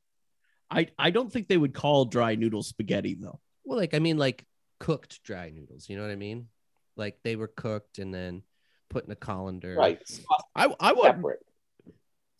I 0.70 0.88
I 0.98 1.10
don't 1.10 1.32
think 1.32 1.48
they 1.48 1.56
would 1.56 1.74
call 1.74 2.04
dry 2.04 2.34
noodle 2.36 2.62
spaghetti 2.62 3.14
though. 3.14 3.40
Well, 3.64 3.78
like 3.78 3.94
I 3.94 3.98
mean 3.98 4.18
like 4.18 4.44
cooked 4.78 5.22
dry 5.22 5.50
noodles, 5.50 5.88
you 5.88 5.96
know 5.96 6.02
what 6.02 6.10
I 6.10 6.16
mean? 6.16 6.48
Like 6.96 7.18
they 7.24 7.36
were 7.36 7.48
cooked 7.48 7.98
and 7.98 8.12
then 8.14 8.42
put 8.88 9.04
in 9.04 9.10
a 9.10 9.16
colander. 9.16 9.74
Right. 9.76 10.00
I 10.54 10.72
I 10.78 10.92
want 10.92 11.16
Separate. 11.16 11.40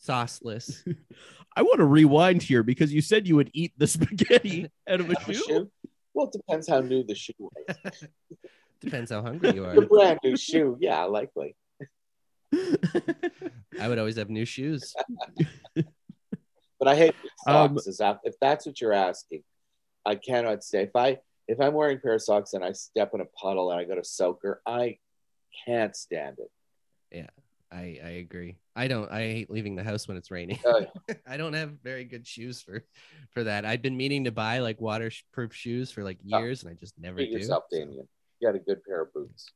Sauceless. 0.06 0.82
I 1.56 1.62
want 1.62 1.78
to 1.78 1.84
rewind 1.84 2.42
here 2.42 2.62
because 2.62 2.92
you 2.92 3.02
said 3.02 3.26
you 3.26 3.36
would 3.36 3.50
eat 3.52 3.72
the 3.76 3.86
spaghetti 3.96 4.70
out 4.88 5.00
of 5.00 5.10
a 5.10 5.14
The 5.14 5.32
shoe. 5.34 5.42
shoe? 5.46 5.70
Well, 6.14 6.26
it 6.28 6.32
depends 6.32 6.68
how 6.68 6.80
new 6.80 7.04
the 7.04 7.14
shoe 7.14 7.32
is. 7.68 8.04
Depends 8.80 9.10
how 9.10 9.22
hungry 9.22 9.54
you 9.54 9.64
A 9.64 9.76
are. 9.76 9.80
brand 9.82 10.18
new 10.24 10.36
shoe, 10.36 10.76
yeah, 10.80 11.04
likely. 11.04 11.54
I 12.52 13.88
would 13.88 13.98
always 13.98 14.16
have 14.16 14.28
new 14.30 14.44
shoes. 14.44 14.94
But 16.80 16.88
I 16.88 16.96
hate 16.96 17.14
Um, 17.46 17.76
socks. 17.76 17.86
Is 17.86 17.98
that 17.98 18.20
if 18.24 18.34
that's 18.40 18.66
what 18.66 18.80
you're 18.80 18.94
asking? 18.94 19.44
I 20.04 20.14
cannot 20.16 20.64
say 20.64 20.82
if 20.82 20.96
I 20.96 21.20
if 21.46 21.60
I'm 21.60 21.74
wearing 21.74 21.98
a 21.98 22.00
pair 22.00 22.14
of 22.14 22.22
socks 22.22 22.54
and 22.54 22.64
I 22.64 22.72
step 22.72 23.12
in 23.12 23.20
a 23.20 23.26
puddle 23.26 23.70
and 23.70 23.78
I 23.78 23.84
go 23.84 23.94
to 23.94 24.04
soaker, 24.04 24.62
I 24.66 24.98
can't 25.66 25.94
stand 25.94 26.38
it. 26.38 26.50
Yeah, 27.10 27.30
I, 27.70 27.98
I 28.02 28.10
agree. 28.24 28.56
I 28.74 28.88
don't 28.88 29.10
I 29.10 29.20
hate 29.20 29.50
leaving 29.50 29.76
the 29.76 29.84
house 29.84 30.08
when 30.08 30.16
it's 30.16 30.30
raining. 30.30 30.58
Uh, 30.64 30.84
I 31.26 31.36
don't 31.36 31.52
have 31.52 31.72
very 31.82 32.04
good 32.04 32.26
shoes 32.26 32.62
for 32.62 32.82
for 33.32 33.44
that. 33.44 33.66
I've 33.66 33.82
been 33.82 33.96
meaning 33.96 34.24
to 34.24 34.32
buy 34.32 34.60
like 34.60 34.80
waterproof 34.80 35.54
shoes 35.54 35.90
for 35.90 36.02
like 36.02 36.18
Oh, 36.32 36.38
years 36.38 36.62
and 36.62 36.70
I 36.70 36.74
just 36.74 36.98
never 36.98 37.18
do. 37.18 37.24
yourself, 37.24 37.64
so 37.70 37.78
Damien. 37.78 38.08
You 38.38 38.48
got 38.48 38.54
a 38.54 38.60
good 38.60 38.82
pair 38.84 39.02
of 39.02 39.12
boots. 39.12 39.52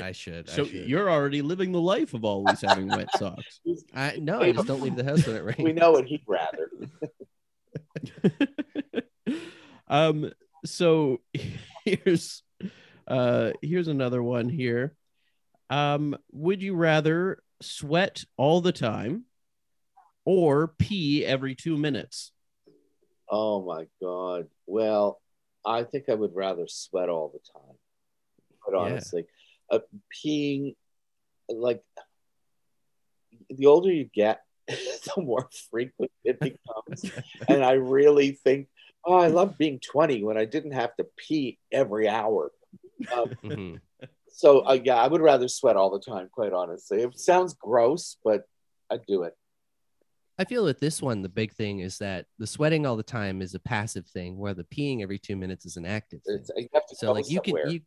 I 0.02 0.12
should. 0.12 0.48
So 0.48 0.62
I 0.62 0.66
should. 0.66 0.88
you're 0.88 1.10
already 1.10 1.42
living 1.42 1.72
the 1.72 1.80
life 1.80 2.14
of 2.14 2.24
always 2.24 2.60
having 2.60 2.90
wet 2.92 3.12
socks. 3.14 3.60
I 3.94 4.18
no, 4.20 4.40
I 4.40 4.52
just 4.52 4.66
don't 4.66 4.82
leave 4.82 4.96
the 4.96 5.04
house 5.04 5.26
when 5.26 5.36
it 5.36 5.40
rains. 5.44 5.58
We 5.58 5.72
know 5.72 5.92
what 5.92 6.06
he'd 6.06 6.22
rather. 6.26 6.70
um 9.88 10.30
so 10.64 11.20
here's 11.84 12.42
uh 13.06 13.52
here's 13.62 13.88
another 13.88 14.22
one 14.22 14.48
here 14.48 14.94
um 15.70 16.16
would 16.32 16.62
you 16.62 16.74
rather 16.74 17.42
sweat 17.60 18.24
all 18.36 18.60
the 18.60 18.72
time 18.72 19.24
or 20.24 20.68
pee 20.68 21.24
every 21.24 21.54
two 21.54 21.76
minutes 21.76 22.32
Oh 23.30 23.64
my 23.64 23.86
god. 24.00 24.48
Well, 24.66 25.20
I 25.64 25.84
think 25.84 26.08
I 26.08 26.14
would 26.14 26.34
rather 26.34 26.66
sweat 26.66 27.08
all 27.08 27.28
the 27.28 27.40
time. 27.52 27.76
But 28.64 28.72
Yeah. 28.74 29.00
Uh, 29.70 29.80
peeing, 30.14 30.74
like 31.48 31.82
the 33.50 33.66
older 33.66 33.92
you 33.92 34.08
get, 34.12 34.42
the 34.68 35.12
more 35.22 35.48
frequent 35.70 36.10
it 36.24 36.40
becomes. 36.40 37.10
and 37.48 37.64
I 37.64 37.72
really 37.72 38.32
think, 38.32 38.68
oh, 39.04 39.14
I 39.16 39.28
love 39.28 39.56
being 39.58 39.80
20 39.80 40.24
when 40.24 40.36
I 40.36 40.44
didn't 40.44 40.72
have 40.72 40.94
to 40.96 41.06
pee 41.16 41.58
every 41.72 42.08
hour. 42.08 42.50
Um, 43.12 43.30
Mhm. 43.44 43.80
so 44.30 44.60
uh, 44.66 44.78
yeah, 44.82 44.96
I 44.96 45.08
would 45.08 45.20
rather 45.20 45.48
sweat 45.48 45.76
all 45.76 45.90
the 45.90 46.00
time. 46.00 46.28
Quite 46.30 46.52
honestly, 46.52 47.02
it 47.02 47.18
sounds 47.18 47.54
gross, 47.54 48.16
but 48.24 48.42
I'd 48.90 49.04
do 49.06 49.22
it. 49.24 49.34
I 50.40 50.44
feel 50.44 50.66
that 50.66 50.78
this 50.78 51.02
one, 51.02 51.22
the 51.22 51.28
big 51.28 51.52
thing 51.52 51.80
is 51.80 51.98
that 51.98 52.26
the 52.38 52.46
sweating 52.46 52.86
all 52.86 52.96
the 52.96 53.02
time 53.02 53.42
is 53.42 53.54
a 53.54 53.58
passive 53.58 54.06
thing, 54.06 54.38
where 54.38 54.54
the 54.54 54.62
peeing 54.64 55.02
every 55.02 55.18
two 55.18 55.34
minutes 55.34 55.66
is 55.66 55.76
an 55.76 55.84
active 55.84 56.22
thing. 56.22 56.36
It's, 56.36 56.50
you 56.56 56.68
have 56.74 56.86
to 56.86 56.94
So 56.94 57.12
like 57.12 57.28
you 57.28 57.40
somewhere. 57.44 57.62
can 57.64 57.70
you 57.72 57.80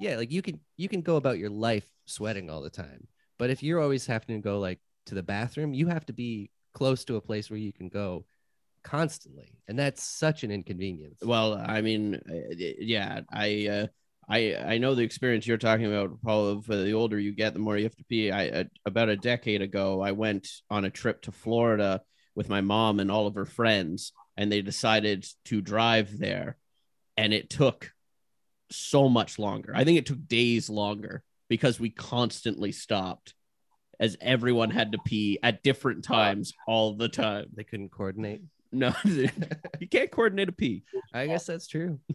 yeah, 0.00 0.16
like 0.16 0.30
you 0.30 0.42
can 0.42 0.60
you 0.76 0.88
can 0.88 1.02
go 1.02 1.16
about 1.16 1.38
your 1.38 1.50
life 1.50 1.86
sweating 2.06 2.50
all 2.50 2.62
the 2.62 2.70
time. 2.70 3.06
But 3.38 3.50
if 3.50 3.62
you're 3.62 3.80
always 3.80 4.06
having 4.06 4.36
to 4.36 4.42
go 4.42 4.60
like 4.60 4.80
to 5.06 5.14
the 5.14 5.22
bathroom, 5.22 5.74
you 5.74 5.88
have 5.88 6.06
to 6.06 6.12
be 6.12 6.50
close 6.72 7.04
to 7.04 7.16
a 7.16 7.20
place 7.20 7.50
where 7.50 7.58
you 7.58 7.72
can 7.72 7.88
go 7.88 8.24
constantly. 8.82 9.58
And 9.68 9.78
that's 9.78 10.02
such 10.02 10.44
an 10.44 10.50
inconvenience. 10.50 11.20
well 11.22 11.54
i 11.54 11.80
mean 11.80 12.16
uh, 12.16 12.54
yeah 12.78 13.20
i 13.32 13.66
uh 13.68 13.86
I, 14.26 14.56
I 14.56 14.78
know 14.78 14.94
the 14.94 15.02
experience 15.02 15.46
you're 15.46 15.58
talking 15.58 15.84
about, 15.84 16.18
Paul. 16.22 16.48
Of 16.48 16.70
uh, 16.70 16.76
the 16.76 16.94
older 16.94 17.18
you 17.18 17.32
get, 17.32 17.52
the 17.52 17.58
more 17.58 17.76
you 17.76 17.84
have 17.84 17.96
to 17.96 18.04
pee. 18.04 18.30
I 18.30 18.48
uh, 18.48 18.64
about 18.86 19.10
a 19.10 19.16
decade 19.16 19.60
ago, 19.60 20.00
I 20.00 20.12
went 20.12 20.48
on 20.70 20.86
a 20.86 20.90
trip 20.90 21.20
to 21.22 21.32
Florida 21.32 22.00
with 22.34 22.48
my 22.48 22.62
mom 22.62 23.00
and 23.00 23.10
all 23.10 23.26
of 23.26 23.34
her 23.34 23.44
friends, 23.44 24.12
and 24.36 24.50
they 24.50 24.62
decided 24.62 25.26
to 25.46 25.60
drive 25.60 26.18
there, 26.18 26.56
and 27.18 27.34
it 27.34 27.50
took 27.50 27.92
so 28.70 29.08
much 29.08 29.38
longer. 29.38 29.72
I 29.74 29.84
think 29.84 29.98
it 29.98 30.06
took 30.06 30.26
days 30.26 30.68
longer 30.70 31.22
because 31.48 31.78
we 31.78 31.90
constantly 31.90 32.72
stopped, 32.72 33.34
as 34.00 34.16
everyone 34.20 34.70
had 34.70 34.92
to 34.92 34.98
pee 35.04 35.38
at 35.42 35.62
different 35.62 36.04
times 36.04 36.52
all 36.66 36.94
the 36.96 37.08
time. 37.08 37.46
they 37.54 37.64
couldn't 37.64 37.90
coordinate. 37.90 38.42
No, 38.72 38.92
you 39.04 39.28
can't 39.90 40.10
coordinate 40.10 40.48
a 40.48 40.52
pee. 40.52 40.82
I 41.12 41.26
guess 41.26 41.46
that's 41.46 41.66
true. 41.66 42.00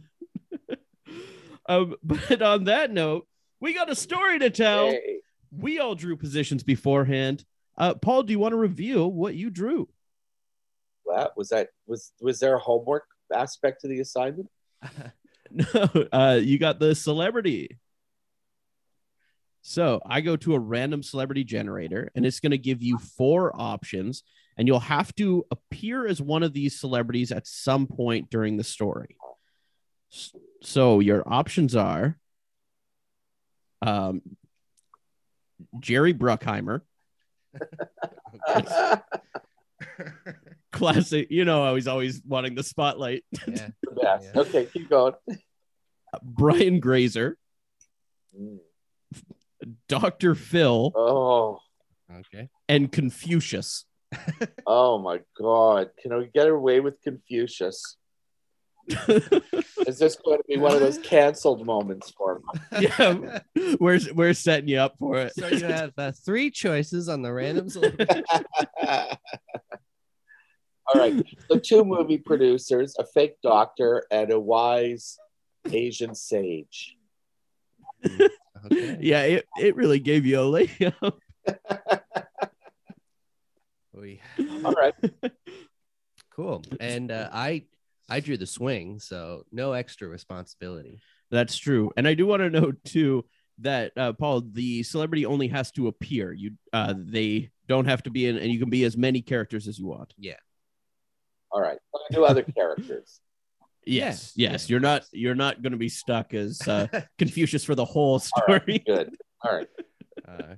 Um, 1.68 1.94
but 2.02 2.42
on 2.42 2.64
that 2.64 2.90
note, 2.90 3.28
we 3.60 3.74
got 3.74 3.90
a 3.90 3.94
story 3.94 4.40
to 4.40 4.50
tell. 4.50 4.90
Hey, 4.90 5.20
We 5.52 5.78
all 5.78 5.94
drew 5.94 6.16
positions 6.16 6.64
beforehand. 6.64 7.44
Uh, 7.78 7.94
Paul, 7.94 8.24
do 8.24 8.32
you 8.32 8.40
want 8.40 8.52
to 8.52 8.56
reveal 8.56 9.12
what 9.12 9.34
you 9.36 9.50
drew? 9.50 9.88
what 11.04 11.36
was 11.36 11.50
that? 11.50 11.68
Was 11.86 12.12
was 12.20 12.40
there 12.40 12.54
a 12.56 12.58
homework 12.58 13.04
aspect 13.32 13.82
to 13.82 13.88
the 13.88 14.00
assignment? 14.00 14.48
No, 15.50 15.64
uh, 16.12 16.38
you 16.42 16.58
got 16.58 16.78
the 16.78 16.94
celebrity. 16.94 17.78
So 19.62 20.00
I 20.06 20.20
go 20.20 20.36
to 20.36 20.54
a 20.54 20.58
random 20.58 21.02
celebrity 21.02 21.44
generator, 21.44 22.10
and 22.14 22.24
it's 22.24 22.40
going 22.40 22.52
to 22.52 22.58
give 22.58 22.82
you 22.82 22.98
four 22.98 23.52
options, 23.54 24.22
and 24.56 24.66
you'll 24.66 24.80
have 24.80 25.14
to 25.16 25.44
appear 25.50 26.06
as 26.06 26.20
one 26.20 26.42
of 26.42 26.52
these 26.52 26.80
celebrities 26.80 27.30
at 27.30 27.46
some 27.46 27.86
point 27.86 28.30
during 28.30 28.56
the 28.56 28.64
story. 28.64 29.16
So 30.62 31.00
your 31.00 31.22
options 31.26 31.76
are 31.76 32.18
um, 33.82 34.22
Jerry 35.78 36.14
Bruckheimer, 36.14 36.80
classic. 40.72 41.28
You 41.30 41.44
know, 41.44 41.62
I 41.64 41.72
was 41.72 41.86
always 41.88 42.22
wanting 42.26 42.54
the 42.54 42.62
spotlight. 42.62 43.24
Yeah. 43.46 43.68
The 43.82 43.90
best. 44.02 44.28
Yeah. 44.34 44.40
Okay, 44.42 44.66
keep 44.66 44.88
going. 44.90 45.14
Brian 46.22 46.80
Grazer, 46.80 47.36
Mm. 48.38 48.58
Dr. 49.88 50.34
Phil, 50.34 50.92
Oh, 50.94 51.58
Okay. 52.12 52.48
and 52.68 52.90
Confucius. 52.90 53.84
oh 54.66 54.98
my 54.98 55.20
God! 55.38 55.90
Can 56.02 56.16
we 56.18 56.26
get 56.34 56.48
away 56.48 56.80
with 56.80 57.00
Confucius? 57.02 57.96
Is 58.88 59.98
this 59.98 60.16
going 60.16 60.38
to 60.38 60.44
be 60.48 60.56
one 60.56 60.74
of 60.74 60.80
those 60.80 60.98
canceled 60.98 61.64
moments 61.64 62.10
for 62.16 62.40
me? 62.72 62.88
yeah, 62.98 63.38
we're 63.78 64.00
we're 64.14 64.34
setting 64.34 64.68
you 64.68 64.78
up 64.78 64.96
for 64.98 65.18
it. 65.18 65.32
So 65.36 65.46
you 65.48 65.64
have 65.66 65.92
uh, 65.96 66.10
three 66.24 66.50
choices 66.50 67.08
on 67.08 67.22
the 67.22 67.32
random 67.32 67.68
selection. 67.68 68.24
All 70.92 71.00
right. 71.00 71.14
So 71.50 71.58
two 71.58 71.84
movie 71.84 72.18
producers, 72.18 72.96
a 72.98 73.04
fake 73.04 73.36
doctor, 73.42 74.04
and 74.10 74.32
a 74.32 74.40
wise 74.40 75.18
Asian 75.70 76.14
sage. 76.14 76.96
Okay. 78.66 78.98
Yeah, 79.00 79.22
it, 79.22 79.46
it 79.58 79.76
really 79.76 80.00
gave 80.00 80.26
you 80.26 80.40
a 80.40 80.44
layup. 80.44 81.12
All 84.64 84.72
right. 84.72 84.94
Cool. 86.30 86.62
And 86.78 87.10
uh, 87.10 87.28
I 87.32 87.64
I 88.08 88.20
drew 88.20 88.36
the 88.36 88.46
swing, 88.46 88.98
so 88.98 89.42
no 89.52 89.72
extra 89.72 90.08
responsibility. 90.08 91.00
That's 91.30 91.58
true. 91.58 91.90
And 91.96 92.08
I 92.08 92.14
do 92.14 92.24
want 92.24 92.40
to 92.40 92.48
note 92.48 92.76
too 92.84 93.26
that 93.58 93.92
uh, 93.96 94.12
Paul, 94.14 94.42
the 94.52 94.82
celebrity 94.82 95.26
only 95.26 95.48
has 95.48 95.70
to 95.72 95.88
appear. 95.88 96.32
You 96.32 96.52
uh, 96.72 96.94
they 96.96 97.50
don't 97.68 97.84
have 97.86 98.04
to 98.04 98.10
be 98.10 98.26
in, 98.26 98.38
and 98.38 98.50
you 98.50 98.58
can 98.58 98.70
be 98.70 98.84
as 98.84 98.96
many 98.96 99.20
characters 99.20 99.68
as 99.68 99.78
you 99.78 99.86
want. 99.86 100.14
All 101.52 101.60
right. 101.60 101.78
I'm 101.94 102.00
do 102.14 102.24
other 102.24 102.42
characters. 102.42 103.20
Yes, 103.86 104.34
Yeah. 104.36 104.52
yes. 104.52 104.68
You're 104.68 104.78
not 104.78 105.04
you're 105.10 105.34
not 105.34 105.62
going 105.62 105.72
to 105.72 105.78
be 105.78 105.88
stuck 105.88 106.34
as 106.34 106.60
uh, 106.68 106.86
Confucius 107.18 107.64
for 107.64 107.74
the 107.74 107.84
whole 107.84 108.18
story. 108.18 108.60
right. 108.68 108.84
Good. 108.86 109.16
All 109.44 109.56
right. 109.56 109.68
Uh, 110.28 110.54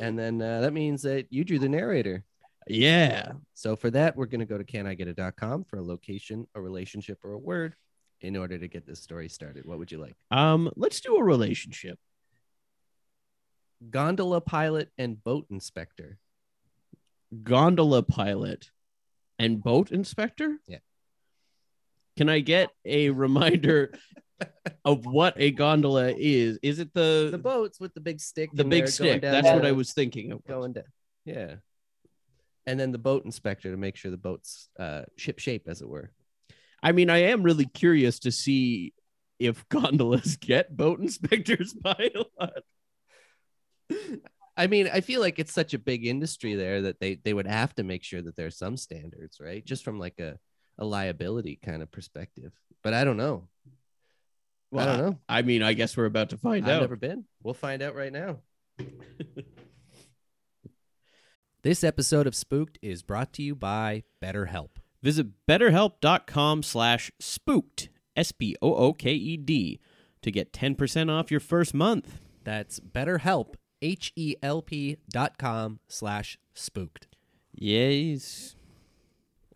and 0.00 0.18
then 0.18 0.40
uh, 0.40 0.60
that 0.60 0.72
means 0.74 1.02
that 1.02 1.26
you 1.30 1.42
drew 1.44 1.58
the 1.58 1.68
narrator. 1.68 2.24
Yeah. 2.68 3.32
So 3.54 3.74
for 3.74 3.90
that, 3.90 4.16
we're 4.16 4.26
going 4.26 4.40
to 4.40 4.46
go 4.46 4.58
to 4.58 4.64
canigeta.com 4.64 5.64
for 5.64 5.78
a 5.78 5.82
location, 5.82 6.46
a 6.54 6.60
relationship, 6.60 7.18
or 7.24 7.32
a 7.32 7.38
word 7.38 7.74
in 8.20 8.36
order 8.36 8.58
to 8.58 8.68
get 8.68 8.86
this 8.86 9.00
story 9.02 9.28
started. 9.30 9.64
What 9.64 9.78
would 9.78 9.90
you 9.90 9.98
like? 9.98 10.14
Um, 10.30 10.70
let's 10.76 11.00
do 11.00 11.16
a 11.16 11.22
relationship. 11.24 11.98
Gondola 13.90 14.40
pilot 14.40 14.90
and 14.98 15.22
boat 15.24 15.46
inspector. 15.50 16.18
Gondola 17.42 18.02
pilot 18.02 18.70
and 19.38 19.62
boat 19.62 19.90
inspector. 19.92 20.56
Yeah. 20.66 20.78
Can 22.16 22.28
I 22.28 22.40
get 22.40 22.70
a 22.84 23.10
reminder 23.10 23.92
of 24.84 25.06
what 25.06 25.34
a 25.36 25.50
gondola 25.50 26.12
is? 26.16 26.58
Is 26.62 26.78
it 26.80 26.92
the 26.94 27.28
The 27.30 27.38
boats 27.38 27.78
with 27.78 27.94
the 27.94 28.00
big 28.00 28.20
stick. 28.20 28.50
the 28.52 28.64
big 28.64 28.88
stick? 28.88 29.22
down 29.22 29.32
That's 29.32 29.46
what 29.46 29.64
I 29.66 29.72
was 29.72 29.92
thinking 29.92 30.32
of. 30.32 30.44
going 30.44 30.72
down. 30.72 30.84
Yeah. 31.24 31.56
And 32.66 32.78
then 32.78 32.92
the 32.92 32.98
boat 32.98 33.24
inspector 33.24 33.70
to 33.70 33.76
make 33.76 33.96
sure 33.96 34.10
the 34.10 34.16
boat's 34.16 34.68
uh, 34.78 35.02
ship 35.16 35.38
shape, 35.38 35.68
as 35.68 35.80
it 35.80 35.88
were. 35.88 36.10
I 36.82 36.92
mean, 36.92 37.08
I 37.08 37.18
am 37.30 37.42
really 37.42 37.64
curious 37.66 38.18
to 38.20 38.30
see 38.32 38.92
if 39.38 39.66
gondolas 39.68 40.36
get 40.40 40.76
boat 40.76 41.00
inspectors 41.00 41.72
pilot. 41.74 42.26
I 44.58 44.66
mean, 44.66 44.90
I 44.92 45.00
feel 45.00 45.20
like 45.20 45.38
it's 45.38 45.52
such 45.52 45.72
a 45.72 45.78
big 45.78 46.04
industry 46.04 46.54
there 46.56 46.82
that 46.82 46.98
they 46.98 47.14
they 47.14 47.32
would 47.32 47.46
have 47.46 47.74
to 47.76 47.84
make 47.84 48.02
sure 48.02 48.20
that 48.20 48.34
there's 48.34 48.58
some 48.58 48.76
standards, 48.76 49.38
right? 49.40 49.64
Just 49.64 49.84
from 49.84 49.98
like 50.00 50.18
a 50.18 50.38
a 50.78 50.84
liability 50.84 51.58
kind 51.64 51.80
of 51.82 51.90
perspective. 51.92 52.52
But 52.82 52.92
I 52.92 53.04
don't 53.04 53.16
know. 53.16 53.48
I 54.76 54.84
don't 54.84 54.98
know. 54.98 55.18
I 55.28 55.42
mean, 55.42 55.62
I 55.62 55.72
guess 55.72 55.96
we're 55.96 56.04
about 56.04 56.30
to 56.30 56.36
find 56.36 56.66
I've 56.66 56.76
out. 56.76 56.80
never 56.82 56.96
been. 56.96 57.24
We'll 57.42 57.54
find 57.54 57.82
out 57.82 57.94
right 57.94 58.12
now. 58.12 58.40
this 61.62 61.82
episode 61.82 62.26
of 62.26 62.34
Spooked 62.34 62.78
is 62.82 63.02
brought 63.02 63.32
to 63.34 63.42
you 63.42 63.54
by 63.54 64.02
BetterHelp. 64.22 64.70
Visit 65.02 65.28
betterhelp.com 65.48 66.62
slash 66.62 67.10
spooked, 67.20 67.88
S 68.16 68.32
P 68.32 68.56
O 68.60 68.74
O 68.74 68.92
K 68.92 69.12
E 69.12 69.36
D, 69.36 69.80
to 70.22 70.30
get 70.30 70.52
10% 70.52 71.10
off 71.10 71.30
your 71.30 71.40
first 71.40 71.72
month. 71.72 72.20
That's 72.44 72.80
BetterHelp, 72.80 73.54
H 73.82 74.12
E 74.16 74.34
L 74.42 74.62
P 74.62 74.96
dot 75.10 75.38
com 75.38 75.80
slash 75.88 76.38
spooked. 76.54 77.06
Yes. 77.54 78.54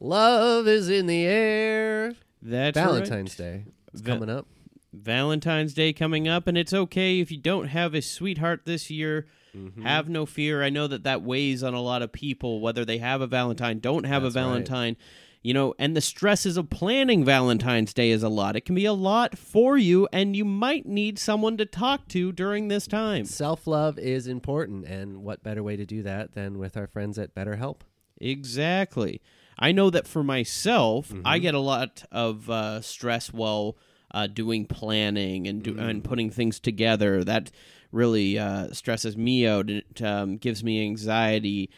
Love 0.01 0.67
is 0.67 0.89
in 0.89 1.07
the 1.07 1.25
air. 1.25 2.15
That's 2.41 2.77
Valentine's 2.77 3.39
right. 3.39 3.47
Day. 3.47 3.65
Va- 3.95 4.11
coming 4.11 4.31
up. 4.31 4.47
Valentine's 4.93 5.75
Day 5.75 5.93
coming 5.93 6.27
up, 6.29 6.47
and 6.47 6.59
it's 6.59 6.73
okay 6.73 7.21
if 7.21 7.31
you 7.31 7.39
don't 7.39 7.69
have 7.69 7.95
a 7.95 8.03
sweetheart 8.03 8.63
this 8.65 8.91
year. 8.91 9.27
Mm-hmm. 9.57 9.83
Have 9.83 10.09
no 10.09 10.27
fear. 10.27 10.63
I 10.63 10.71
know 10.71 10.87
that 10.87 11.05
that 11.05 11.23
weighs 11.23 11.63
on 11.63 11.75
a 11.75 11.81
lot 11.81 12.03
of 12.03 12.11
people, 12.11 12.61
whether 12.61 12.85
they 12.85 12.99
have 12.99 13.21
a 13.21 13.27
Valentine, 13.27 13.79
don't 13.79 14.05
have 14.05 14.23
That's 14.23 14.35
a 14.35 14.39
right. 14.39 14.49
You 15.45 15.55
know, 15.55 15.75
and 15.77 15.97
the 15.97 16.01
stresses 16.01 16.57
of 16.57 16.71
planning 16.71 17.25
Valentine's 17.25 17.93
Day 17.93 18.11
is 18.11 18.23
a 18.23 18.29
lot. 18.29 18.55
It 18.55 18.65
can 18.65 18.77
be 18.77 18.85
a 18.85 18.93
lot 18.93 19.37
for 19.37 19.77
you, 19.77 20.09
and 20.13 20.37
you 20.37 20.45
might 20.45 20.87
need 20.87 21.19
someone 21.19 21.57
to 21.57 21.67
talk 21.67 22.07
to 22.09 22.31
during 22.31 22.69
this 22.69 22.87
time. 22.87 23.25
Self 23.25 23.67
love 23.67 23.99
is 23.99 24.29
important, 24.29 24.85
and 24.87 25.25
what 25.25 25.43
better 25.43 25.63
way 25.63 25.75
to 25.77 25.85
do 25.85 26.03
that 26.05 26.35
than 26.35 26.59
with 26.59 26.77
our 26.77 26.87
friends 26.87 27.19
at 27.19 27.35
BetterHelp? 27.35 27.79
Exactly. 28.21 29.21
I 29.59 29.73
know 29.73 29.91
that 29.91 30.07
for 30.07 30.23
myself, 30.25 31.09
Mm-hmm. 31.09 31.23
I 31.27 31.39
get 31.39 31.55
a 31.55 31.59
lot 31.61 32.05
of 32.11 32.49
uh, 32.49 32.81
stress 32.81 33.33
while 33.33 33.77
uh, 34.15 34.27
doing 34.27 34.65
planning 34.67 35.47
and 35.49 35.63
do, 35.63 35.75
Mm. 35.75 35.89
and 35.91 36.05
putting 36.05 36.31
things 36.31 36.61
together. 36.61 37.25
That 37.25 37.51
really 37.91 38.39
uh, 38.39 38.73
stresses 38.73 39.17
me 39.17 39.47
out. 39.47 39.69
It 39.71 40.01
um, 40.03 40.37
gives 40.37 40.63
me 40.65 40.83
anxiety. 40.85 41.69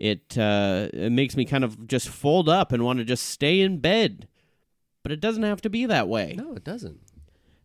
It 0.00 0.38
uh, 0.38 0.88
it 0.94 1.12
makes 1.12 1.36
me 1.36 1.44
kind 1.44 1.62
of 1.62 1.86
just 1.86 2.08
fold 2.08 2.48
up 2.48 2.72
and 2.72 2.82
want 2.82 3.00
to 3.00 3.04
just 3.04 3.26
stay 3.26 3.60
in 3.60 3.78
bed. 3.78 4.28
But 5.02 5.12
it 5.12 5.20
doesn't 5.20 5.42
have 5.42 5.60
to 5.62 5.70
be 5.70 5.86
that 5.86 6.08
way. 6.08 6.34
No, 6.36 6.54
it 6.54 6.64
doesn't. 6.64 7.00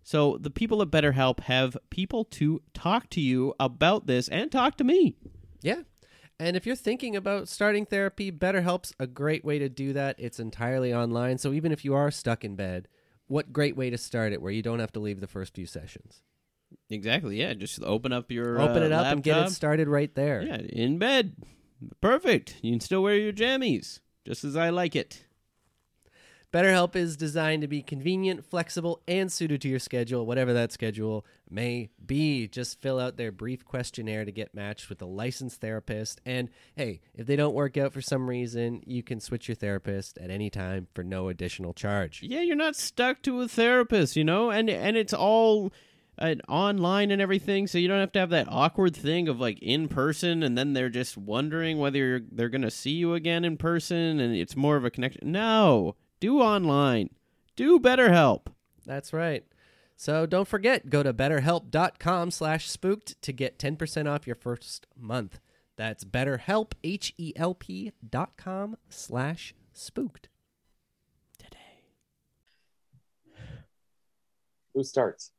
So 0.03 0.37
the 0.39 0.49
people 0.49 0.81
at 0.81 0.89
BetterHelp 0.89 1.39
have 1.41 1.77
people 1.89 2.25
to 2.25 2.61
talk 2.73 3.09
to 3.11 3.21
you 3.21 3.53
about 3.59 4.05
this 4.05 4.27
and 4.27 4.51
talk 4.51 4.77
to 4.77 4.83
me. 4.83 5.15
Yeah. 5.61 5.81
And 6.39 6.57
if 6.57 6.65
you're 6.65 6.75
thinking 6.75 7.15
about 7.15 7.47
starting 7.47 7.85
therapy, 7.85 8.31
BetterHelp's 8.31 8.93
a 8.99 9.07
great 9.07 9.45
way 9.45 9.57
to 9.57 9.69
do 9.69 9.93
that. 9.93 10.15
It's 10.19 10.39
entirely 10.39 10.93
online. 10.93 11.37
So 11.37 11.53
even 11.53 11.71
if 11.71 11.83
you 11.85 11.95
are 11.95 12.11
stuck 12.11 12.43
in 12.43 12.55
bed, 12.55 12.87
what 13.27 13.53
great 13.53 13.75
way 13.75 13.89
to 13.89 13.97
start 13.97 14.33
it 14.33 14.41
where 14.41 14.51
you 14.51 14.61
don't 14.61 14.79
have 14.79 14.91
to 14.91 14.99
leave 14.99 15.21
the 15.21 15.27
first 15.27 15.55
few 15.55 15.65
sessions. 15.65 16.21
Exactly. 16.89 17.39
Yeah. 17.39 17.53
Just 17.53 17.81
open 17.81 18.11
up 18.11 18.29
your 18.31 18.59
Open 18.59 18.83
uh, 18.83 18.87
it 18.87 18.91
up 18.91 19.07
and 19.07 19.23
get 19.23 19.47
it 19.47 19.51
started 19.51 19.87
right 19.87 20.13
there. 20.13 20.41
Yeah, 20.41 20.57
in 20.57 20.99
bed. 20.99 21.35
Perfect. 22.01 22.57
You 22.61 22.71
can 22.71 22.79
still 22.79 23.03
wear 23.03 23.15
your 23.15 23.33
jammies, 23.33 23.99
just 24.25 24.43
as 24.43 24.55
I 24.55 24.69
like 24.69 24.95
it. 24.95 25.25
BetterHelp 26.55 26.95
is 26.95 27.17
designed 27.17 27.63
to 27.63 27.67
be 27.67 27.81
convenient, 27.81 28.45
flexible, 28.45 29.01
and 29.09 29.29
suited 29.29 29.61
to 29.61 29.67
your 29.67 29.79
schedule, 29.79 30.25
whatever 30.25 30.53
that 30.53 30.71
schedule 30.71 31.25
may 31.49 31.89
be. 32.05 32.47
Just 32.47 32.81
fill 32.81 32.97
out 32.97 33.17
their 33.17 33.33
brief 33.33 33.65
questionnaire 33.65 34.23
to 34.23 34.31
get 34.31 34.55
matched 34.55 34.87
with 34.87 35.01
a 35.01 35.05
licensed 35.05 35.59
therapist. 35.59 36.21
And 36.25 36.49
hey, 36.77 37.01
if 37.13 37.27
they 37.27 37.35
don't 37.35 37.55
work 37.55 37.75
out 37.75 37.91
for 37.91 37.99
some 37.99 38.29
reason, 38.29 38.81
you 38.85 39.03
can 39.03 39.19
switch 39.19 39.49
your 39.49 39.55
therapist 39.55 40.17
at 40.17 40.29
any 40.29 40.49
time 40.49 40.87
for 40.93 41.03
no 41.03 41.27
additional 41.27 41.73
charge. 41.73 42.21
Yeah, 42.23 42.39
you're 42.39 42.55
not 42.55 42.77
stuck 42.77 43.21
to 43.23 43.41
a 43.41 43.49
therapist, 43.49 44.15
you 44.15 44.23
know, 44.23 44.49
and 44.49 44.69
and 44.69 44.95
it's 44.95 45.13
all 45.13 45.73
uh, 46.17 46.35
online 46.47 47.11
and 47.11 47.21
everything, 47.21 47.67
so 47.67 47.77
you 47.77 47.87
don't 47.87 47.99
have 47.99 48.11
to 48.13 48.19
have 48.19 48.29
that 48.29 48.47
awkward 48.49 48.95
thing 48.95 49.27
of 49.27 49.39
like 49.39 49.59
in 49.61 49.87
person, 49.87 50.43
and 50.43 50.57
then 50.57 50.73
they're 50.73 50.89
just 50.89 51.17
wondering 51.17 51.77
whether 51.77 51.97
you're, 51.97 52.21
they're 52.31 52.49
gonna 52.49 52.71
see 52.71 52.91
you 52.91 53.13
again 53.13 53.43
in 53.43 53.57
person, 53.57 54.19
and 54.19 54.35
it's 54.35 54.55
more 54.55 54.75
of 54.77 54.85
a 54.85 54.91
connection. 54.91 55.31
No, 55.31 55.95
do 56.19 56.39
online, 56.39 57.09
do 57.55 57.79
BetterHelp. 57.79 58.47
That's 58.85 59.13
right. 59.13 59.43
So 59.97 60.25
don't 60.25 60.47
forget, 60.47 60.89
go 60.89 61.03
to 61.03 61.13
betterhelp.com 61.13 62.31
slash 62.31 62.69
spooked 62.69 63.21
to 63.21 63.31
get 63.31 63.57
10% 63.57 64.09
off 64.11 64.27
your 64.27 64.35
first 64.35 64.87
month. 64.97 65.39
That's 65.77 66.03
betterhelp, 66.03 66.73
H-E-L-P 66.83 67.91
dot 68.09 68.37
com 68.37 68.77
slash 68.89 69.53
spooked. 69.73 70.29
Today. 71.37 71.57
Who 74.73 74.83
starts? 74.83 75.31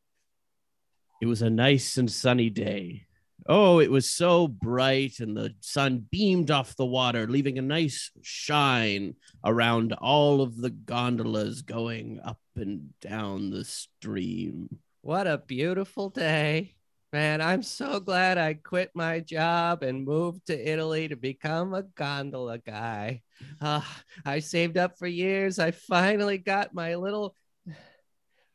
It 1.20 1.26
was 1.26 1.42
a 1.42 1.50
nice 1.50 1.96
and 1.96 2.10
sunny 2.10 2.50
day. 2.50 3.06
Oh, 3.48 3.78
it 3.78 3.90
was 3.90 4.10
so 4.10 4.48
bright, 4.48 5.20
and 5.20 5.36
the 5.36 5.54
sun 5.60 6.06
beamed 6.10 6.50
off 6.50 6.76
the 6.76 6.84
water, 6.84 7.26
leaving 7.26 7.58
a 7.58 7.62
nice 7.62 8.10
shine 8.22 9.14
around 9.44 9.92
all 9.92 10.42
of 10.42 10.56
the 10.56 10.70
gondolas 10.70 11.62
going 11.62 12.20
up 12.24 12.40
and 12.56 12.90
down 13.00 13.50
the 13.50 13.64
stream. 13.64 14.78
What 15.02 15.26
a 15.26 15.38
beautiful 15.38 16.10
day. 16.10 16.74
Man, 17.12 17.40
I'm 17.40 17.62
so 17.62 18.00
glad 18.00 18.36
I 18.36 18.54
quit 18.54 18.90
my 18.94 19.20
job 19.20 19.82
and 19.84 20.04
moved 20.04 20.48
to 20.48 20.70
Italy 20.70 21.08
to 21.08 21.16
become 21.16 21.72
a 21.72 21.82
gondola 21.82 22.58
guy. 22.58 23.22
Uh, 23.60 23.80
I 24.24 24.40
saved 24.40 24.76
up 24.76 24.98
for 24.98 25.06
years. 25.06 25.58
I 25.58 25.70
finally 25.70 26.36
got 26.36 26.74
my 26.74 26.96
little 26.96 27.36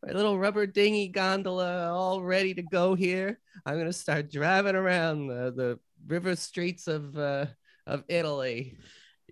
my 0.03 0.13
little 0.13 0.39
rubber 0.39 0.65
dinghy 0.65 1.07
gondola 1.07 1.91
all 1.91 2.21
ready 2.21 2.53
to 2.53 2.61
go 2.63 2.95
here. 2.95 3.39
I'm 3.65 3.77
gonna 3.77 3.93
start 3.93 4.31
driving 4.31 4.75
around 4.75 5.27
the, 5.27 5.53
the 5.55 5.79
river 6.07 6.35
streets 6.35 6.87
of 6.87 7.17
uh, 7.17 7.45
of 7.85 8.03
Italy. 8.07 8.77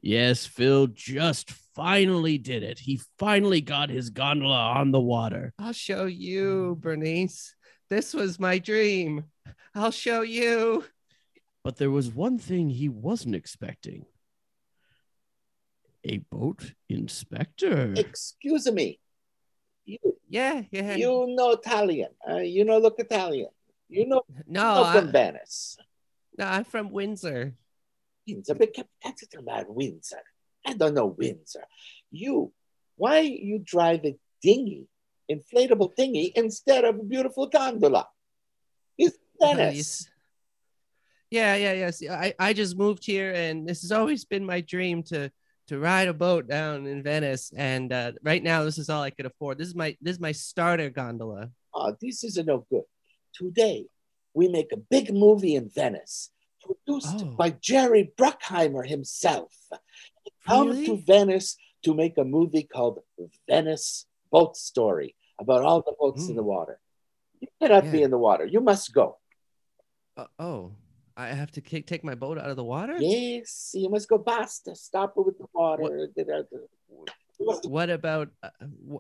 Yes, 0.01 0.45
Phil 0.45 0.88
just 0.88 1.51
finally 1.76 2.38
did 2.38 2.63
it. 2.63 2.80
He 2.80 3.01
finally 3.17 3.61
got 3.61 3.89
his 3.89 4.09
gondola 4.09 4.74
on 4.76 4.91
the 4.91 4.99
water. 4.99 5.53
I'll 5.59 5.74
show 5.74 6.05
you, 6.05 6.78
Bernice. 6.80 7.55
This 7.89 8.13
was 8.13 8.39
my 8.39 8.59
dream. 8.59 9.26
I'll 9.76 9.91
show 9.91 10.22
you. 10.22 10.86
But 11.63 11.78
there 11.78 11.91
was 11.91 12.09
one 12.09 12.38
thing 12.38 12.70
he 12.70 12.88
wasn't 12.88 13.36
expecting 13.36 14.05
a 16.05 16.20
boat 16.32 16.74
inspector. 16.88 17.93
Excuse 17.97 18.72
me. 18.72 18.99
You, 19.89 19.97
Yeah, 20.29 20.61
yeah. 20.69 20.95
you 20.95 21.25
know 21.35 21.51
Italian. 21.51 22.11
Uh, 22.29 22.37
you 22.37 22.63
know, 22.63 22.77
look 22.77 22.99
Italian. 22.99 23.49
You 23.87 24.05
know, 24.05 24.21
no, 24.47 24.75
know 24.75 24.83
I, 24.83 24.93
from 24.93 25.11
Venice. 25.11 25.77
no, 26.37 26.45
I'm 26.45 26.63
from 26.63 26.91
Windsor. 26.91 27.55
Windsor, 28.27 28.53
but 28.53 28.69
that's 29.03 29.25
about 29.35 29.73
Windsor. 29.73 30.21
I 30.65 30.73
don't 30.73 30.93
know 30.93 31.07
Windsor. 31.07 31.65
You, 32.11 32.51
why 32.97 33.21
you 33.21 33.57
drive 33.57 34.05
a 34.05 34.15
dinghy, 34.43 34.85
inflatable 35.31 35.95
dinghy, 35.95 36.31
instead 36.35 36.85
of 36.85 36.99
a 36.99 37.03
beautiful 37.03 37.47
gondola? 37.47 38.07
It's 38.95 39.17
Venice. 39.41 40.07
Yeah, 41.31 41.55
yeah, 41.55 41.73
yes. 41.73 42.03
I, 42.07 42.35
I 42.37 42.53
just 42.53 42.77
moved 42.77 43.05
here, 43.05 43.33
and 43.33 43.67
this 43.67 43.81
has 43.81 43.91
always 43.91 44.25
been 44.25 44.45
my 44.45 44.61
dream 44.61 45.01
to 45.03 45.31
to 45.70 45.80
ride 45.80 46.07
a 46.07 46.13
boat 46.13 46.47
down 46.47 46.86
in 46.88 47.01
Venice. 47.03 47.51
And 47.55 47.93
uh, 47.93 48.11
right 48.24 48.43
now, 48.43 48.63
this 48.63 48.78
is 48.78 48.89
all 48.89 49.01
I 49.03 49.11
could 49.11 49.26
afford. 49.26 49.57
This 49.57 49.67
is 49.70 49.76
my 49.76 49.95
this 50.01 50.15
is 50.15 50.20
my 50.20 50.32
starter 50.34 50.89
gondola. 50.89 51.49
Oh, 51.74 51.95
this 52.01 52.24
is 52.24 52.38
a 52.38 52.43
no 52.43 52.65
good. 52.70 52.84
Today, 53.34 53.86
we 54.34 54.47
make 54.49 54.72
a 54.74 54.78
big 54.78 55.13
movie 55.13 55.55
in 55.55 55.70
Venice, 55.70 56.32
produced 56.63 57.22
Oh. 57.22 57.36
by 57.38 57.51
Jerry 57.51 58.11
Bruckheimer 58.17 58.86
himself. 58.88 59.53
He 60.24 60.32
Come 60.47 60.70
Really? 60.70 60.86
to 60.88 60.97
Venice 61.05 61.55
to 61.84 61.93
make 61.93 62.17
a 62.17 62.26
movie 62.26 62.63
called 62.63 62.99
Venice 63.47 64.05
Boat 64.32 64.57
Story 64.57 65.15
about 65.39 65.61
all 65.63 65.82
the 65.82 65.95
boats 65.99 66.28
in 66.28 66.34
Mm. 66.34 66.38
the 66.38 66.43
water. 66.43 66.80
You 67.39 67.47
cannot 67.61 67.91
be 67.91 68.01
in 68.01 68.11
the 68.11 68.17
water. 68.17 68.45
You 68.45 68.59
must 68.61 68.91
go. 68.93 69.17
Uh, 70.17 70.26
oh, 70.39 70.72
I 71.20 71.28
have 71.34 71.51
to 71.51 71.61
kick, 71.61 71.86
take 71.86 72.01
my 72.05 72.15
boat 72.15 72.38
out 72.38 72.49
of 72.49 72.55
the 72.55 72.63
water. 72.63 72.95
Yes, 72.97 73.72
you 73.74 73.89
must 73.89 74.07
go 74.07 74.17
basta. 74.17 74.74
Stop 74.74 75.15
it 75.17 75.26
with 75.26 75.38
the 75.38 75.47
water. 75.53 76.07
Must- 77.41 77.70
What 77.70 77.89
about 77.89 78.30
uh, 78.41 78.49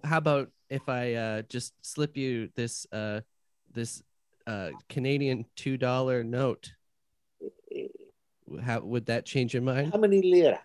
how 0.03 0.17
about 0.17 0.49
if 0.69 0.89
I 0.89 1.13
uh, 1.13 1.41
just 1.43 1.73
slip 1.81 2.17
you 2.17 2.49
this 2.55 2.85
uh, 2.91 3.21
this 3.71 4.03
uh, 4.47 4.71
Canadian 4.89 5.45
two 5.55 5.77
dollar 5.77 6.21
note? 6.23 6.73
How 8.61 8.81
would 8.81 9.05
that 9.05 9.25
change 9.25 9.53
your 9.53 9.63
mind? 9.63 9.93
How 9.93 9.99
many 9.99 10.21
lira? 10.21 10.59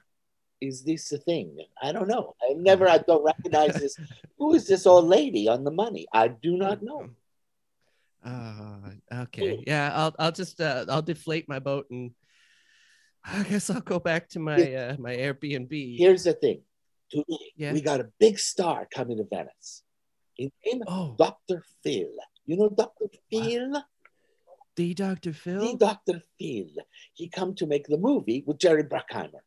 Is 0.61 0.83
this 0.83 1.13
a 1.13 1.19
thing? 1.19 1.57
I 1.81 1.93
don't 1.93 2.09
know. 2.09 2.35
I 2.43 2.55
never, 2.55 2.89
I 2.89 2.99
don't 2.99 3.23
recognize 3.25 3.75
this. 3.75 3.97
Who 4.39 4.55
is 4.55 4.67
this 4.67 4.87
old 4.87 5.05
lady 5.05 5.47
on 5.49 5.63
the 5.63 5.71
money? 5.71 6.07
I 6.13 6.29
do 6.29 6.57
not 6.57 6.83
know. 6.83 7.11
Uh, 8.25 8.79
okay. 9.25 9.63
Yeah, 9.67 9.91
I'll 9.95 10.15
I'll 10.19 10.33
just 10.33 10.61
uh, 10.61 10.87
I'll 10.89 11.03
deflate 11.03 11.49
my 11.49 11.59
boat 11.59 11.87
and 11.91 12.13
I 13.25 13.43
guess 13.43 13.69
I'll 13.71 13.81
go 13.81 13.99
back 13.99 14.29
to 14.31 14.39
my 14.39 14.75
uh, 14.75 14.97
my 14.99 15.15
Airbnb. 15.15 15.99
Here's 15.99 16.25
the 16.25 16.33
thing. 16.35 16.63
Today, 17.11 17.53
Yeah. 17.57 17.73
we 17.73 17.81
got 17.83 18.01
a 18.01 18.09
big 18.19 18.39
star 18.39 18.89
coming 18.93 19.19
to 19.19 19.25
Venice. 19.31 19.83
His 20.37 20.51
name 20.65 20.83
Oh, 20.89 21.15
Dr. 21.19 21.63
Phil. 21.83 22.09
You 22.47 22.57
know 22.57 22.69
Dr. 22.71 23.07
Phil? 23.31 23.83
the 24.77 24.95
Dr. 24.95 25.33
Phil. 25.33 25.61
The 25.61 25.77
Dr. 25.77 26.21
Phil. 26.39 26.67
He 27.13 27.29
come 27.29 27.55
to 27.57 27.67
make 27.67 27.87
the 27.87 27.99
movie 27.99 28.43
with 28.47 28.59
Jerry 28.59 28.83
Bruckheimer. 28.85 29.45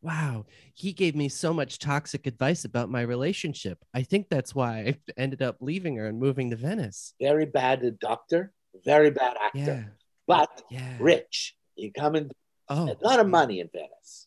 Wow, 0.00 0.46
he 0.74 0.92
gave 0.92 1.16
me 1.16 1.28
so 1.28 1.52
much 1.52 1.78
toxic 1.78 2.26
advice 2.26 2.64
about 2.64 2.88
my 2.88 3.00
relationship. 3.00 3.84
I 3.92 4.02
think 4.02 4.28
that's 4.28 4.54
why 4.54 4.78
I 4.78 4.96
ended 5.20 5.42
up 5.42 5.56
leaving 5.60 5.96
her 5.96 6.06
and 6.06 6.20
moving 6.20 6.50
to 6.50 6.56
Venice. 6.56 7.14
Very 7.20 7.46
bad 7.46 7.98
doctor, 7.98 8.52
very 8.84 9.10
bad 9.10 9.36
actor, 9.44 9.58
Yeah, 9.58 9.84
but 10.26 10.62
yeah. 10.70 10.96
rich. 11.00 11.56
You 11.74 11.92
come 11.92 12.16
in 12.16 12.30
Oh, 12.68 12.84
a 12.84 13.06
lot 13.06 13.18
of 13.18 13.26
money 13.28 13.60
in 13.60 13.68
Venice. 13.72 14.26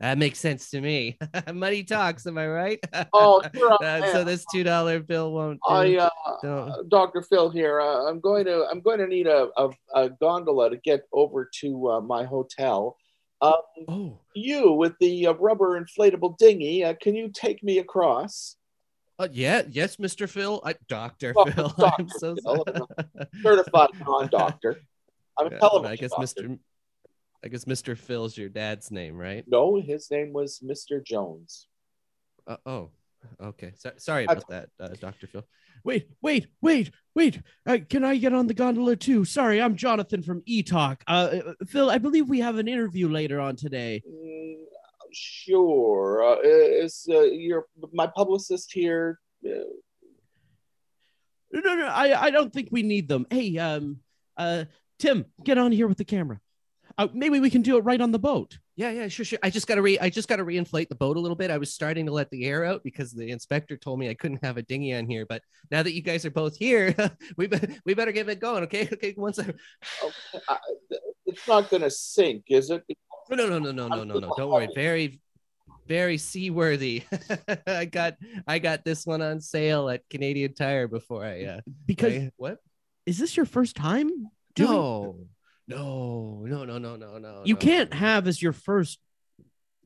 That 0.00 0.18
makes 0.18 0.38
sense 0.38 0.70
to 0.70 0.80
me. 0.80 1.18
Money 1.52 1.84
talks, 1.84 2.26
am 2.26 2.36
I 2.36 2.48
right? 2.48 2.78
Oh, 3.12 3.42
sure 3.54 3.78
Uh, 3.82 4.12
so 4.12 4.24
this 4.24 4.44
two 4.52 4.64
dollar 4.64 5.00
bill 5.00 5.32
won't. 5.32 5.60
Do. 5.68 5.74
I, 5.74 5.96
uh, 5.96 6.46
uh, 6.46 6.82
Dr. 6.88 7.22
Phil 7.22 7.50
here. 7.50 7.80
Uh, 7.80 8.08
I'm 8.08 8.20
going 8.20 8.44
to 8.46 8.66
I'm 8.70 8.80
going 8.80 8.98
to 8.98 9.06
need 9.06 9.26
a, 9.26 9.48
a, 9.56 9.70
a 9.94 10.10
gondola 10.10 10.70
to 10.70 10.76
get 10.78 11.02
over 11.12 11.48
to 11.60 11.88
uh, 11.90 12.00
my 12.00 12.24
hotel. 12.24 12.96
Um, 13.40 13.52
oh, 13.88 14.18
you 14.34 14.72
with 14.72 14.94
the 15.00 15.26
uh, 15.28 15.32
rubber 15.34 15.80
inflatable 15.80 16.38
dinghy, 16.38 16.84
uh, 16.84 16.94
can 17.00 17.14
you 17.14 17.30
take 17.32 17.62
me 17.62 17.78
across? 17.78 18.56
uh, 19.18 19.28
yeah, 19.30 19.62
yes, 19.70 19.96
Mr. 19.96 20.28
Phil. 20.28 20.60
I, 20.64 20.74
Doctor 20.88 21.34
Oh, 21.36 21.44
Phil. 21.44 21.68
Dr. 21.68 21.92
I'm 21.98 22.08
so 22.08 22.36
Phil. 22.36 22.64
sorry. 22.66 22.86
Certified 23.42 23.90
non-doctor. 24.06 24.80
I'm 25.38 25.46
a 25.48 25.50
Yeah, 25.50 25.58
television 25.58 25.92
I 25.92 25.96
guess 25.96 26.10
doctor. 26.10 26.42
Mr. 26.42 26.58
I 27.44 27.48
guess 27.48 27.64
Mr. 27.66 27.96
Phil's 27.98 28.38
your 28.38 28.48
dad's 28.48 28.90
name, 28.90 29.16
right? 29.18 29.44
No, 29.46 29.76
his 29.80 30.10
name 30.10 30.32
was 30.32 30.60
Mr. 30.64 31.04
Jones. 31.04 31.66
Uh, 32.46 32.56
oh, 32.64 32.90
okay. 33.42 33.72
So, 33.76 33.92
sorry 33.96 34.24
about 34.24 34.48
that, 34.48 34.68
uh, 34.80 34.88
Doctor 35.00 35.26
Phil. 35.26 35.44
Wait, 35.84 36.08
wait, 36.22 36.48
wait, 36.62 36.90
wait. 37.14 37.40
Uh, 37.66 37.78
can 37.88 38.04
I 38.04 38.16
get 38.16 38.32
on 38.32 38.46
the 38.46 38.54
gondola 38.54 38.96
too? 38.96 39.24
Sorry, 39.24 39.60
I'm 39.60 39.76
Jonathan 39.76 40.22
from 40.22 40.42
E 40.46 40.62
Talk. 40.62 41.02
Uh, 41.06 41.10
uh, 41.10 41.52
Phil, 41.66 41.90
I 41.90 41.98
believe 41.98 42.28
we 42.28 42.40
have 42.40 42.56
an 42.56 42.68
interview 42.68 43.08
later 43.08 43.40
on 43.40 43.56
today. 43.56 44.02
Mm, 44.08 44.54
sure. 45.12 46.24
Uh, 46.24 46.36
is 46.42 47.06
uh, 47.10 47.22
your 47.22 47.66
my 47.92 48.06
publicist 48.06 48.72
here? 48.72 49.20
Uh, 49.44 49.64
No, 51.52 51.60
no, 51.60 51.74
no. 51.76 51.86
I, 51.86 52.24
I 52.26 52.30
don't 52.30 52.52
think 52.52 52.68
we 52.72 52.82
need 52.82 53.06
them. 53.08 53.26
Hey, 53.30 53.56
um, 53.58 53.98
uh, 54.36 54.64
Tim, 54.98 55.26
get 55.44 55.58
on 55.58 55.70
here 55.70 55.86
with 55.86 55.98
the 55.98 56.04
camera. 56.04 56.40
Uh, 56.96 57.08
maybe 57.12 57.40
we 57.40 57.50
can 57.50 57.62
do 57.62 57.76
it 57.76 57.84
right 57.84 58.00
on 58.00 58.10
the 58.12 58.18
boat. 58.18 58.58
Yeah, 58.76 58.90
yeah, 58.90 59.06
sure, 59.06 59.24
sure. 59.24 59.38
I 59.42 59.50
just 59.50 59.68
gotta 59.68 59.82
re 59.82 59.98
I 60.00 60.10
just 60.10 60.28
gotta 60.28 60.44
reinflate 60.44 60.88
the 60.88 60.96
boat 60.96 61.16
a 61.16 61.20
little 61.20 61.36
bit. 61.36 61.50
I 61.50 61.58
was 61.58 61.72
starting 61.72 62.06
to 62.06 62.12
let 62.12 62.28
the 62.30 62.44
air 62.44 62.64
out 62.64 62.82
because 62.82 63.12
the 63.12 63.30
inspector 63.30 63.76
told 63.76 64.00
me 64.00 64.08
I 64.10 64.14
couldn't 64.14 64.44
have 64.44 64.56
a 64.56 64.62
dinghy 64.62 64.94
on 64.94 65.06
here. 65.06 65.26
But 65.26 65.42
now 65.70 65.82
that 65.84 65.92
you 65.92 66.02
guys 66.02 66.24
are 66.24 66.30
both 66.32 66.56
here, 66.56 66.92
we 67.36 67.46
be- 67.46 67.60
we 67.84 67.94
better 67.94 68.10
get 68.10 68.28
it 68.28 68.40
going. 68.40 68.64
Okay, 68.64 68.88
okay. 68.92 69.14
Once 69.16 69.38
I- 69.38 69.42
okay. 70.02 70.44
I, 70.48 70.56
it's 71.26 71.46
not 71.46 71.70
gonna 71.70 71.90
sink, 71.90 72.44
is 72.48 72.70
it? 72.70 72.82
No, 73.30 73.36
no, 73.36 73.46
no, 73.46 73.58
no, 73.58 73.70
no, 73.70 73.88
no, 73.88 74.04
no, 74.04 74.18
no. 74.18 74.34
Don't 74.36 74.50
worry. 74.50 74.68
Very, 74.74 75.20
very 75.86 76.18
seaworthy. 76.18 77.04
I 77.66 77.84
got 77.84 78.14
I 78.46 78.58
got 78.58 78.84
this 78.84 79.06
one 79.06 79.22
on 79.22 79.40
sale 79.40 79.88
at 79.88 80.02
Canadian 80.10 80.52
Tire 80.52 80.88
before 80.88 81.24
I 81.24 81.44
uh, 81.44 81.60
because 81.86 82.12
I, 82.12 82.30
what 82.36 82.58
is 83.06 83.18
this 83.18 83.36
your 83.36 83.46
first 83.46 83.76
time? 83.76 84.10
Doing- 84.56 84.70
no 84.70 85.16
no, 85.66 86.44
no, 86.46 86.64
no, 86.64 86.78
no, 86.78 86.96
no, 86.96 87.18
no. 87.18 87.42
you 87.44 87.54
no, 87.54 87.60
can't 87.60 87.94
have 87.94 88.28
as 88.28 88.40
your 88.40 88.52
first 88.52 88.98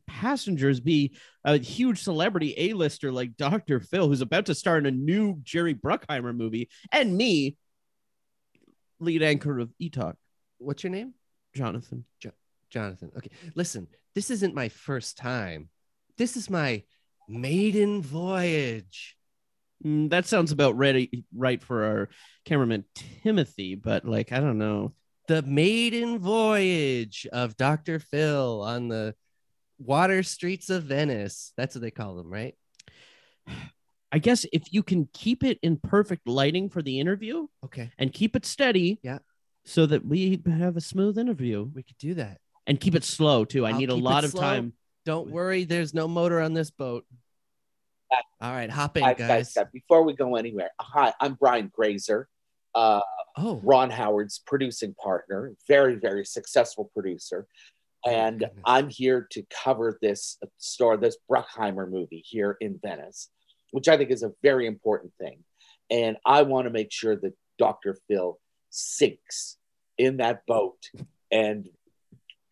passengers 0.07 0.81
be 0.81 1.17
a 1.45 1.59
huge 1.59 2.03
celebrity 2.03 2.55
A-lister 2.57 3.13
like 3.13 3.37
Dr. 3.37 3.79
Phil, 3.79 4.09
who's 4.09 4.23
about 4.23 4.47
to 4.47 4.55
star 4.55 4.79
in 4.79 4.87
a 4.87 4.91
new 4.91 5.39
Jerry 5.43 5.75
Bruckheimer 5.75 6.35
movie, 6.35 6.69
and 6.91 7.17
me, 7.17 7.57
lead 8.99 9.23
anchor 9.23 9.59
of 9.61 9.71
E 9.79 9.91
Talk, 9.91 10.17
What's 10.59 10.83
your 10.83 10.91
name? 10.91 11.15
Jonathan. 11.55 12.05
Jonathan. 12.71 13.11
Okay, 13.17 13.31
listen, 13.55 13.87
this 14.15 14.31
isn't 14.31 14.55
my 14.55 14.69
first 14.69 15.17
time. 15.17 15.69
This 16.17 16.37
is 16.37 16.51
my 16.51 16.83
maiden 17.29 18.03
voyage. 18.03 19.17
Mm, 19.85 20.11
that 20.11 20.27
sounds 20.27 20.53
about 20.53 20.77
ready, 20.77 21.25
right 21.35 21.63
for 21.63 21.85
our 21.85 22.09
cameraman 22.45 22.85
Timothy, 23.23 23.77
but 23.77 24.05
like 24.05 24.33
I 24.33 24.41
don't 24.41 24.59
know. 24.59 24.93
The 25.29 25.43
maiden 25.43 26.19
voyage 26.19 27.27
of 27.33 27.57
Dr. 27.57 27.99
Phil 28.01 28.63
on 28.63 28.89
the 28.89 29.15
water 29.79 30.23
streets 30.23 30.71
of 30.71 30.85
Venice. 30.85 31.53
That's 31.57 31.75
what 31.75 31.83
they 31.83 31.91
call 31.91 32.17
them, 32.17 32.31
right? 32.31 32.55
I 34.11 34.19
guess 34.19 34.47
if 34.55 34.73
you 34.73 34.83
can 34.83 35.07
keep 35.13 35.45
it 35.45 35.59
in 35.63 35.77
perfect 35.77 36.27
lighting 36.27 36.71
for 36.71 36.81
the 36.81 36.99
interview 36.99 37.47
Okay, 37.63 37.91
and 37.99 38.11
keep 38.11 38.35
it 38.37 38.47
steady, 38.47 38.99
Yeah. 39.03 39.19
so 39.67 39.85
that 39.85 40.05
we 40.05 40.41
have 40.47 40.79
a 40.79 40.81
smooth 40.81 41.19
interview 41.19 41.71
we 41.75 41.83
could 41.83 41.99
do 41.99 42.15
that. 42.15 42.39
and 42.67 42.81
keep 42.81 42.95
it 42.95 43.05
slow 43.05 43.45
too. 43.45 43.67
I 43.67 43.71
I'll 43.73 43.79
need 43.79 43.91
a 43.91 43.95
lot 43.95 44.25
of 44.25 44.31
slow. 44.31 44.41
time. 44.41 44.73
Don't 45.05 45.31
worry, 45.31 45.65
there's 45.65 45.93
no 45.95 46.09
motor 46.09 46.41
on 46.41 46.55
this 46.55 46.71
boat. 46.71 47.05
All 48.41 48.51
right, 48.53 48.71
hop 48.71 48.97
in, 48.97 49.03
Guys, 49.03 49.17
guys. 49.19 49.29
guys, 49.29 49.53
guys, 49.55 49.67
before 49.75 50.03
we 50.05 50.15
go 50.15 50.37
anywhere, 50.37 50.71
hi, 50.81 51.13
I'm 51.21 51.35
Brian 51.35 51.71
Grazer. 51.75 52.29
Uh, 52.79 53.01
Oh, 53.41 53.61
Ron 53.63 53.91
Howard's 53.91 54.41
producing 54.45 54.95
partner, 54.95 55.55
very, 55.69 55.95
very 55.95 56.25
successful 56.25 56.91
producer. 56.93 57.47
And 58.05 58.41
goodness. 58.41 58.63
I'm 58.65 58.89
here 58.89 59.29
to 59.31 59.45
cover 59.63 59.97
this 60.03 60.39
story, 60.57 60.97
this 60.97 61.17
Bruckheimer 61.31 61.89
movie 61.89 62.25
here 62.27 62.57
in 62.61 62.81
Venice, 62.83 63.31
which 63.71 63.87
I 63.87 63.97
think 63.97 64.11
is 64.11 64.25
a 64.25 64.33
very 64.43 64.67
important 64.67 65.13
thing. 65.21 65.45
And 65.89 66.17
I 66.27 66.43
want 66.43 66.67
to 66.67 66.73
make 66.73 66.91
sure 66.91 67.15
that 67.15 67.33
Dr. 67.59 67.97
Phil 68.09 68.41
sinks 68.71 69.57
in 69.99 70.17
that 70.17 70.45
boat 70.47 70.91
and 71.31 71.69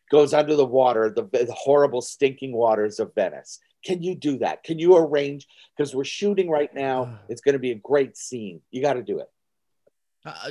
goes 0.08 0.32
under 0.32 0.54
the 0.54 0.64
water, 0.64 1.10
the, 1.10 1.24
the 1.24 1.52
horrible, 1.52 2.00
stinking 2.00 2.52
waters 2.52 3.00
of 3.00 3.12
Venice. 3.16 3.58
Can 3.84 4.04
you 4.04 4.14
do 4.14 4.38
that? 4.38 4.62
Can 4.62 4.78
you 4.78 4.96
arrange? 4.96 5.48
Because 5.76 5.96
we're 5.96 6.04
shooting 6.04 6.48
right 6.48 6.72
now. 6.72 7.18
It's 7.28 7.40
going 7.40 7.54
to 7.54 7.58
be 7.58 7.72
a 7.72 7.76
great 7.76 8.16
scene. 8.16 8.60
You 8.70 8.82
got 8.82 8.94
to 8.94 9.02
do 9.02 9.18
it. 9.18 9.28
Uh, 10.26 10.50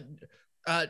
uh, 0.67 0.86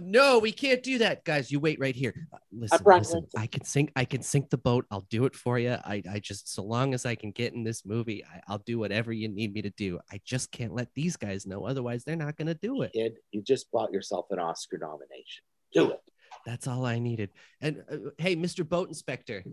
no, 0.00 0.38
we 0.38 0.52
can't 0.52 0.82
do 0.82 0.98
that, 0.98 1.24
guys. 1.24 1.50
You 1.50 1.60
wait 1.60 1.80
right 1.80 1.94
here. 1.94 2.14
Uh, 2.32 2.38
listen, 2.52 2.78
listen. 2.84 3.26
I 3.36 3.46
can 3.46 3.64
sink. 3.64 3.92
I 3.96 4.04
can 4.04 4.22
sink 4.22 4.50
the 4.50 4.58
boat. 4.58 4.86
I'll 4.90 5.06
do 5.10 5.24
it 5.24 5.34
for 5.34 5.58
you. 5.58 5.76
I, 5.84 6.02
I 6.10 6.20
just, 6.20 6.54
so 6.54 6.62
long 6.62 6.94
as 6.94 7.04
I 7.04 7.14
can 7.14 7.32
get 7.32 7.52
in 7.52 7.64
this 7.64 7.84
movie, 7.84 8.24
I, 8.24 8.40
I'll 8.48 8.62
do 8.64 8.78
whatever 8.78 9.12
you 9.12 9.28
need 9.28 9.52
me 9.52 9.62
to 9.62 9.70
do. 9.70 9.98
I 10.12 10.20
just 10.24 10.52
can't 10.52 10.72
let 10.72 10.88
these 10.94 11.16
guys 11.16 11.46
know. 11.46 11.66
Otherwise, 11.66 12.04
they're 12.04 12.16
not 12.16 12.36
gonna 12.36 12.54
do 12.54 12.82
it. 12.82 12.92
Kid, 12.92 13.18
you 13.32 13.42
just 13.42 13.70
bought 13.72 13.92
yourself 13.92 14.26
an 14.30 14.38
Oscar 14.38 14.78
nomination. 14.78 15.44
Do 15.72 15.90
it. 15.90 16.00
That's 16.46 16.66
all 16.66 16.86
I 16.86 16.98
needed. 16.98 17.30
And 17.60 17.82
uh, 17.90 18.10
hey, 18.18 18.36
Mr. 18.36 18.66
Boat 18.68 18.88
Inspector. 18.88 19.44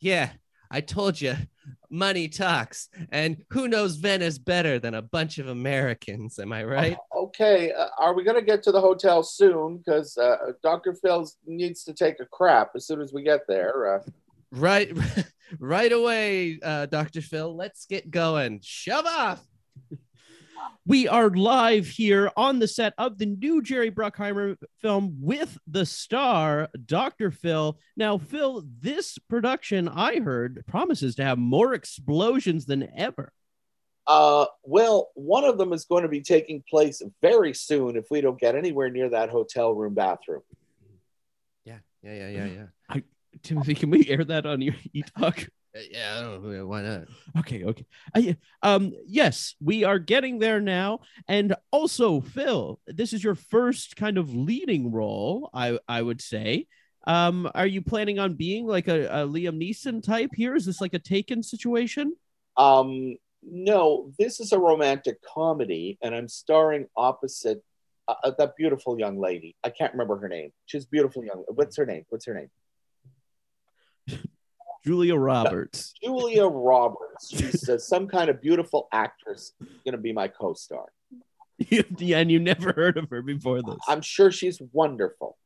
Yeah, 0.00 0.30
I 0.70 0.80
told 0.80 1.20
you, 1.20 1.34
money 1.90 2.28
talks. 2.28 2.88
And 3.10 3.44
who 3.50 3.68
knows 3.68 3.96
Venice 3.96 4.38
better 4.38 4.78
than 4.78 4.94
a 4.94 5.02
bunch 5.02 5.38
of 5.38 5.48
Americans? 5.48 6.38
Am 6.38 6.52
I 6.52 6.64
right? 6.64 6.96
Okay, 7.18 7.72
uh, 7.72 7.88
are 7.98 8.14
we 8.14 8.24
going 8.24 8.38
to 8.38 8.44
get 8.44 8.62
to 8.62 8.72
the 8.72 8.80
hotel 8.80 9.22
soon? 9.22 9.78
Because 9.78 10.16
uh, 10.16 10.52
Dr. 10.62 10.94
Phil 10.94 11.28
needs 11.44 11.84
to 11.84 11.92
take 11.92 12.20
a 12.20 12.26
crap 12.26 12.70
as 12.74 12.86
soon 12.86 13.02
as 13.02 13.12
we 13.12 13.22
get 13.22 13.40
there. 13.46 13.96
Uh, 13.96 14.02
Right, 14.50 14.90
right 15.58 15.92
away, 15.92 16.58
uh, 16.62 16.86
Dr. 16.86 17.20
Phil. 17.20 17.54
Let's 17.54 17.86
get 17.86 18.10
going. 18.10 18.60
Shove 18.62 19.06
off. 19.06 19.42
We 20.86 21.06
are 21.06 21.28
live 21.28 21.86
here 21.86 22.30
on 22.36 22.58
the 22.58 22.68
set 22.68 22.94
of 22.96 23.18
the 23.18 23.26
new 23.26 23.60
Jerry 23.62 23.90
Bruckheimer 23.90 24.56
film 24.80 25.18
with 25.20 25.58
the 25.66 25.84
star, 25.84 26.68
Dr. 26.86 27.30
Phil. 27.30 27.78
Now, 27.96 28.16
Phil, 28.16 28.64
this 28.80 29.18
production 29.18 29.86
I 29.88 30.20
heard 30.20 30.64
promises 30.66 31.14
to 31.16 31.24
have 31.24 31.36
more 31.38 31.74
explosions 31.74 32.64
than 32.64 32.88
ever. 32.96 33.32
uh, 34.06 34.46
well, 34.64 35.10
one 35.14 35.44
of 35.44 35.58
them 35.58 35.74
is 35.74 35.84
going 35.84 36.02
to 36.02 36.08
be 36.08 36.22
taking 36.22 36.64
place 36.68 37.02
very 37.20 37.52
soon 37.52 37.94
if 37.96 38.06
we 38.10 38.22
don't 38.22 38.40
get 38.40 38.54
anywhere 38.56 38.88
near 38.88 39.10
that 39.10 39.28
hotel 39.28 39.74
room 39.74 39.92
bathroom. 39.92 40.40
Yeah, 41.66 41.78
yeah, 42.02 42.14
yeah, 42.14 42.28
yeah, 42.30 42.46
yeah. 42.46 43.00
Timothy, 43.42 43.74
can 43.74 43.90
we 43.90 44.08
air 44.08 44.24
that 44.24 44.46
on 44.46 44.62
your 44.62 44.74
e-talk? 44.94 45.38
Uh, 45.40 45.46
yeah, 45.90 46.18
I 46.18 46.20
don't 46.22 46.44
know. 46.44 46.66
Why 46.66 46.82
not? 46.82 47.02
Okay, 47.38 47.64
okay. 47.64 47.86
I, 48.14 48.36
um, 48.62 48.92
yes, 49.06 49.54
we 49.60 49.84
are 49.84 49.98
getting 49.98 50.38
there 50.38 50.60
now. 50.60 51.00
And 51.26 51.54
also, 51.70 52.20
Phil, 52.20 52.80
this 52.86 53.12
is 53.12 53.22
your 53.22 53.34
first 53.34 53.96
kind 53.96 54.18
of 54.18 54.34
leading 54.34 54.92
role, 54.92 55.50
I, 55.52 55.78
I 55.88 56.02
would 56.02 56.20
say. 56.20 56.66
Um, 57.06 57.50
are 57.54 57.66
you 57.66 57.80
planning 57.80 58.18
on 58.18 58.34
being 58.34 58.66
like 58.66 58.88
a, 58.88 59.06
a 59.06 59.26
Liam 59.26 59.60
Neeson 59.60 60.02
type 60.02 60.30
here? 60.34 60.54
Is 60.54 60.66
this 60.66 60.80
like 60.80 60.94
a 60.94 60.98
taken 60.98 61.42
situation? 61.42 62.14
Um, 62.56 63.16
no, 63.42 64.12
this 64.18 64.40
is 64.40 64.52
a 64.52 64.58
romantic 64.58 65.22
comedy, 65.22 65.98
and 66.02 66.14
I'm 66.14 66.28
starring 66.28 66.86
opposite 66.96 67.62
uh, 68.08 68.14
uh, 68.24 68.32
that 68.38 68.56
beautiful 68.56 68.98
young 68.98 69.18
lady. 69.18 69.54
I 69.62 69.70
can't 69.70 69.92
remember 69.92 70.18
her 70.18 70.28
name. 70.28 70.50
She's 70.66 70.84
beautiful 70.86 71.24
young. 71.24 71.44
What's 71.48 71.76
her 71.76 71.86
name? 71.86 72.04
What's 72.08 72.26
her 72.26 72.34
name? 72.34 74.20
Julia 74.84 75.16
Roberts. 75.16 75.94
Julia 76.02 76.46
Roberts. 76.46 77.30
She's 77.30 77.68
uh, 77.68 77.78
some 77.78 78.06
kind 78.08 78.30
of 78.30 78.40
beautiful 78.40 78.88
actress. 78.92 79.52
Going 79.84 79.92
to 79.92 79.98
be 79.98 80.12
my 80.12 80.28
co-star. 80.28 80.86
yeah, 81.58 82.18
and 82.18 82.30
you 82.30 82.38
never 82.38 82.72
heard 82.72 82.96
of 82.96 83.10
her 83.10 83.22
before 83.22 83.62
this. 83.62 83.78
I'm 83.88 84.00
sure 84.00 84.30
she's 84.30 84.60
wonderful. 84.72 85.36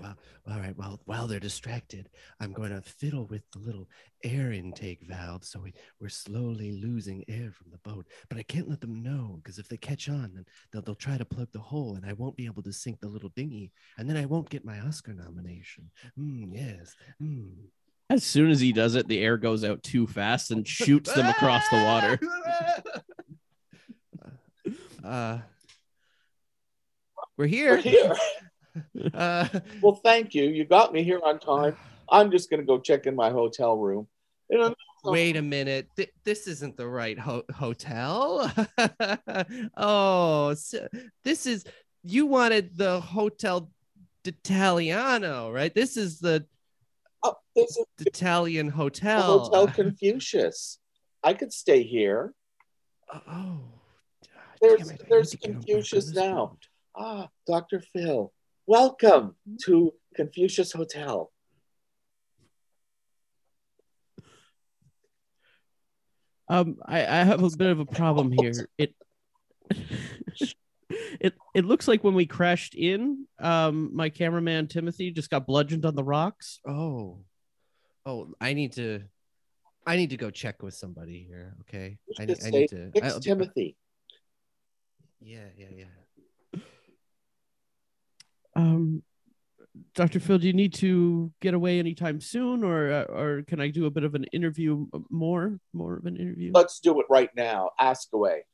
Well, 0.00 0.16
all 0.50 0.58
right. 0.58 0.76
Well, 0.76 1.00
while 1.04 1.26
they're 1.26 1.40
distracted, 1.40 2.08
I'm 2.40 2.52
going 2.52 2.70
to 2.70 2.80
fiddle 2.80 3.26
with 3.26 3.42
the 3.52 3.58
little 3.58 3.88
air 4.22 4.52
intake 4.52 5.00
valve, 5.02 5.44
so 5.44 5.60
we, 5.60 5.74
we're 6.00 6.08
slowly 6.08 6.72
losing 6.72 7.24
air 7.28 7.50
from 7.50 7.70
the 7.70 7.78
boat. 7.78 8.06
But 8.28 8.38
I 8.38 8.42
can't 8.42 8.68
let 8.68 8.80
them 8.80 9.02
know 9.02 9.40
because 9.42 9.58
if 9.58 9.68
they 9.68 9.76
catch 9.76 10.08
on, 10.08 10.32
then 10.34 10.44
they'll, 10.72 10.82
they'll 10.82 10.94
try 10.94 11.18
to 11.18 11.24
plug 11.24 11.48
the 11.52 11.60
hole, 11.60 11.96
and 11.96 12.04
I 12.06 12.12
won't 12.14 12.36
be 12.36 12.46
able 12.46 12.62
to 12.62 12.72
sink 12.72 13.00
the 13.00 13.08
little 13.08 13.30
dinghy, 13.30 13.72
and 13.98 14.08
then 14.08 14.16
I 14.16 14.26
won't 14.26 14.50
get 14.50 14.64
my 14.64 14.80
Oscar 14.80 15.14
nomination. 15.14 15.90
Mm, 16.18 16.50
yes. 16.52 16.94
Mm. 17.22 17.52
As 18.14 18.22
soon 18.22 18.52
as 18.52 18.60
he 18.60 18.72
does 18.72 18.94
it, 18.94 19.08
the 19.08 19.18
air 19.18 19.36
goes 19.36 19.64
out 19.64 19.82
too 19.82 20.06
fast 20.06 20.52
and 20.52 20.66
shoots 20.66 21.12
them 21.12 21.26
across 21.26 21.68
the 21.68 21.82
water. 21.82 22.20
Uh, 25.04 25.38
we're 27.36 27.46
here. 27.46 27.72
We're 27.72 27.82
here. 27.82 28.16
Uh, 29.12 29.46
Well, 29.82 30.00
thank 30.02 30.34
you. 30.34 30.44
You 30.44 30.64
got 30.64 30.94
me 30.94 31.04
here 31.04 31.20
on 31.22 31.38
time. 31.38 31.76
I'm 32.08 32.30
just 32.30 32.48
going 32.48 32.58
to 32.60 32.66
go 32.66 32.80
check 32.80 33.06
in 33.06 33.14
my 33.14 33.28
hotel 33.30 33.76
room. 33.76 34.08
Wait 35.04 35.36
a 35.36 35.42
minute. 35.42 35.88
Th- 35.94 36.10
this 36.24 36.46
isn't 36.48 36.76
the 36.78 36.88
right 36.88 37.18
ho- 37.18 37.44
hotel. 37.54 38.50
oh, 39.76 40.54
so 40.54 40.88
this 41.22 41.44
is 41.46 41.64
you 42.02 42.24
wanted 42.26 42.76
the 42.76 42.98
Hotel 43.00 43.70
d'Italiano, 44.24 45.52
right? 45.52 45.74
This 45.74 45.96
is 45.98 46.18
the 46.18 46.46
oh, 47.24 47.34
this 47.56 47.76
is 47.76 47.84
Italian 48.00 48.68
hotel. 48.68 49.40
Hotel 49.40 49.66
Confucius. 49.68 50.78
I 51.22 51.34
could 51.34 51.52
stay 51.52 51.82
here. 51.82 52.34
oh, 53.12 53.20
oh, 53.28 53.60
There's- 54.60 54.90
it, 54.90 55.02
there's 55.08 55.32
need 55.32 55.40
to 55.40 55.46
get 55.46 55.48
on 55.48 55.54
Confucius 55.62 56.12
now. 56.12 56.58
Ah, 56.96 57.28
Dr. 57.46 57.80
Phil, 57.80 58.32
welcome 58.66 59.34
to 59.64 59.92
Confucius 60.14 60.72
Hotel. 60.72 61.32
Um, 66.46 66.76
I, 66.84 67.00
I 67.00 67.24
have 67.24 67.42
a 67.42 67.56
bit 67.56 67.70
of 67.70 67.80
a 67.80 67.86
problem 67.86 68.30
here. 68.30 68.68
It 68.76 68.94
it 71.20 71.34
it 71.54 71.64
looks 71.64 71.88
like 71.88 72.04
when 72.04 72.14
we 72.14 72.26
crashed 72.26 72.74
in, 72.74 73.26
um, 73.38 73.94
my 73.94 74.08
cameraman 74.08 74.68
Timothy 74.68 75.10
just 75.10 75.30
got 75.30 75.46
bludgeoned 75.46 75.84
on 75.84 75.94
the 75.94 76.04
rocks. 76.04 76.60
Oh, 76.66 77.20
oh, 78.06 78.34
I 78.40 78.54
need 78.54 78.72
to. 78.72 79.02
I 79.86 79.96
need 79.96 80.10
to 80.10 80.16
go 80.16 80.30
check 80.30 80.62
with 80.62 80.74
somebody 80.74 81.26
here. 81.28 81.54
Okay, 81.62 81.98
I 82.18 82.24
need, 82.24 82.38
I 82.44 82.50
need 82.50 82.68
to. 82.70 82.90
Fix 82.92 83.06
I'll- 83.06 83.20
Timothy. 83.20 83.76
Yeah, 85.20 85.46
yeah, 85.56 85.68
yeah. 85.76 86.60
Um, 88.56 89.02
Dr. 89.94 90.20
Phil, 90.20 90.38
do 90.38 90.46
you 90.46 90.52
need 90.52 90.74
to 90.74 91.32
get 91.40 91.54
away 91.54 91.78
anytime 91.78 92.20
soon, 92.20 92.62
or 92.62 92.92
uh, 92.92 93.04
or 93.04 93.42
can 93.42 93.60
I 93.60 93.68
do 93.68 93.86
a 93.86 93.90
bit 93.90 94.04
of 94.04 94.14
an 94.14 94.24
interview 94.32 94.86
more, 95.10 95.58
more 95.72 95.96
of 95.96 96.06
an 96.06 96.16
interview? 96.16 96.52
Let's 96.54 96.78
do 96.80 97.00
it 97.00 97.06
right 97.10 97.30
now. 97.36 97.70
Ask 97.78 98.08
away. 98.12 98.44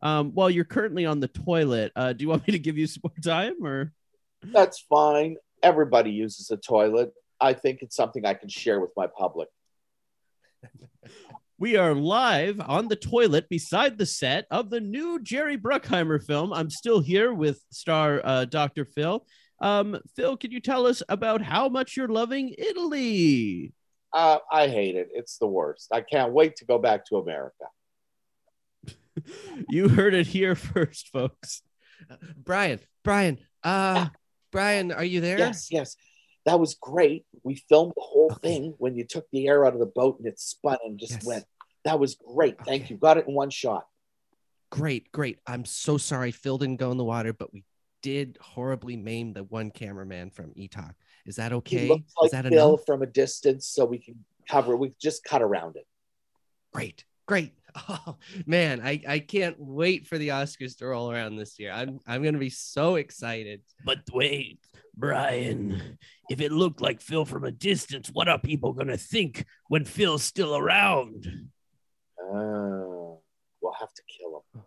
Um, 0.00 0.32
well, 0.34 0.48
you're 0.50 0.64
currently 0.64 1.06
on 1.06 1.20
the 1.20 1.28
toilet. 1.28 1.92
Uh, 1.96 2.12
do 2.12 2.22
you 2.22 2.28
want 2.28 2.46
me 2.46 2.52
to 2.52 2.58
give 2.58 2.78
you 2.78 2.86
some 2.86 3.02
more 3.04 3.12
time, 3.22 3.64
or? 3.64 3.92
That's 4.42 4.80
fine. 4.80 5.36
Everybody 5.62 6.10
uses 6.10 6.50
a 6.50 6.56
toilet. 6.56 7.12
I 7.40 7.52
think 7.52 7.82
it's 7.82 7.96
something 7.96 8.24
I 8.24 8.34
can 8.34 8.48
share 8.48 8.80
with 8.80 8.92
my 8.96 9.06
public. 9.06 9.48
We 11.60 11.76
are 11.76 11.92
live 11.92 12.60
on 12.60 12.86
the 12.86 12.94
toilet 12.94 13.48
beside 13.48 13.98
the 13.98 14.06
set 14.06 14.46
of 14.48 14.70
the 14.70 14.80
new 14.80 15.20
Jerry 15.20 15.58
Bruckheimer 15.58 16.24
film. 16.24 16.52
I'm 16.52 16.70
still 16.70 17.00
here 17.00 17.34
with 17.34 17.60
star 17.72 18.20
uh, 18.22 18.44
Dr. 18.44 18.84
Phil. 18.84 19.26
Um, 19.60 19.98
Phil, 20.14 20.36
can 20.36 20.52
you 20.52 20.60
tell 20.60 20.86
us 20.86 21.02
about 21.08 21.42
how 21.42 21.68
much 21.68 21.96
you're 21.96 22.06
loving 22.06 22.54
Italy? 22.56 23.72
Uh, 24.12 24.38
I 24.52 24.68
hate 24.68 24.94
it. 24.94 25.08
It's 25.12 25.38
the 25.38 25.48
worst. 25.48 25.88
I 25.92 26.00
can't 26.00 26.32
wait 26.32 26.54
to 26.56 26.64
go 26.64 26.78
back 26.78 27.04
to 27.06 27.16
America. 27.16 27.64
You 29.68 29.88
heard 29.88 30.14
it 30.14 30.26
here 30.26 30.54
first, 30.54 31.08
folks. 31.08 31.62
Brian, 32.36 32.80
Brian, 33.04 33.38
uh, 33.62 34.06
Brian, 34.52 34.92
are 34.92 35.04
you 35.04 35.20
there? 35.20 35.38
Yes, 35.38 35.68
yes. 35.70 35.96
That 36.46 36.58
was 36.60 36.74
great. 36.80 37.26
We 37.42 37.56
filmed 37.68 37.92
the 37.96 38.02
whole 38.02 38.30
Okay. 38.32 38.48
thing 38.48 38.74
when 38.78 38.94
you 38.96 39.04
took 39.04 39.26
the 39.32 39.46
air 39.48 39.66
out 39.66 39.74
of 39.74 39.80
the 39.80 39.86
boat 39.86 40.18
and 40.18 40.26
it 40.26 40.38
spun 40.40 40.78
and 40.84 40.98
just 40.98 41.12
Yes. 41.12 41.24
went. 41.24 41.44
That 41.84 41.98
was 42.00 42.14
great. 42.16 42.56
Thank 42.64 42.88
you. 42.90 42.96
Got 42.96 43.18
it 43.18 43.26
in 43.28 43.34
one 43.34 43.50
shot. 43.50 43.86
Great, 44.70 45.10
great. 45.12 45.38
I'm 45.46 45.64
so 45.64 45.98
sorry 45.98 46.30
Phil 46.30 46.58
didn't 46.58 46.76
go 46.76 46.90
in 46.90 46.96
the 46.98 47.04
water, 47.04 47.32
but 47.32 47.52
we 47.52 47.64
did 48.02 48.38
horribly 48.40 48.96
maim 48.96 49.32
the 49.32 49.42
one 49.44 49.70
cameraman 49.70 50.30
from 50.30 50.52
ETOC. 50.54 50.94
Is 51.26 51.36
that 51.36 51.52
okay? 51.52 51.78
He 51.80 51.88
looks 51.88 52.12
Is 52.22 52.30
that 52.30 52.48
Bill 52.48 52.74
enough? 52.74 52.86
from 52.86 53.02
a 53.02 53.06
distance, 53.06 53.66
so 53.66 53.84
we 53.84 53.98
can 53.98 54.24
cover. 54.48 54.76
We 54.76 54.92
just 55.00 55.24
cut 55.24 55.42
around 55.42 55.76
it. 55.76 55.86
Great, 56.72 57.04
great. 57.26 57.52
Oh 57.88 58.16
man, 58.46 58.80
I, 58.82 59.02
I 59.06 59.18
can't 59.18 59.56
wait 59.58 60.06
for 60.06 60.18
the 60.18 60.28
Oscars 60.28 60.78
to 60.78 60.86
roll 60.86 61.12
around 61.12 61.36
this 61.36 61.58
year. 61.58 61.70
I'm 61.70 62.00
I'm 62.06 62.22
gonna 62.24 62.38
be 62.38 62.50
so 62.50 62.96
excited. 62.96 63.60
But 63.84 63.98
wait, 64.12 64.58
Brian, 64.96 65.98
if 66.28 66.40
it 66.40 66.50
looked 66.50 66.80
like 66.80 67.00
Phil 67.00 67.24
from 67.24 67.44
a 67.44 67.52
distance, 67.52 68.08
what 68.12 68.28
are 68.28 68.38
people 68.38 68.72
going 68.72 68.88
to 68.88 68.96
think 68.96 69.44
when 69.68 69.84
Phil's 69.84 70.24
still 70.24 70.56
around? 70.56 71.26
Uh, 72.20 73.14
we'll 73.60 73.76
have 73.78 73.92
to 73.94 74.02
kill 74.08 74.44
him. 74.52 74.62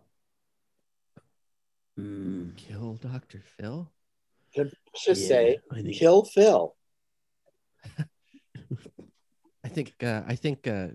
Mm, 1.98 2.56
Kill 2.56 2.94
Dr. 2.94 3.42
Phil? 3.58 3.90
Can 4.54 4.70
just 5.04 5.22
yeah, 5.22 5.28
say, 5.28 5.58
I 5.70 5.82
think 5.82 5.96
kill 5.96 6.24
Phil. 6.24 6.74
I 9.64 9.68
think 9.68 9.94
uh, 10.02 10.22
I 10.26 10.34
think 10.34 10.66
uh, 10.66 10.88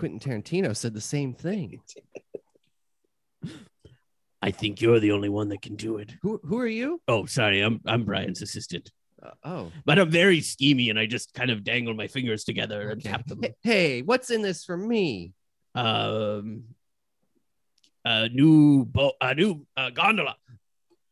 Quentin 0.00 0.18
Tarantino 0.18 0.74
said 0.74 0.94
the 0.94 1.00
same 1.00 1.34
thing. 1.34 1.80
I 4.42 4.50
think 4.50 4.80
you're 4.80 4.98
the 4.98 5.12
only 5.12 5.28
one 5.28 5.50
that 5.50 5.60
can 5.60 5.76
do 5.76 5.98
it. 5.98 6.12
Who 6.22 6.40
who 6.42 6.56
are 6.58 6.66
you? 6.66 7.02
Oh, 7.06 7.26
sorry, 7.26 7.60
I'm 7.60 7.80
I'm 7.86 8.04
Brian's 8.04 8.40
assistant, 8.40 8.90
Uh, 9.22 9.32
oh, 9.44 9.72
but 9.84 9.98
I'm 9.98 10.10
very 10.10 10.40
schemy, 10.40 10.88
and 10.88 10.98
I 10.98 11.04
just 11.04 11.34
kind 11.34 11.50
of 11.50 11.62
dangle 11.62 11.92
my 11.92 12.06
fingers 12.06 12.44
together 12.44 12.88
and 12.88 13.04
tap 13.04 13.26
them. 13.26 13.42
Hey, 13.62 14.00
what's 14.00 14.30
in 14.30 14.40
this 14.40 14.64
for 14.64 14.78
me? 14.78 15.34
Um, 15.74 16.64
a 18.06 18.30
new 18.30 18.86
boat, 18.86 19.12
a 19.20 19.34
new 19.34 19.66
uh, 19.76 19.90
gondola. 19.90 20.36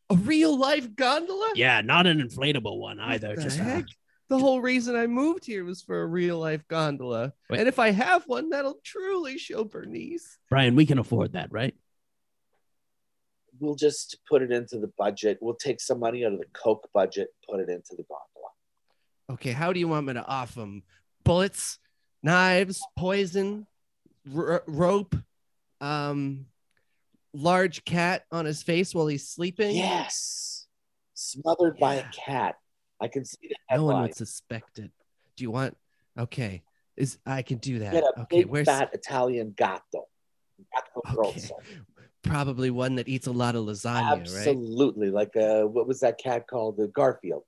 A 0.08 0.14
real 0.16 0.56
life 0.58 0.96
gondola? 0.96 1.50
Yeah, 1.54 1.82
not 1.82 2.06
an 2.06 2.22
inflatable 2.26 2.78
one 2.78 2.96
What 2.96 3.08
either. 3.10 3.36
the 3.36 3.42
Just 3.42 3.58
a- 3.58 3.62
heck? 3.62 3.84
The 4.28 4.38
whole 4.38 4.60
reason 4.60 4.94
I 4.94 5.06
moved 5.06 5.46
here 5.46 5.64
was 5.64 5.80
for 5.80 6.02
a 6.02 6.06
real 6.06 6.38
life 6.38 6.66
gondola. 6.68 7.32
Wait. 7.48 7.60
And 7.60 7.68
if 7.68 7.78
I 7.78 7.92
have 7.92 8.26
one, 8.26 8.50
that'll 8.50 8.78
truly 8.84 9.38
show 9.38 9.64
Bernice. 9.64 10.38
Brian, 10.50 10.76
we 10.76 10.84
can 10.84 10.98
afford 10.98 11.32
that, 11.32 11.50
right? 11.50 11.74
We'll 13.58 13.74
just 13.74 14.18
put 14.28 14.42
it 14.42 14.52
into 14.52 14.78
the 14.78 14.92
budget. 14.98 15.38
We'll 15.40 15.54
take 15.54 15.80
some 15.80 15.98
money 15.98 16.24
out 16.26 16.32
of 16.32 16.38
the 16.38 16.46
Coke 16.52 16.88
budget, 16.92 17.28
put 17.48 17.60
it 17.60 17.70
into 17.70 17.96
the 17.96 18.04
gondola. 18.04 18.50
Okay, 19.30 19.52
how 19.52 19.72
do 19.72 19.80
you 19.80 19.88
want 19.88 20.06
me 20.06 20.12
to 20.12 20.24
off 20.24 20.54
them? 20.54 20.82
Bullets, 21.24 21.78
knives, 22.22 22.82
poison, 22.96 23.66
r- 24.34 24.62
rope, 24.66 25.16
um, 25.80 26.46
large 27.32 27.84
cat 27.84 28.24
on 28.30 28.44
his 28.44 28.62
face 28.62 28.94
while 28.94 29.06
he's 29.06 29.26
sleeping. 29.28 29.74
Yes. 29.74 30.66
Smothered 31.14 31.78
by 31.78 31.94
a 31.94 32.04
cat. 32.10 32.56
I 33.00 33.08
can 33.08 33.24
see 33.24 33.48
the 33.48 33.76
no 33.76 33.84
one 33.84 34.02
would 34.02 34.14
suspect 34.14 34.78
it. 34.78 34.90
Do 35.36 35.44
you 35.44 35.50
want? 35.50 35.76
Okay, 36.18 36.62
is 36.96 37.18
I 37.24 37.42
can 37.42 37.58
do 37.58 37.78
that. 37.80 37.92
Get 37.92 38.04
a 38.04 38.20
Okay, 38.22 38.38
big 38.42 38.46
where's 38.46 38.66
fat 38.66 38.90
Italian 38.92 39.54
gatto. 39.56 40.06
Gatto 40.74 41.28
Okay. 41.28 41.50
probably 42.22 42.70
one 42.70 42.96
that 42.96 43.08
eats 43.08 43.26
a 43.28 43.32
lot 43.32 43.54
of 43.54 43.64
lasagna, 43.64 44.10
right? 44.10 44.18
Absolutely. 44.18 45.10
Like 45.10 45.36
uh 45.36 45.62
what 45.62 45.86
was 45.86 46.00
that 46.00 46.18
cat 46.18 46.46
called? 46.48 46.76
The 46.76 46.88
Garfield. 46.88 47.44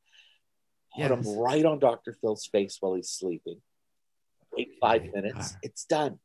Put 0.96 1.10
him 1.10 1.22
right 1.26 1.64
on 1.64 1.78
Dr. 1.78 2.16
Phil's 2.20 2.46
face 2.46 2.76
while 2.80 2.94
he's 2.94 3.10
sleeping. 3.10 3.60
Wait 4.52 4.70
five 4.80 5.02
Okay, 5.02 5.10
minutes. 5.12 5.36
alright. 5.36 5.52
It's 5.62 5.84
done. 5.84 6.18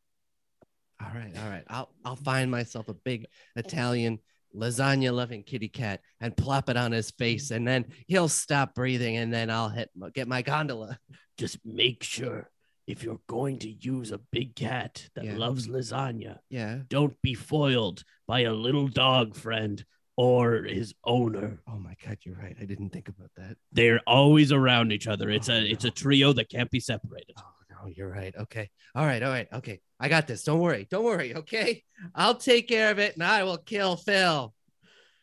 All 1.01 1.11
right, 1.13 1.32
all 1.38 1.49
right. 1.49 1.63
I'll 1.67 1.89
I'll 2.03 2.15
find 2.15 2.49
myself 2.49 2.88
a 2.88 2.93
big 2.93 3.26
Italian 3.55 4.19
lasagna 4.56 5.14
loving 5.14 5.43
kitty 5.43 5.68
cat 5.70 6.01
and 6.22 6.36
plop 6.36 6.70
it 6.70 6.78
on 6.78 6.91
his 6.91 7.12
face, 7.12 7.51
and 7.51 7.68
then 7.68 7.86
he'll 8.08 8.30
stop 8.30 8.74
breathing, 8.76 9.18
and 9.18 9.34
then 9.34 9.49
I'll 9.49 9.70
hit 9.70 9.89
get 10.14 10.28
my 10.28 10.41
gondola. 10.41 10.97
Just 11.38 11.58
make 11.66 12.03
sure 12.03 12.49
if 12.88 13.03
you're 13.03 13.20
going 13.28 13.60
to 13.60 13.70
use 13.70 14.12
a 14.12 14.20
big 14.32 14.56
cat 14.56 15.10
that 15.16 15.26
Yeah. 15.26 15.38
loves 15.38 15.68
lasagna, 15.68 16.38
Yeah. 16.49 16.80
don't 16.88 17.20
be 17.22 17.34
foiled 17.34 18.03
by 18.28 18.41
a 18.41 18.53
little 18.53 18.88
dog 18.88 19.36
friend 19.36 19.84
or 20.18 20.64
his 20.64 20.93
owner. 21.03 21.60
Oh 21.68 21.78
my 21.78 21.95
god, 22.06 22.20
you're 22.24 22.38
right. 22.38 22.56
I 22.62 22.66
didn't 22.66 22.91
think 22.91 23.10
about 23.10 23.32
that. 23.36 23.58
They're 23.72 23.99
always 24.08 24.51
around 24.51 24.91
each 24.93 25.08
other. 25.08 25.30
It's 25.30 25.49
Oh, 25.49 25.56
a 25.56 25.62
it's 25.66 25.84
a 25.84 25.91
trio 25.91 26.32
that 26.34 26.49
can't 26.49 26.72
be 26.72 26.80
separated. 26.80 27.36
Oh 27.38 27.43
no, 27.86 27.91
you're 27.95 28.09
right. 28.09 28.33
Okay. 28.36 28.69
All 28.95 29.05
right. 29.05 29.21
All 29.21 29.29
right. 29.29 29.47
Okay. 29.53 29.79
I 29.99 30.09
got 30.09 30.27
this. 30.27 30.43
Don't 30.43 30.59
worry. 30.59 30.88
Don't 30.89 31.05
worry. 31.05 31.36
Okay. 31.36 31.83
I'll 32.13 32.36
take 32.36 32.67
care 32.67 32.91
of 32.91 32.99
it, 32.99 33.13
and 33.13 33.23
I 33.23 33.43
will 33.43 33.57
kill 33.57 33.95
Phil. 33.95 34.53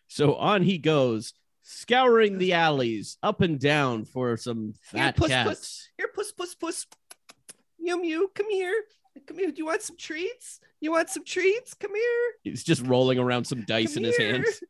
So 0.08 0.34
on 0.36 0.62
he 0.62 0.78
goes, 0.78 1.34
scouring 1.62 2.38
the 2.38 2.54
alleys 2.54 3.16
up 3.22 3.40
and 3.40 3.58
down 3.58 4.04
for 4.04 4.36
some 4.36 4.74
Here, 4.92 5.02
fat 5.02 5.16
puss, 5.16 5.28
cats. 5.28 5.48
puss. 5.48 5.88
Here, 5.96 6.08
puss, 6.14 6.32
puss, 6.32 6.54
puss. 6.54 6.86
Mew, 7.78 8.00
mew. 8.00 8.30
Come 8.34 8.50
here. 8.50 8.74
Come 9.26 9.38
here. 9.38 9.50
Do 9.50 9.58
you 9.58 9.66
want 9.66 9.82
some 9.82 9.96
treats? 9.96 10.60
You 10.80 10.92
want 10.92 11.10
some 11.10 11.24
treats? 11.24 11.74
Come 11.74 11.94
here. 11.94 12.32
He's 12.42 12.64
just 12.64 12.86
rolling 12.86 13.18
around 13.18 13.46
some 13.46 13.62
dice 13.62 13.94
Come 13.94 14.04
in 14.04 14.10
his 14.10 14.18
hands. 14.18 14.60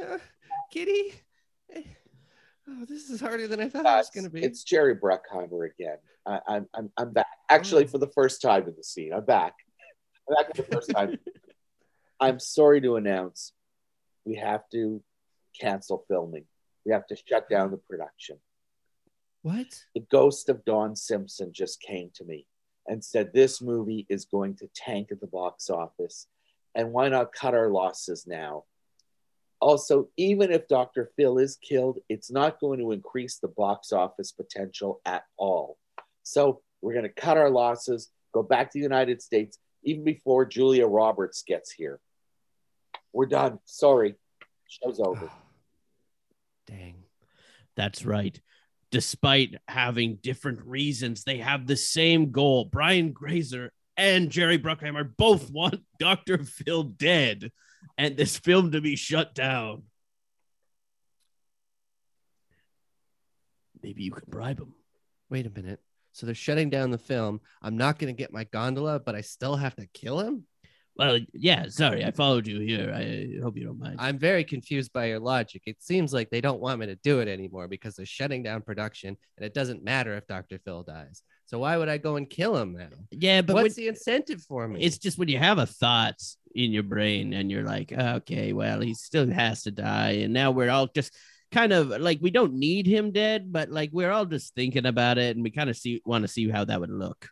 Uh, 0.00 0.18
kitty. 0.72 1.14
Oh, 2.68 2.84
this 2.88 3.10
is 3.10 3.20
harder 3.20 3.46
than 3.46 3.60
I 3.60 3.68
thought 3.68 3.80
it 3.86 3.88
was 3.88 4.10
going 4.10 4.24
to 4.24 4.30
be. 4.30 4.42
It's 4.42 4.64
Jerry 4.64 4.96
Bruckheimer 4.96 5.68
again. 5.70 5.96
I, 6.26 6.40
I'm, 6.48 6.66
I'm, 6.74 6.90
I'm 6.96 7.12
back. 7.12 7.26
Oh. 7.50 7.54
Actually, 7.54 7.84
Oh. 7.84 7.88
for 7.88 7.98
the 7.98 8.08
first 8.08 8.42
time 8.42 8.66
in 8.66 8.74
the 8.76 8.82
scene. 8.82 9.12
I'm 9.12 9.24
back. 9.24 9.54
I'm 10.28 10.34
back 10.36 10.56
for 10.56 10.62
the 10.62 10.68
first 10.68 10.90
time. 10.90 11.16
I'm 12.20 12.40
sorry 12.40 12.80
to 12.80 12.96
announce 12.96 13.52
we 14.24 14.34
have 14.36 14.62
to 14.72 15.02
cancel 15.60 16.04
filming. 16.08 16.44
We 16.84 16.92
have 16.92 17.06
to 17.08 17.16
shut 17.16 17.48
down 17.48 17.70
the 17.70 17.76
production. 17.76 18.38
what? 19.42 19.66
The 19.94 20.04
ghost 20.10 20.48
of 20.48 20.64
Don 20.64 20.96
Simpson 20.96 21.52
just 21.52 21.80
came 21.80 22.10
to 22.14 22.24
me 22.24 22.46
and 22.88 23.04
said 23.04 23.32
this 23.32 23.60
movie 23.62 24.06
is 24.08 24.24
going 24.24 24.56
to 24.56 24.68
tank 24.74 25.08
at 25.12 25.20
the 25.20 25.26
box 25.28 25.70
office. 25.70 26.26
And 26.74 26.92
why 26.92 27.08
not 27.08 27.32
cut 27.32 27.54
our 27.54 27.70
losses 27.70 28.26
now? 28.26 28.64
Also, 29.66 30.08
even 30.16 30.52
if 30.52 30.68
Dr. 30.68 31.10
Phil 31.16 31.38
is 31.38 31.56
killed, 31.56 31.98
it's 32.08 32.30
not 32.30 32.60
going 32.60 32.78
to 32.78 32.92
increase 32.92 33.38
the 33.38 33.48
box 33.48 33.90
office 33.90 34.30
potential 34.30 35.00
at 35.04 35.24
all. 35.36 35.76
So 36.22 36.62
we're 36.80 36.92
going 36.92 37.02
to 37.02 37.08
cut 37.08 37.36
our 37.36 37.50
losses, 37.50 38.12
go 38.32 38.44
back 38.44 38.70
to 38.70 38.78
the 38.78 38.84
United 38.84 39.20
States, 39.20 39.58
even 39.82 40.04
before 40.04 40.44
Julia 40.44 40.86
Roberts 40.86 41.42
gets 41.44 41.72
here. 41.72 41.98
We're 43.12 43.26
done. 43.26 43.58
Sorry. 43.64 44.14
Show's 44.68 45.00
over. 45.00 45.32
Dang. 46.68 47.02
That's 47.74 48.06
right. 48.06 48.40
Despite 48.92 49.56
having 49.66 50.20
different 50.22 50.64
reasons, 50.64 51.24
they 51.24 51.38
have 51.38 51.66
the 51.66 51.76
same 51.76 52.30
goal. 52.30 52.66
Brian 52.66 53.10
Grazer 53.10 53.72
and 53.96 54.30
Jerry 54.30 54.60
Bruckheimer 54.60 55.10
both 55.16 55.50
want 55.50 55.82
Dr. 55.98 56.44
Phil 56.44 56.84
dead 56.84 57.50
and 57.98 58.16
this 58.16 58.38
film 58.38 58.72
to 58.72 58.80
be 58.80 58.96
shut 58.96 59.34
down. 59.34 59.84
Maybe 63.82 64.02
you 64.02 64.12
can 64.12 64.24
bribe 64.28 64.60
him. 64.60 64.74
Wait 65.30 65.46
a 65.46 65.50
minute. 65.50 65.80
So 66.12 66.24
they're 66.24 66.34
shutting 66.34 66.70
down 66.70 66.90
the 66.90 66.98
film. 66.98 67.40
I'm 67.60 67.76
not 67.76 67.98
going 67.98 68.14
to 68.14 68.18
get 68.18 68.32
my 68.32 68.44
gondola, 68.44 68.98
but 68.98 69.14
I 69.14 69.20
still 69.20 69.56
have 69.56 69.76
to 69.76 69.86
kill 69.86 70.20
him? 70.20 70.44
Well, 70.96 71.18
yeah, 71.34 71.66
sorry, 71.68 72.06
I 72.06 72.10
followed 72.10 72.46
you 72.46 72.58
here. 72.60 72.90
I 72.94 73.38
hope 73.42 73.58
you 73.58 73.64
don't 73.64 73.78
mind. 73.78 73.96
I'm 73.98 74.18
very 74.18 74.44
confused 74.44 74.94
by 74.94 75.06
your 75.06 75.20
logic. 75.20 75.62
It 75.66 75.76
seems 75.82 76.14
like 76.14 76.30
they 76.30 76.40
don't 76.40 76.60
want 76.60 76.80
me 76.80 76.86
to 76.86 76.96
do 76.96 77.20
it 77.20 77.28
anymore 77.28 77.68
because 77.68 77.94
they're 77.94 78.06
shutting 78.06 78.42
down 78.42 78.62
production 78.62 79.14
and 79.36 79.44
it 79.44 79.52
doesn't 79.52 79.84
matter 79.84 80.16
if 80.16 80.26
Dr. 80.26 80.58
Phil 80.58 80.84
dies. 80.84 81.22
So 81.46 81.60
why 81.60 81.76
would 81.76 81.88
I 81.88 81.98
go 81.98 82.16
and 82.16 82.28
kill 82.28 82.56
him 82.56 82.72
now? 82.76 82.88
yeah, 83.10 83.40
but 83.42 83.54
What's 83.54 83.76
when- 83.76 83.84
the 83.84 83.88
incentive 83.88 84.42
for 84.42 84.66
me? 84.66 84.80
it's 84.82 84.98
just 84.98 85.16
when 85.18 85.28
you 85.28 85.38
have 85.38 85.58
a 85.58 85.66
thought 85.66 86.20
in 86.54 86.72
your 86.72 86.82
brain 86.82 87.32
and 87.32 87.50
you're 87.50 87.62
like, 87.64 87.92
okay, 87.92 88.52
well, 88.52 88.80
he 88.80 88.94
still 88.94 89.30
has 89.30 89.62
to 89.64 89.70
die. 89.70 90.12
And 90.22 90.32
now 90.34 90.50
we're 90.50 90.70
all 90.70 90.88
just 90.88 91.14
kind 91.52 91.72
of 91.72 91.88
like, 91.88 92.18
we 92.20 92.30
don't 92.30 92.54
need 92.54 92.86
him 92.86 93.12
dead, 93.12 93.52
but 93.52 93.70
like 93.70 93.90
we're 93.92 94.10
all 94.10 94.24
just 94.26 94.54
thinking 94.54 94.86
about 94.86 95.18
it 95.18 95.36
and 95.36 95.44
we 95.44 95.50
kind 95.50 95.70
of 95.70 95.76
see 95.76 96.02
want 96.04 96.22
to 96.22 96.28
see 96.28 96.48
how 96.50 96.64
that 96.64 96.80
would 96.80 96.90
look. 96.90 97.28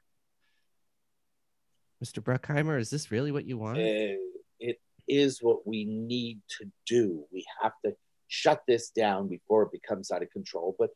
Mr. 2.05 2.23
Bruckheimer, 2.23 2.79
is 2.79 2.91
this 2.91 3.11
really 3.11 3.33
what 3.33 3.47
you 3.47 3.57
want? 3.59 3.79
Uh, 3.79 4.15
it 4.61 4.79
is 5.09 5.39
what 5.43 5.67
we 5.67 5.85
need 5.87 6.41
to 6.59 6.71
do. 6.87 7.25
We 7.33 7.45
have 7.63 7.73
to 7.85 7.95
shut 8.29 8.63
this 8.69 8.91
down 8.91 9.29
before 9.29 9.63
it 9.65 9.73
becomes 9.73 10.11
out 10.11 10.23
of 10.23 10.31
control. 10.31 10.77
But 10.79 10.91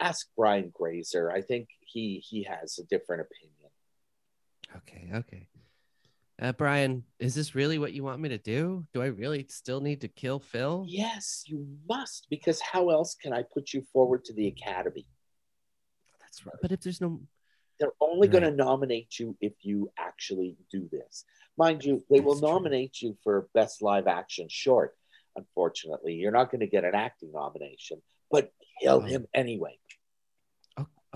ask 0.00 0.26
Brian 0.36 0.70
Grazer. 0.74 1.30
I 1.30 1.42
think 1.42 1.68
he 1.88 2.22
he 2.28 2.42
has 2.44 2.78
a 2.78 2.84
different 2.84 3.22
opinion. 3.22 3.70
Okay, 4.76 5.10
okay. 5.14 5.48
Uh, 6.40 6.52
Brian, 6.52 7.02
is 7.18 7.34
this 7.34 7.54
really 7.56 7.78
what 7.78 7.92
you 7.92 8.04
want 8.04 8.20
me 8.20 8.28
to 8.28 8.38
do? 8.38 8.86
Do 8.92 9.02
I 9.02 9.06
really 9.06 9.46
still 9.48 9.80
need 9.80 10.00
to 10.02 10.08
kill 10.08 10.38
Phil? 10.38 10.84
Yes, 10.86 11.42
you 11.46 11.66
must, 11.88 12.28
because 12.30 12.60
how 12.60 12.90
else 12.90 13.16
can 13.16 13.32
I 13.32 13.42
put 13.42 13.72
you 13.72 13.82
forward 13.92 14.24
to 14.26 14.32
the 14.34 14.46
Academy? 14.46 15.06
That's 16.20 16.46
right. 16.46 16.54
But 16.62 16.70
if 16.70 16.80
there's 16.80 17.00
no 17.00 17.20
They're 17.80 17.92
only 18.00 18.28
Right. 18.28 18.40
going 18.40 18.44
to 18.44 18.56
nominate 18.56 19.18
you 19.18 19.36
if 19.40 19.54
you 19.62 19.90
actually 19.98 20.56
do 20.70 20.88
this. 20.92 21.24
Mind 21.56 21.84
you, 21.84 22.04
they 22.10 22.20
will 22.20 22.38
true. 22.38 22.48
nominate 22.48 23.00
you 23.02 23.16
for 23.24 23.48
Best 23.54 23.82
Live 23.82 24.06
Action 24.06 24.48
Short. 24.48 24.96
Unfortunately, 25.36 26.14
you're 26.14 26.32
not 26.32 26.50
going 26.50 26.60
to 26.60 26.66
get 26.66 26.84
an 26.84 26.94
acting 26.94 27.32
nomination, 27.32 28.02
but 28.30 28.52
kill 28.80 28.96
Oh. 28.96 29.00
him 29.00 29.26
anyway. 29.34 29.78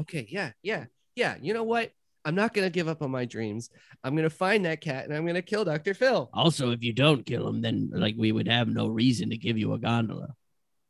Okay, 0.01 0.26
yeah, 0.30 0.53
yeah, 0.62 0.86
yeah. 1.16 1.36
You 1.40 1.55
know 1.55 1.64
what? 1.64 1.93
I'm 2.24 2.34
not 2.36 2.55
gonna 2.55 2.70
give 2.70 2.86
up 2.88 3.03
on 3.03 3.11
my 3.11 3.24
dreams. 3.24 3.68
I'm 4.05 4.14
gonna 4.14 4.30
find 4.30 4.64
that 4.64 4.80
cat 4.80 5.05
and 5.07 5.14
I'm 5.14 5.26
gonna 5.26 5.43
kill 5.43 5.64
Dr. 5.64 5.93
Phil. 5.95 6.30
Also, 6.32 6.70
if 6.70 6.82
you 6.82 6.93
don't 6.93 7.26
kill 7.26 7.49
him, 7.49 7.61
then 7.61 7.90
like 7.93 8.14
we 8.16 8.30
would 8.32 8.47
have 8.49 8.68
no 8.68 8.86
reason 8.88 9.30
to 9.30 9.36
give 9.36 9.59
you 9.59 9.72
a 9.72 9.78
gondola. 9.78 10.34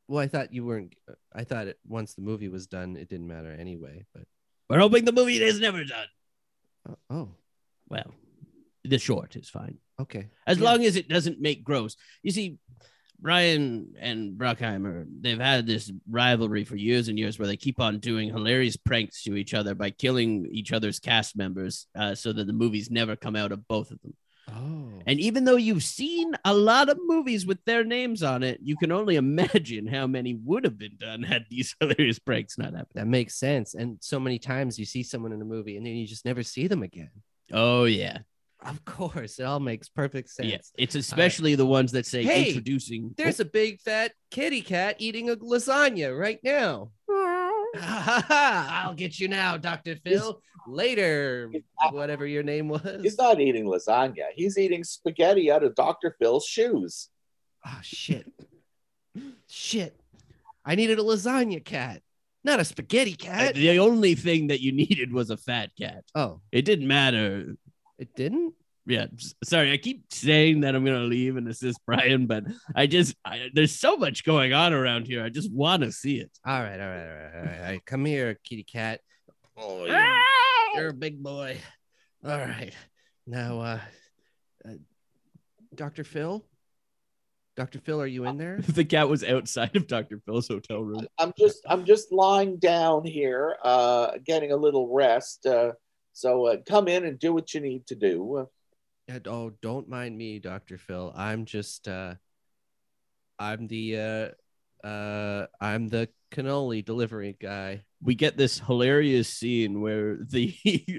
Well, 0.08 0.22
I 0.22 0.28
thought 0.28 0.52
you 0.52 0.64
weren't. 0.66 0.94
Uh, 1.08 1.14
I 1.34 1.44
thought 1.44 1.68
it, 1.68 1.78
once 1.86 2.14
the 2.14 2.22
movie 2.22 2.48
was 2.48 2.66
done, 2.66 2.96
it 2.96 3.08
didn't 3.08 3.28
matter 3.28 3.50
anyway. 3.50 4.04
But 4.14 4.24
We're 4.68 4.80
hoping 4.80 5.04
the 5.06 5.12
movie 5.12 5.42
is 5.42 5.58
never 5.58 5.84
done. 5.84 6.06
oh, 6.88 6.96
oh 7.08 7.28
Well, 7.88 8.12
the 8.84 8.98
short 8.98 9.34
is 9.36 9.48
fine. 9.48 9.78
okay. 10.00 10.28
as 10.46 10.58
Yeah. 10.58 10.64
long 10.64 10.84
as 10.84 10.96
it 10.96 11.08
doesn't 11.08 11.40
make 11.40 11.64
gross. 11.64 11.96
You 12.22 12.30
see, 12.32 12.58
Brian 13.22 13.94
and 14.00 14.36
Bruckheimer, 14.36 15.06
they've 15.20 15.38
had 15.38 15.66
this 15.66 15.92
rivalry 16.10 16.64
for 16.64 16.76
years 16.76 17.06
and 17.08 17.16
years 17.18 17.38
where 17.38 17.46
they 17.46 17.56
keep 17.56 17.78
on 17.80 18.00
doing 18.00 18.28
hilarious 18.28 18.76
pranks 18.76 19.22
to 19.22 19.36
each 19.36 19.54
other 19.54 19.76
by 19.76 19.90
killing 19.90 20.48
each 20.50 20.72
other's 20.72 20.98
cast 20.98 21.36
members 21.36 21.86
uh, 21.94 22.16
so 22.16 22.32
that 22.32 22.48
the 22.48 22.52
movies 22.52 22.90
never 22.90 23.14
come 23.14 23.36
out 23.36 23.52
of 23.52 23.66
both 23.68 23.92
of 23.92 24.02
them. 24.02 24.14
Oh, 24.48 24.90
And 25.06 25.20
even 25.20 25.44
though 25.44 25.56
you've 25.56 25.84
seen 25.84 26.34
a 26.44 26.52
lot 26.52 26.88
of 26.88 26.98
movies 27.06 27.46
with 27.46 27.64
their 27.64 27.84
names 27.84 28.24
on 28.24 28.42
it, 28.42 28.58
you 28.60 28.76
can 28.76 28.90
only 28.90 29.14
imagine 29.26 29.86
how 29.86 30.08
many 30.08 30.34
would 30.34 30.64
have 30.64 30.76
been 30.76 30.96
done 30.98 31.22
had 31.22 31.46
these 31.48 31.76
hilarious 31.80 32.18
pranks 32.18 32.58
not 32.58 32.74
happened. 32.74 32.88
that 32.94 33.06
makes 33.06 33.36
sense. 33.36 33.74
And 33.74 33.98
so 34.00 34.18
many 34.18 34.40
times 34.40 34.80
you 34.80 34.84
see 34.84 35.04
someone 35.04 35.32
in 35.32 35.40
a 35.40 35.44
movie 35.44 35.76
and 35.76 35.86
then 35.86 35.94
you 35.94 36.08
just 36.08 36.24
never 36.24 36.42
see 36.42 36.66
them 36.66 36.82
again. 36.82 37.10
Oh, 37.52 37.84
yeah. 37.84 38.18
Of 38.64 38.84
course, 38.84 39.38
it 39.40 39.42
all 39.44 39.58
makes 39.60 39.88
perfect 39.88 40.30
sense. 40.30 40.48
Yeah. 40.48 40.58
It's 40.84 40.94
especially 40.94 41.54
the 41.56 41.66
ones 41.66 41.92
that 41.92 42.06
say 42.06 42.22
Hey, 42.22 42.48
introducing. 42.48 43.12
There's 43.16 43.40
a 43.40 43.44
big 43.44 43.80
fat 43.80 44.12
kitty 44.30 44.60
cat 44.62 44.96
eating 44.98 45.30
a 45.30 45.36
lasagna 45.36 46.16
right 46.16 46.38
now. 46.44 46.90
I'll 47.80 48.94
get 48.94 49.18
you 49.18 49.28
now, 49.28 49.56
Dr. 49.56 49.96
Phil. 49.96 50.40
Later, 50.68 51.50
whatever 51.90 52.24
your 52.26 52.44
name 52.44 52.68
was. 52.68 52.82
He's 53.02 53.18
not 53.18 53.40
eating 53.40 53.64
lasagna. 53.66 54.26
He's 54.36 54.56
eating 54.58 54.84
spaghetti 54.84 55.50
out 55.50 55.64
of 55.64 55.74
Dr. 55.74 56.14
Phil's 56.20 56.46
shoes. 56.46 57.08
Oh 57.66 57.78
shit. 57.82 58.30
shit. 59.48 59.98
I 60.64 60.76
needed 60.76 61.00
a 61.00 61.02
lasagna 61.02 61.64
cat, 61.64 62.00
not 62.44 62.60
a 62.60 62.64
spaghetti 62.64 63.16
Uh, 63.20 63.24
cat. 63.24 63.54
the 63.56 63.80
only 63.80 64.14
thing 64.14 64.46
that 64.48 64.60
you 64.60 64.70
needed 64.70 65.12
was 65.12 65.30
a 65.30 65.36
fat 65.36 65.70
cat. 65.76 66.04
Oh, 66.14 66.40
It 66.52 66.62
didn't 66.64 66.86
matter. 66.86 67.56
It 68.02 68.14
didn't? 68.14 68.54
Yeah, 68.84 69.06
sorry. 69.44 69.72
I 69.72 69.76
keep 69.76 70.12
saying 70.12 70.62
that 70.62 70.74
I'm 70.74 70.84
gonna 70.84 71.04
leave 71.04 71.36
and 71.36 71.46
assist 71.48 71.78
Brian, 71.86 72.26
but 72.26 72.44
I 72.74 72.88
just 72.88 73.14
I, 73.24 73.48
there's 73.54 73.78
so 73.78 73.96
much 73.96 74.24
going 74.24 74.52
on 74.52 74.72
around 74.72 75.06
here. 75.06 75.24
I 75.24 75.28
just 75.28 75.52
want 75.52 75.84
to 75.84 75.92
see 75.92 76.16
it. 76.16 76.30
All 76.44 76.60
right, 76.60 76.80
all 76.80 76.88
right, 76.88 77.08
all 77.08 77.14
right, 77.14 77.34
all 77.34 77.42
right. 77.42 77.58
all 77.58 77.62
right. 77.62 77.86
Come 77.86 78.04
here, 78.04 78.38
kitty 78.44 78.64
cat. 78.64 79.00
Oh, 79.56 79.84
you're, 79.84 80.16
you're 80.74 80.88
a 80.88 80.94
big 80.94 81.22
boy. 81.22 81.58
All 82.24 82.38
right. 82.38 82.74
Now, 83.26 83.60
uh, 83.60 83.80
uh 84.68 84.72
Dr. 85.74 86.02
Phil? 86.02 86.44
Dr. 87.56 87.78
Phil, 87.80 88.00
are 88.00 88.06
you 88.06 88.24
in 88.24 88.38
there? 88.38 88.58
the 88.68 88.84
cat 88.84 89.08
was 89.08 89.22
outside 89.22 89.76
of 89.76 89.86
Dr. 89.86 90.20
Phil's 90.24 90.48
hotel 90.48 90.80
room. 90.80 91.06
I'm 91.18 91.32
just 91.38 91.60
I'm 91.66 91.84
just 91.84 92.10
lying 92.10 92.58
down 92.58 93.04
here, 93.04 93.56
uh, 93.62 94.12
getting 94.24 94.52
a 94.52 94.56
little 94.56 94.92
rest. 94.92 95.46
Uh, 95.46 95.72
so 96.12 96.46
uh, 96.46 96.56
come 96.66 96.88
in 96.88 97.04
and 97.04 97.18
do 97.18 97.32
what 97.32 97.54
you 97.54 97.60
need 97.60 97.86
to 97.86 97.94
do. 97.94 98.48
Uh, 99.10 99.18
oh, 99.26 99.52
don't 99.62 99.88
mind 99.88 100.16
me, 100.16 100.38
Dr. 100.38 100.78
Phil. 100.78 101.12
I'm 101.16 101.44
just 101.44 101.88
uh 101.88 102.14
I'm 103.38 103.66
the 103.66 103.98
uh 103.98 104.86
uh 104.86 105.46
I'm 105.60 105.88
the 105.88 106.08
cannoli 106.32 106.84
delivery 106.84 107.36
guy. 107.40 107.84
We 108.02 108.14
get 108.14 108.36
this 108.36 108.58
hilarious 108.58 109.28
scene 109.28 109.80
where 109.80 110.18
the 110.18 110.54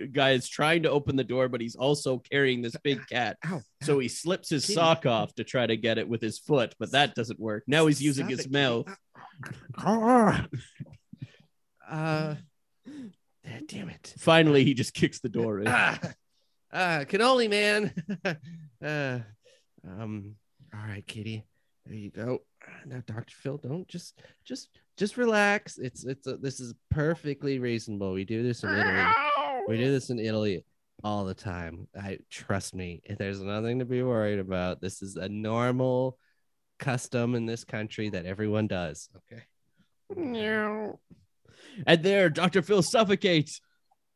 guy 0.14 0.32
is 0.32 0.48
trying 0.48 0.84
to 0.84 0.92
open 0.92 1.16
the 1.16 1.24
door, 1.24 1.50
but 1.50 1.60
he's 1.62 1.76
also 1.76 2.20
carrying 2.20 2.62
this 2.62 2.76
big 2.84 3.06
cat. 3.08 3.38
Ow. 3.46 3.62
So 3.82 4.00
he 4.00 4.08
slips 4.08 4.50
his 4.50 4.66
Kitty. 4.66 4.76
sock 4.76 5.06
off 5.06 5.34
to 5.36 5.44
try 5.44 5.66
to 5.68 5.76
get 5.76 5.98
it 5.98 6.08
with 6.08 6.22
his 6.22 6.40
foot, 6.40 6.76
but 6.80 6.92
that 6.92 7.16
doesn't 7.16 7.40
work. 7.40 7.64
Now 7.68 7.88
he's 7.88 8.02
using 8.02 8.28
Stop 8.28 8.38
his 8.38 8.46
it, 8.46 8.52
mouth. 8.52 8.88
Uh 11.86 12.36
damn 13.68 13.90
it. 13.90 14.14
Finally, 14.18 14.64
he 14.64 14.74
just 14.74 14.94
kicks 14.94 15.20
the 15.20 15.30
door 15.30 15.60
in. 15.60 15.68
Ah, 15.68 16.00
ah 16.72 17.04
cannoli 17.06 17.50
man. 17.50 17.94
uh 18.84 19.20
um 19.88 20.36
all 20.74 20.88
right, 20.88 21.06
kitty. 21.06 21.46
There 21.86 21.96
you 21.96 22.10
go. 22.10 22.40
Now, 22.86 23.04
Dr. 23.06 23.36
Phil, 23.36 23.58
don't 23.58 23.88
just 23.88 24.20
just 24.46 24.70
just 24.98 25.18
relax. 25.18 25.78
It's 25.78 26.06
it's 26.06 26.28
a, 26.28 26.38
this 26.38 26.60
is 26.60 26.74
perfectly 26.90 27.60
reasonable. 27.60 28.14
We 28.14 28.24
do 28.24 28.42
this 28.42 28.64
in 28.64 28.70
Italy. 28.70 29.12
We 29.68 29.78
do 29.78 29.92
this 29.92 30.10
in 30.10 30.20
Italy 30.20 30.66
all 31.04 31.26
the 31.26 31.34
time. 31.34 31.88
I 31.96 32.20
trust 32.30 32.74
me. 32.74 33.02
There's 33.18 33.42
nothing 33.42 33.80
to 33.80 33.86
be 33.86 34.02
worried 34.02 34.40
about. 34.40 34.82
This 34.82 35.02
is 35.02 35.16
a 35.16 35.28
normal 35.28 36.18
custom 36.80 37.36
in 37.36 37.46
this 37.46 37.64
country 37.64 38.10
that 38.10 38.26
everyone 38.26 38.68
does. 38.68 39.10
Okay. 39.18 39.44
And 41.86 42.04
there, 42.04 42.30
Dr. 42.30 42.62
Phil 42.62 42.82
suffocates. 42.82 43.62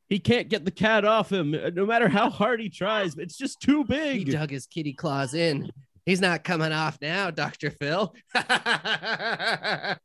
He 0.10 0.20
can't 0.20 0.47
get 0.47 0.64
the 0.64 0.72
cat 0.72 1.03
off 1.03 1.32
him, 1.32 1.53
uh, 1.53 1.70
no 1.74 1.86
matter 1.86 2.08
how 2.08 2.30
hard 2.30 2.62
he 2.62 2.70
tries. 2.70 3.18
It's 3.18 3.38
just 3.38 3.60
too 3.60 3.84
big. 3.84 4.20
He 4.20 4.24
dug 4.24 4.49
his 4.49 4.66
kitty 4.66 4.93
claws 4.93 5.34
in. 5.34 5.72
He's 6.05 6.22
not 6.22 6.45
coming 6.45 6.72
off 6.72 6.97
now, 7.01 7.32
Dr. 7.32 7.72
Phil. 7.72 8.14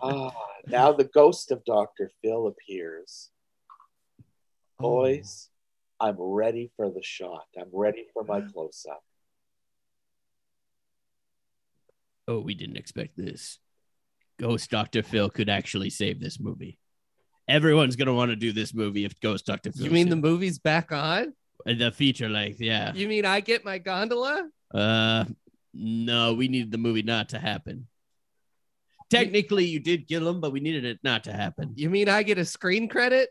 Ah, 0.00 0.32
now 0.66 0.92
the 0.92 1.04
ghost 1.04 1.50
of 1.50 1.64
Dr. 1.64 2.10
Phil 2.22 2.46
appears. 2.46 3.30
Boys, 4.78 5.48
I'm 5.98 6.16
ready 6.18 6.70
for 6.76 6.88
the 6.90 7.02
shot. 7.02 7.46
I'm 7.58 7.70
ready 7.72 8.06
for 8.12 8.22
my 8.22 8.42
close 8.42 8.86
up. 8.88 9.02
Oh, 12.28 12.38
we 12.40 12.54
didn't 12.54 12.76
expect 12.76 13.16
this. 13.16 13.58
Ghost 14.38 14.70
Dr. 14.70 15.02
Phil 15.02 15.28
could 15.30 15.48
actually 15.48 15.90
save 15.90 16.20
this 16.20 16.40
movie. 16.40 16.78
Everyone's 17.48 17.96
gonna 17.96 18.14
want 18.14 18.30
to 18.30 18.36
do 18.36 18.52
this 18.52 18.74
movie 18.74 19.04
if 19.04 19.18
Ghost 19.20 19.46
Dr. 19.46 19.72
Phil. 19.72 19.86
You 19.86 19.90
mean 19.90 20.08
the 20.08 20.16
movie's 20.16 20.58
back 20.58 20.92
on? 20.92 21.34
the 21.64 21.90
feature 21.90 22.28
length? 22.28 22.60
Yeah. 22.60 22.92
You 22.94 23.08
mean 23.08 23.24
I 23.24 23.40
get 23.40 23.64
my 23.64 23.78
gondola? 23.78 24.48
Uh, 24.72 25.24
no, 25.74 26.34
we 26.34 26.48
needed 26.48 26.70
the 26.70 26.78
movie 26.78 27.02
not 27.02 27.30
to 27.30 27.38
happen. 27.38 27.86
Technically, 29.10 29.64
you 29.64 29.80
did 29.80 30.06
kill 30.06 30.28
him, 30.28 30.40
but 30.40 30.52
we 30.52 30.60
needed 30.60 30.84
it 30.84 30.98
not 31.02 31.24
to 31.24 31.32
happen. 31.32 31.72
You 31.74 31.88
mean 31.88 32.08
I 32.08 32.22
get 32.22 32.38
a 32.38 32.44
screen 32.44 32.88
credit? 32.88 33.30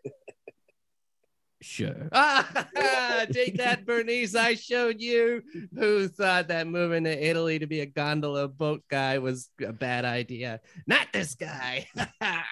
Sure. 1.68 2.10
Ah, 2.14 3.26
take 3.32 3.58
that, 3.58 3.86
Bernice. 3.86 4.36
I 4.36 4.56
showed 4.56 5.02
you 5.02 5.42
who 5.76 6.08
thought 6.08 6.48
that 6.48 6.68
moving 6.68 7.04
to 7.04 7.28
Italy 7.28 7.60
to 7.60 7.68
be 7.68 7.82
a 7.82 7.86
gondola 7.86 8.48
boat 8.48 8.84
guy 8.90 9.18
was 9.18 9.50
a 9.66 9.74
bad 9.74 10.06
idea. 10.06 10.62
Not 10.86 11.08
this 11.12 11.36
guy. 11.36 11.88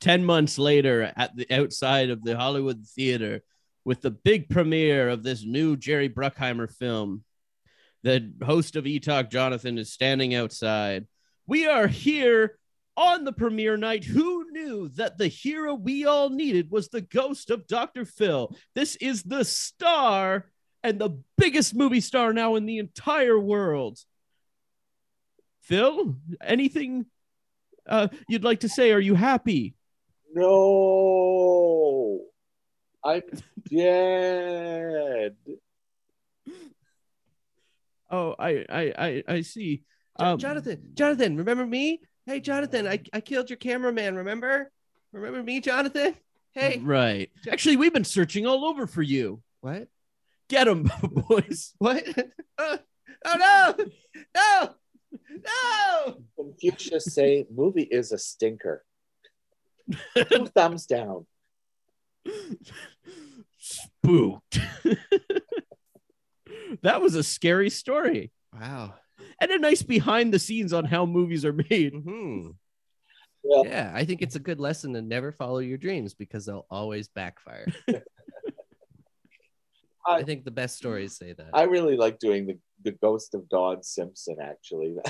10 0.00 0.24
months 0.24 0.58
later 0.58 1.12
at 1.16 1.36
the 1.36 1.46
outside 1.50 2.10
of 2.10 2.22
the 2.22 2.36
Hollywood 2.36 2.86
Theater 2.86 3.42
with 3.84 4.00
the 4.00 4.10
big 4.10 4.48
premiere 4.48 5.08
of 5.08 5.22
this 5.22 5.44
new 5.44 5.76
Jerry 5.76 6.08
Bruckheimer 6.08 6.70
film. 6.70 7.24
The 8.02 8.32
host 8.42 8.76
of 8.76 8.86
E 8.86 8.98
Talk, 9.00 9.30
Jonathan, 9.30 9.78
is 9.78 9.92
standing 9.92 10.34
outside. 10.34 11.06
We 11.46 11.66
are 11.66 11.88
here 11.88 12.58
on 12.96 13.24
the 13.24 13.32
premiere 13.32 13.76
night. 13.76 14.04
Who 14.04 14.41
knew 14.72 14.88
that 14.90 15.18
the 15.18 15.28
hero 15.28 15.74
we 15.74 16.04
all 16.04 16.30
needed 16.30 16.70
was 16.70 16.88
the 16.88 17.00
ghost 17.00 17.50
of 17.50 17.66
Dr. 17.66 18.04
Phil? 18.04 18.54
This 18.74 18.96
is 18.96 19.22
the 19.22 19.44
star 19.44 20.50
and 20.82 20.98
the 20.98 21.22
biggest 21.38 21.74
movie 21.74 22.00
star 22.00 22.32
now 22.32 22.56
in 22.56 22.66
the 22.66 22.78
entire 22.78 23.38
world. 23.38 23.98
Phil, 25.62 26.16
anything 26.42 27.06
uh, 27.88 28.08
you'd 28.28 28.44
like 28.44 28.60
to 28.60 28.68
say? 28.68 28.92
Are 28.92 29.00
you 29.00 29.14
happy? 29.14 29.74
No, 30.34 32.20
I'm 33.04 33.22
dead. 33.70 35.36
Oh, 38.10 38.34
I, 38.38 38.64
I, 38.68 38.92
I, 38.98 39.22
I 39.28 39.40
see. 39.42 39.82
Um, 40.16 40.38
Jonathan, 40.38 40.90
Jonathan, 40.94 41.36
remember 41.36 41.64
me? 41.64 42.00
Hey, 42.26 42.40
Jonathan, 42.40 42.86
I, 42.86 43.00
I 43.12 43.20
killed 43.20 43.50
your 43.50 43.56
cameraman. 43.56 44.16
Remember? 44.16 44.70
Remember 45.12 45.42
me, 45.42 45.60
Jonathan? 45.60 46.14
Hey, 46.52 46.78
Right. 46.82 47.30
Actually, 47.50 47.76
we've 47.76 47.92
been 47.92 48.04
searching 48.04 48.46
all 48.46 48.64
over 48.64 48.86
for 48.86 49.02
you. 49.02 49.42
what? 49.60 49.88
Get 50.48 50.68
him, 50.68 50.90
boys. 51.02 51.72
What? 51.78 52.04
oh, 52.58 52.78
oh 53.24 53.74
no! 53.78 53.86
No! 54.34 54.74
No! 55.30 56.16
Confucius 56.36 57.06
say 57.06 57.46
movie 57.54 57.82
is 57.90 58.12
a 58.12 58.18
stinker. 58.18 58.84
Two 60.16 60.46
thumbs 60.54 60.86
down. 60.86 61.26
Spooked. 63.58 64.58
that 66.82 67.00
was 67.00 67.14
a 67.14 67.22
scary 67.22 67.70
story 67.70 68.30
Wow. 68.52 68.94
And 69.40 69.50
a 69.50 69.58
nice 69.58 69.82
behind 69.82 70.32
the 70.32 70.38
scenes 70.38 70.72
on 70.72 70.84
how 70.84 71.06
movies 71.06 71.44
are 71.44 71.52
made. 71.52 71.92
hmm 71.94 72.48
Well- 73.42 73.66
yeah, 73.66 73.90
I 73.94 74.04
think 74.04 74.22
it's 74.22 74.36
a 74.36 74.40
good 74.40 74.60
lesson 74.60 74.92
to 74.94 75.02
never 75.02 75.32
follow 75.32 75.58
your 75.58 75.78
dreams 75.78 76.14
because 76.14 76.46
they'll 76.46 76.66
always 76.70 77.08
backfire. 77.08 77.66
I 80.06 80.16
I- 80.16 80.22
think 80.24 80.44
the 80.44 80.50
best 80.50 80.76
stories 80.76 81.16
say 81.16 81.32
that. 81.32 81.50
I 81.52 81.62
really 81.64 81.96
like 81.96 82.18
doing 82.18 82.46
the, 82.46 82.58
the 82.84 82.92
ghost 82.92 83.34
of 83.34 83.48
Don 83.48 83.82
Simpson, 83.82 84.36
actually. 84.40 84.96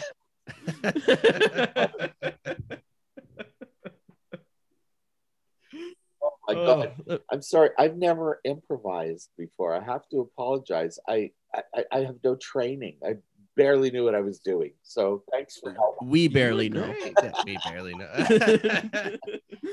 oh 6.23 6.31
my 6.49 6.55
God. 6.55 6.93
Oh, 7.09 7.19
I'm 7.31 7.43
sorry. 7.43 7.71
I've 7.79 7.97
never 7.97 8.41
improvised 8.45 9.31
before. 9.39 9.75
I 9.75 9.83
have 9.85 10.09
to 10.11 10.21
apologize. 10.21 10.99
I, 11.09 11.31
I, 11.55 11.85
I 11.93 11.99
have 12.01 12.17
no 12.25 12.37
training. 12.37 12.97
I 13.05 13.17
barely 13.57 13.91
knew 13.91 14.05
what 14.05 14.15
I 14.15 14.21
was 14.21 14.39
doing. 14.39 14.73
So 14.83 15.23
thanks 15.31 15.59
for 15.59 15.73
helping. 15.73 16.09
we 16.11 16.29
barely 16.29 16.69
know. 16.69 16.95
We 17.45 17.59
barely 17.65 17.95
know. 17.95 18.09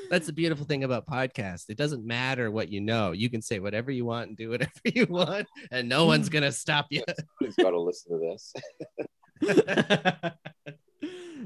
That's 0.10 0.28
the 0.28 0.34
beautiful 0.34 0.66
thing 0.66 0.84
about 0.84 1.08
podcast. 1.08 1.66
It 1.70 1.78
doesn't 1.78 2.06
matter 2.06 2.52
what 2.52 2.70
you 2.70 2.82
know. 2.82 3.12
You 3.12 3.30
can 3.30 3.42
say 3.42 3.60
whatever 3.60 3.92
you 3.92 4.06
want 4.06 4.30
and 4.30 4.38
do 4.38 4.50
whatever 4.52 4.72
you 4.86 5.06
want, 5.10 5.48
and 5.72 5.88
no 5.88 6.06
one's 6.06 6.30
gonna 6.34 6.52
stop 6.52 6.88
you. 6.90 7.04
Somebody's 7.40 7.56
got 7.56 7.72
to 7.72 7.82
listen 7.82 8.20
to 8.20 8.20
this. 8.20 8.54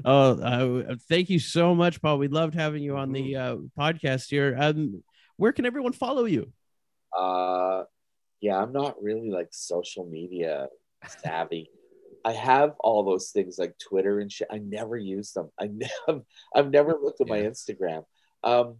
oh, 0.04 0.40
uh, 0.40 0.96
thank 1.08 1.30
you 1.30 1.38
so 1.38 1.74
much, 1.74 2.00
Paul. 2.02 2.18
We 2.18 2.28
loved 2.28 2.54
having 2.54 2.82
you 2.82 2.96
on 2.96 3.12
the 3.12 3.36
uh, 3.36 3.56
podcast 3.78 4.28
here. 4.28 4.56
Um, 4.58 5.02
where 5.36 5.52
can 5.52 5.66
everyone 5.66 5.92
follow 5.92 6.24
you? 6.24 6.52
Uh, 7.16 7.84
yeah, 8.40 8.60
I'm 8.60 8.72
not 8.72 9.02
really 9.02 9.30
like 9.30 9.48
social 9.52 10.04
media 10.06 10.68
savvy. 11.22 11.70
I 12.24 12.32
have 12.32 12.74
all 12.80 13.02
those 13.04 13.30
things 13.30 13.58
like 13.58 13.78
Twitter 13.78 14.18
and 14.20 14.32
shit. 14.32 14.48
I 14.50 14.58
never 14.58 14.96
use 14.96 15.32
them. 15.32 15.50
I 15.60 15.66
never, 16.08 16.22
I've 16.54 16.70
never 16.70 16.96
looked 17.00 17.20
at 17.20 17.28
my 17.28 17.40
Instagram. 17.40 18.04
Um, 18.42 18.76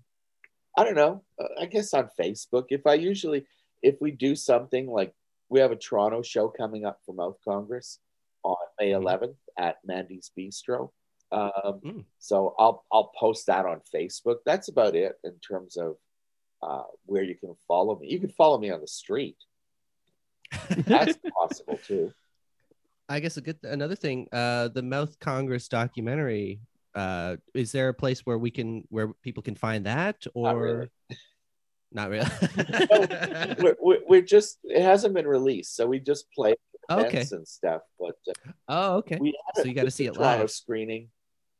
I 0.76 0.84
don't 0.84 0.96
know. 0.96 1.22
Uh, 1.40 1.60
I 1.60 1.66
guess 1.66 1.92
on 1.94 2.08
Facebook. 2.18 2.66
If 2.70 2.86
I 2.86 2.94
usually, 2.94 3.46
if 3.82 3.96
we 4.00 4.10
do 4.10 4.34
something 4.34 4.86
like 4.88 5.14
we 5.48 5.60
have 5.60 5.72
a 5.72 5.76
Toronto 5.76 6.22
show 6.22 6.48
coming 6.48 6.84
up 6.84 7.00
for 7.04 7.14
Mouth 7.14 7.36
Congress 7.46 7.98
on 8.42 8.56
May 8.80 8.90
Mhm. 8.90 9.02
11th 9.02 9.36
at 9.58 9.76
Mandy's 9.84 10.30
Bistro. 10.36 10.90
Um, 11.30 11.80
Mm. 11.84 12.04
So 12.18 12.54
I'll 12.58 12.84
I'll 12.92 13.12
post 13.18 13.46
that 13.46 13.66
on 13.66 13.80
Facebook. 13.94 14.38
That's 14.46 14.68
about 14.68 14.94
it 14.96 15.18
in 15.22 15.38
terms 15.40 15.76
of 15.76 15.96
uh, 16.62 16.84
where 17.06 17.22
you 17.22 17.34
can 17.34 17.54
follow 17.68 17.98
me. 17.98 18.08
You 18.08 18.20
can 18.20 18.30
follow 18.30 18.58
me 18.58 18.70
on 18.70 18.80
the 18.80 18.86
street. 18.88 19.36
That's 20.70 21.18
possible 21.38 21.78
too. 21.86 22.12
I 23.08 23.20
guess 23.20 23.36
a 23.36 23.40
good 23.40 23.58
another 23.62 23.96
thing, 23.96 24.28
uh, 24.32 24.68
the 24.68 24.82
Mouth 24.82 25.18
Congress 25.18 25.68
documentary. 25.68 26.60
Uh, 26.94 27.36
is 27.54 27.72
there 27.72 27.88
a 27.88 27.94
place 27.94 28.20
where 28.20 28.38
we 28.38 28.50
can 28.50 28.84
where 28.88 29.12
people 29.22 29.42
can 29.42 29.56
find 29.56 29.86
that 29.86 30.24
or 30.34 30.88
Not 31.94 32.10
really. 32.10 32.28
Not 32.28 32.48
really. 33.30 33.54
We're, 33.60 33.76
we're, 33.80 34.00
we're 34.08 34.22
just 34.22 34.58
it 34.64 34.82
hasn't 34.82 35.14
been 35.14 35.28
released, 35.28 35.76
so 35.76 35.86
we 35.86 36.00
just 36.00 36.26
play 36.32 36.56
okay. 36.90 37.24
and 37.30 37.46
stuff. 37.46 37.82
But 37.98 38.16
uh, 38.28 38.52
Oh, 38.68 38.96
okay. 38.96 39.18
we 39.20 39.38
So 39.54 39.64
you 39.64 39.74
gotta 39.74 39.92
see 39.92 40.06
a 40.06 40.12
it 40.12 40.18
live. 40.18 40.50
screening, 40.50 41.10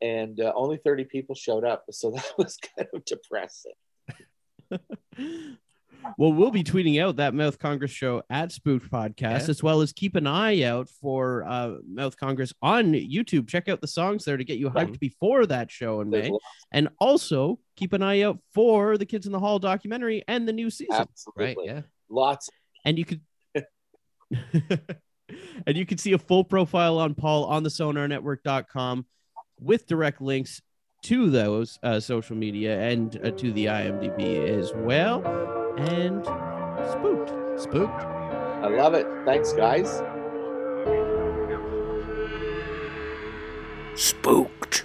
and 0.03 0.39
uh, 0.41 0.53
only 0.57 0.79
thirty 0.79 1.05
people 1.05 1.37
showed 1.37 1.65
up, 1.65 1.85
so 1.91 2.11
that 2.15 2.33
was 2.37 2.59
kind 2.77 2.89
of 2.93 3.05
depressing. 3.05 3.73
Well, 6.19 6.33
we'll 6.33 6.51
be 6.51 6.63
tweeting 6.65 7.03
out 7.03 7.17
that 7.17 7.35
Mouth 7.35 7.59
Congress 7.59 7.91
show 7.91 8.23
at 8.31 8.53
Spooked 8.53 8.91
Podcast, 8.91 9.45
Yeah. 9.45 9.51
as 9.51 9.63
well 9.63 9.81
as 9.81 9.93
keep 9.93 10.15
an 10.17 10.27
eye 10.27 10.63
out 10.63 10.89
for 10.89 11.45
uh, 11.45 11.75
Mouth 11.89 12.17
Congress 12.17 12.53
on 12.63 12.93
YouTube. 12.93 13.49
Check 13.49 13.69
out 13.69 13.81
the 13.81 13.87
songs 13.89 14.25
there 14.25 14.37
to 14.37 14.45
get 14.45 14.59
you 14.59 14.71
hyped 14.71 14.99
before 15.01 15.47
that 15.47 15.71
show 15.71 16.01
in 16.01 16.11
May. 16.11 16.31
And 16.73 16.89
also 16.99 17.59
keep 17.77 17.93
an 17.93 18.03
eye 18.03 18.23
out 18.23 18.39
for 18.53 18.97
the 18.99 19.07
Kids 19.07 19.27
in 19.27 19.33
the 19.33 19.39
Hall 19.41 19.59
documentary 19.59 20.23
and 20.29 20.47
the 20.49 20.53
new 20.53 20.71
season. 20.71 20.95
absolutely, 20.95 21.45
Right. 21.45 21.57
Yeah. 21.65 21.81
lots. 22.09 22.49
and 22.85 22.99
you 22.99 23.05
could 23.05 23.21
and 25.67 25.77
you 25.77 25.87
can 25.87 25.99
see 25.99 26.13
a 26.13 26.19
full 26.19 26.45
profile 26.45 26.99
on 26.99 27.15
paul 27.15 27.45
on 27.45 27.63
the 27.63 27.69
sonarnetwork.com 27.71 29.07
with 29.61 29.87
direct 29.87 30.21
links 30.21 30.61
to 31.03 31.31
those 31.31 31.79
uh, 31.83 32.01
social 32.01 32.37
media 32.37 32.79
and 32.81 33.21
uh, 33.25 33.31
to 33.31 33.53
the 33.53 33.67
imdb 33.67 34.49
as 34.59 34.73
well 34.75 35.64
and 35.79 36.25
spooked 36.91 37.45
Spooked. 37.57 38.03
I 38.03 38.68
love 38.68 38.95
it. 38.95 39.07
Thanks, 39.25 39.53
guys. 39.53 40.03
Spooked. 43.95 44.85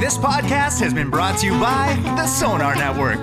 This 0.00 0.18
podcast 0.18 0.80
has 0.80 0.92
been 0.92 1.10
brought 1.10 1.38
to 1.38 1.46
you 1.46 1.52
by 1.60 1.94
the 2.16 2.26
Sonar 2.26 2.74
Network. 2.74 3.20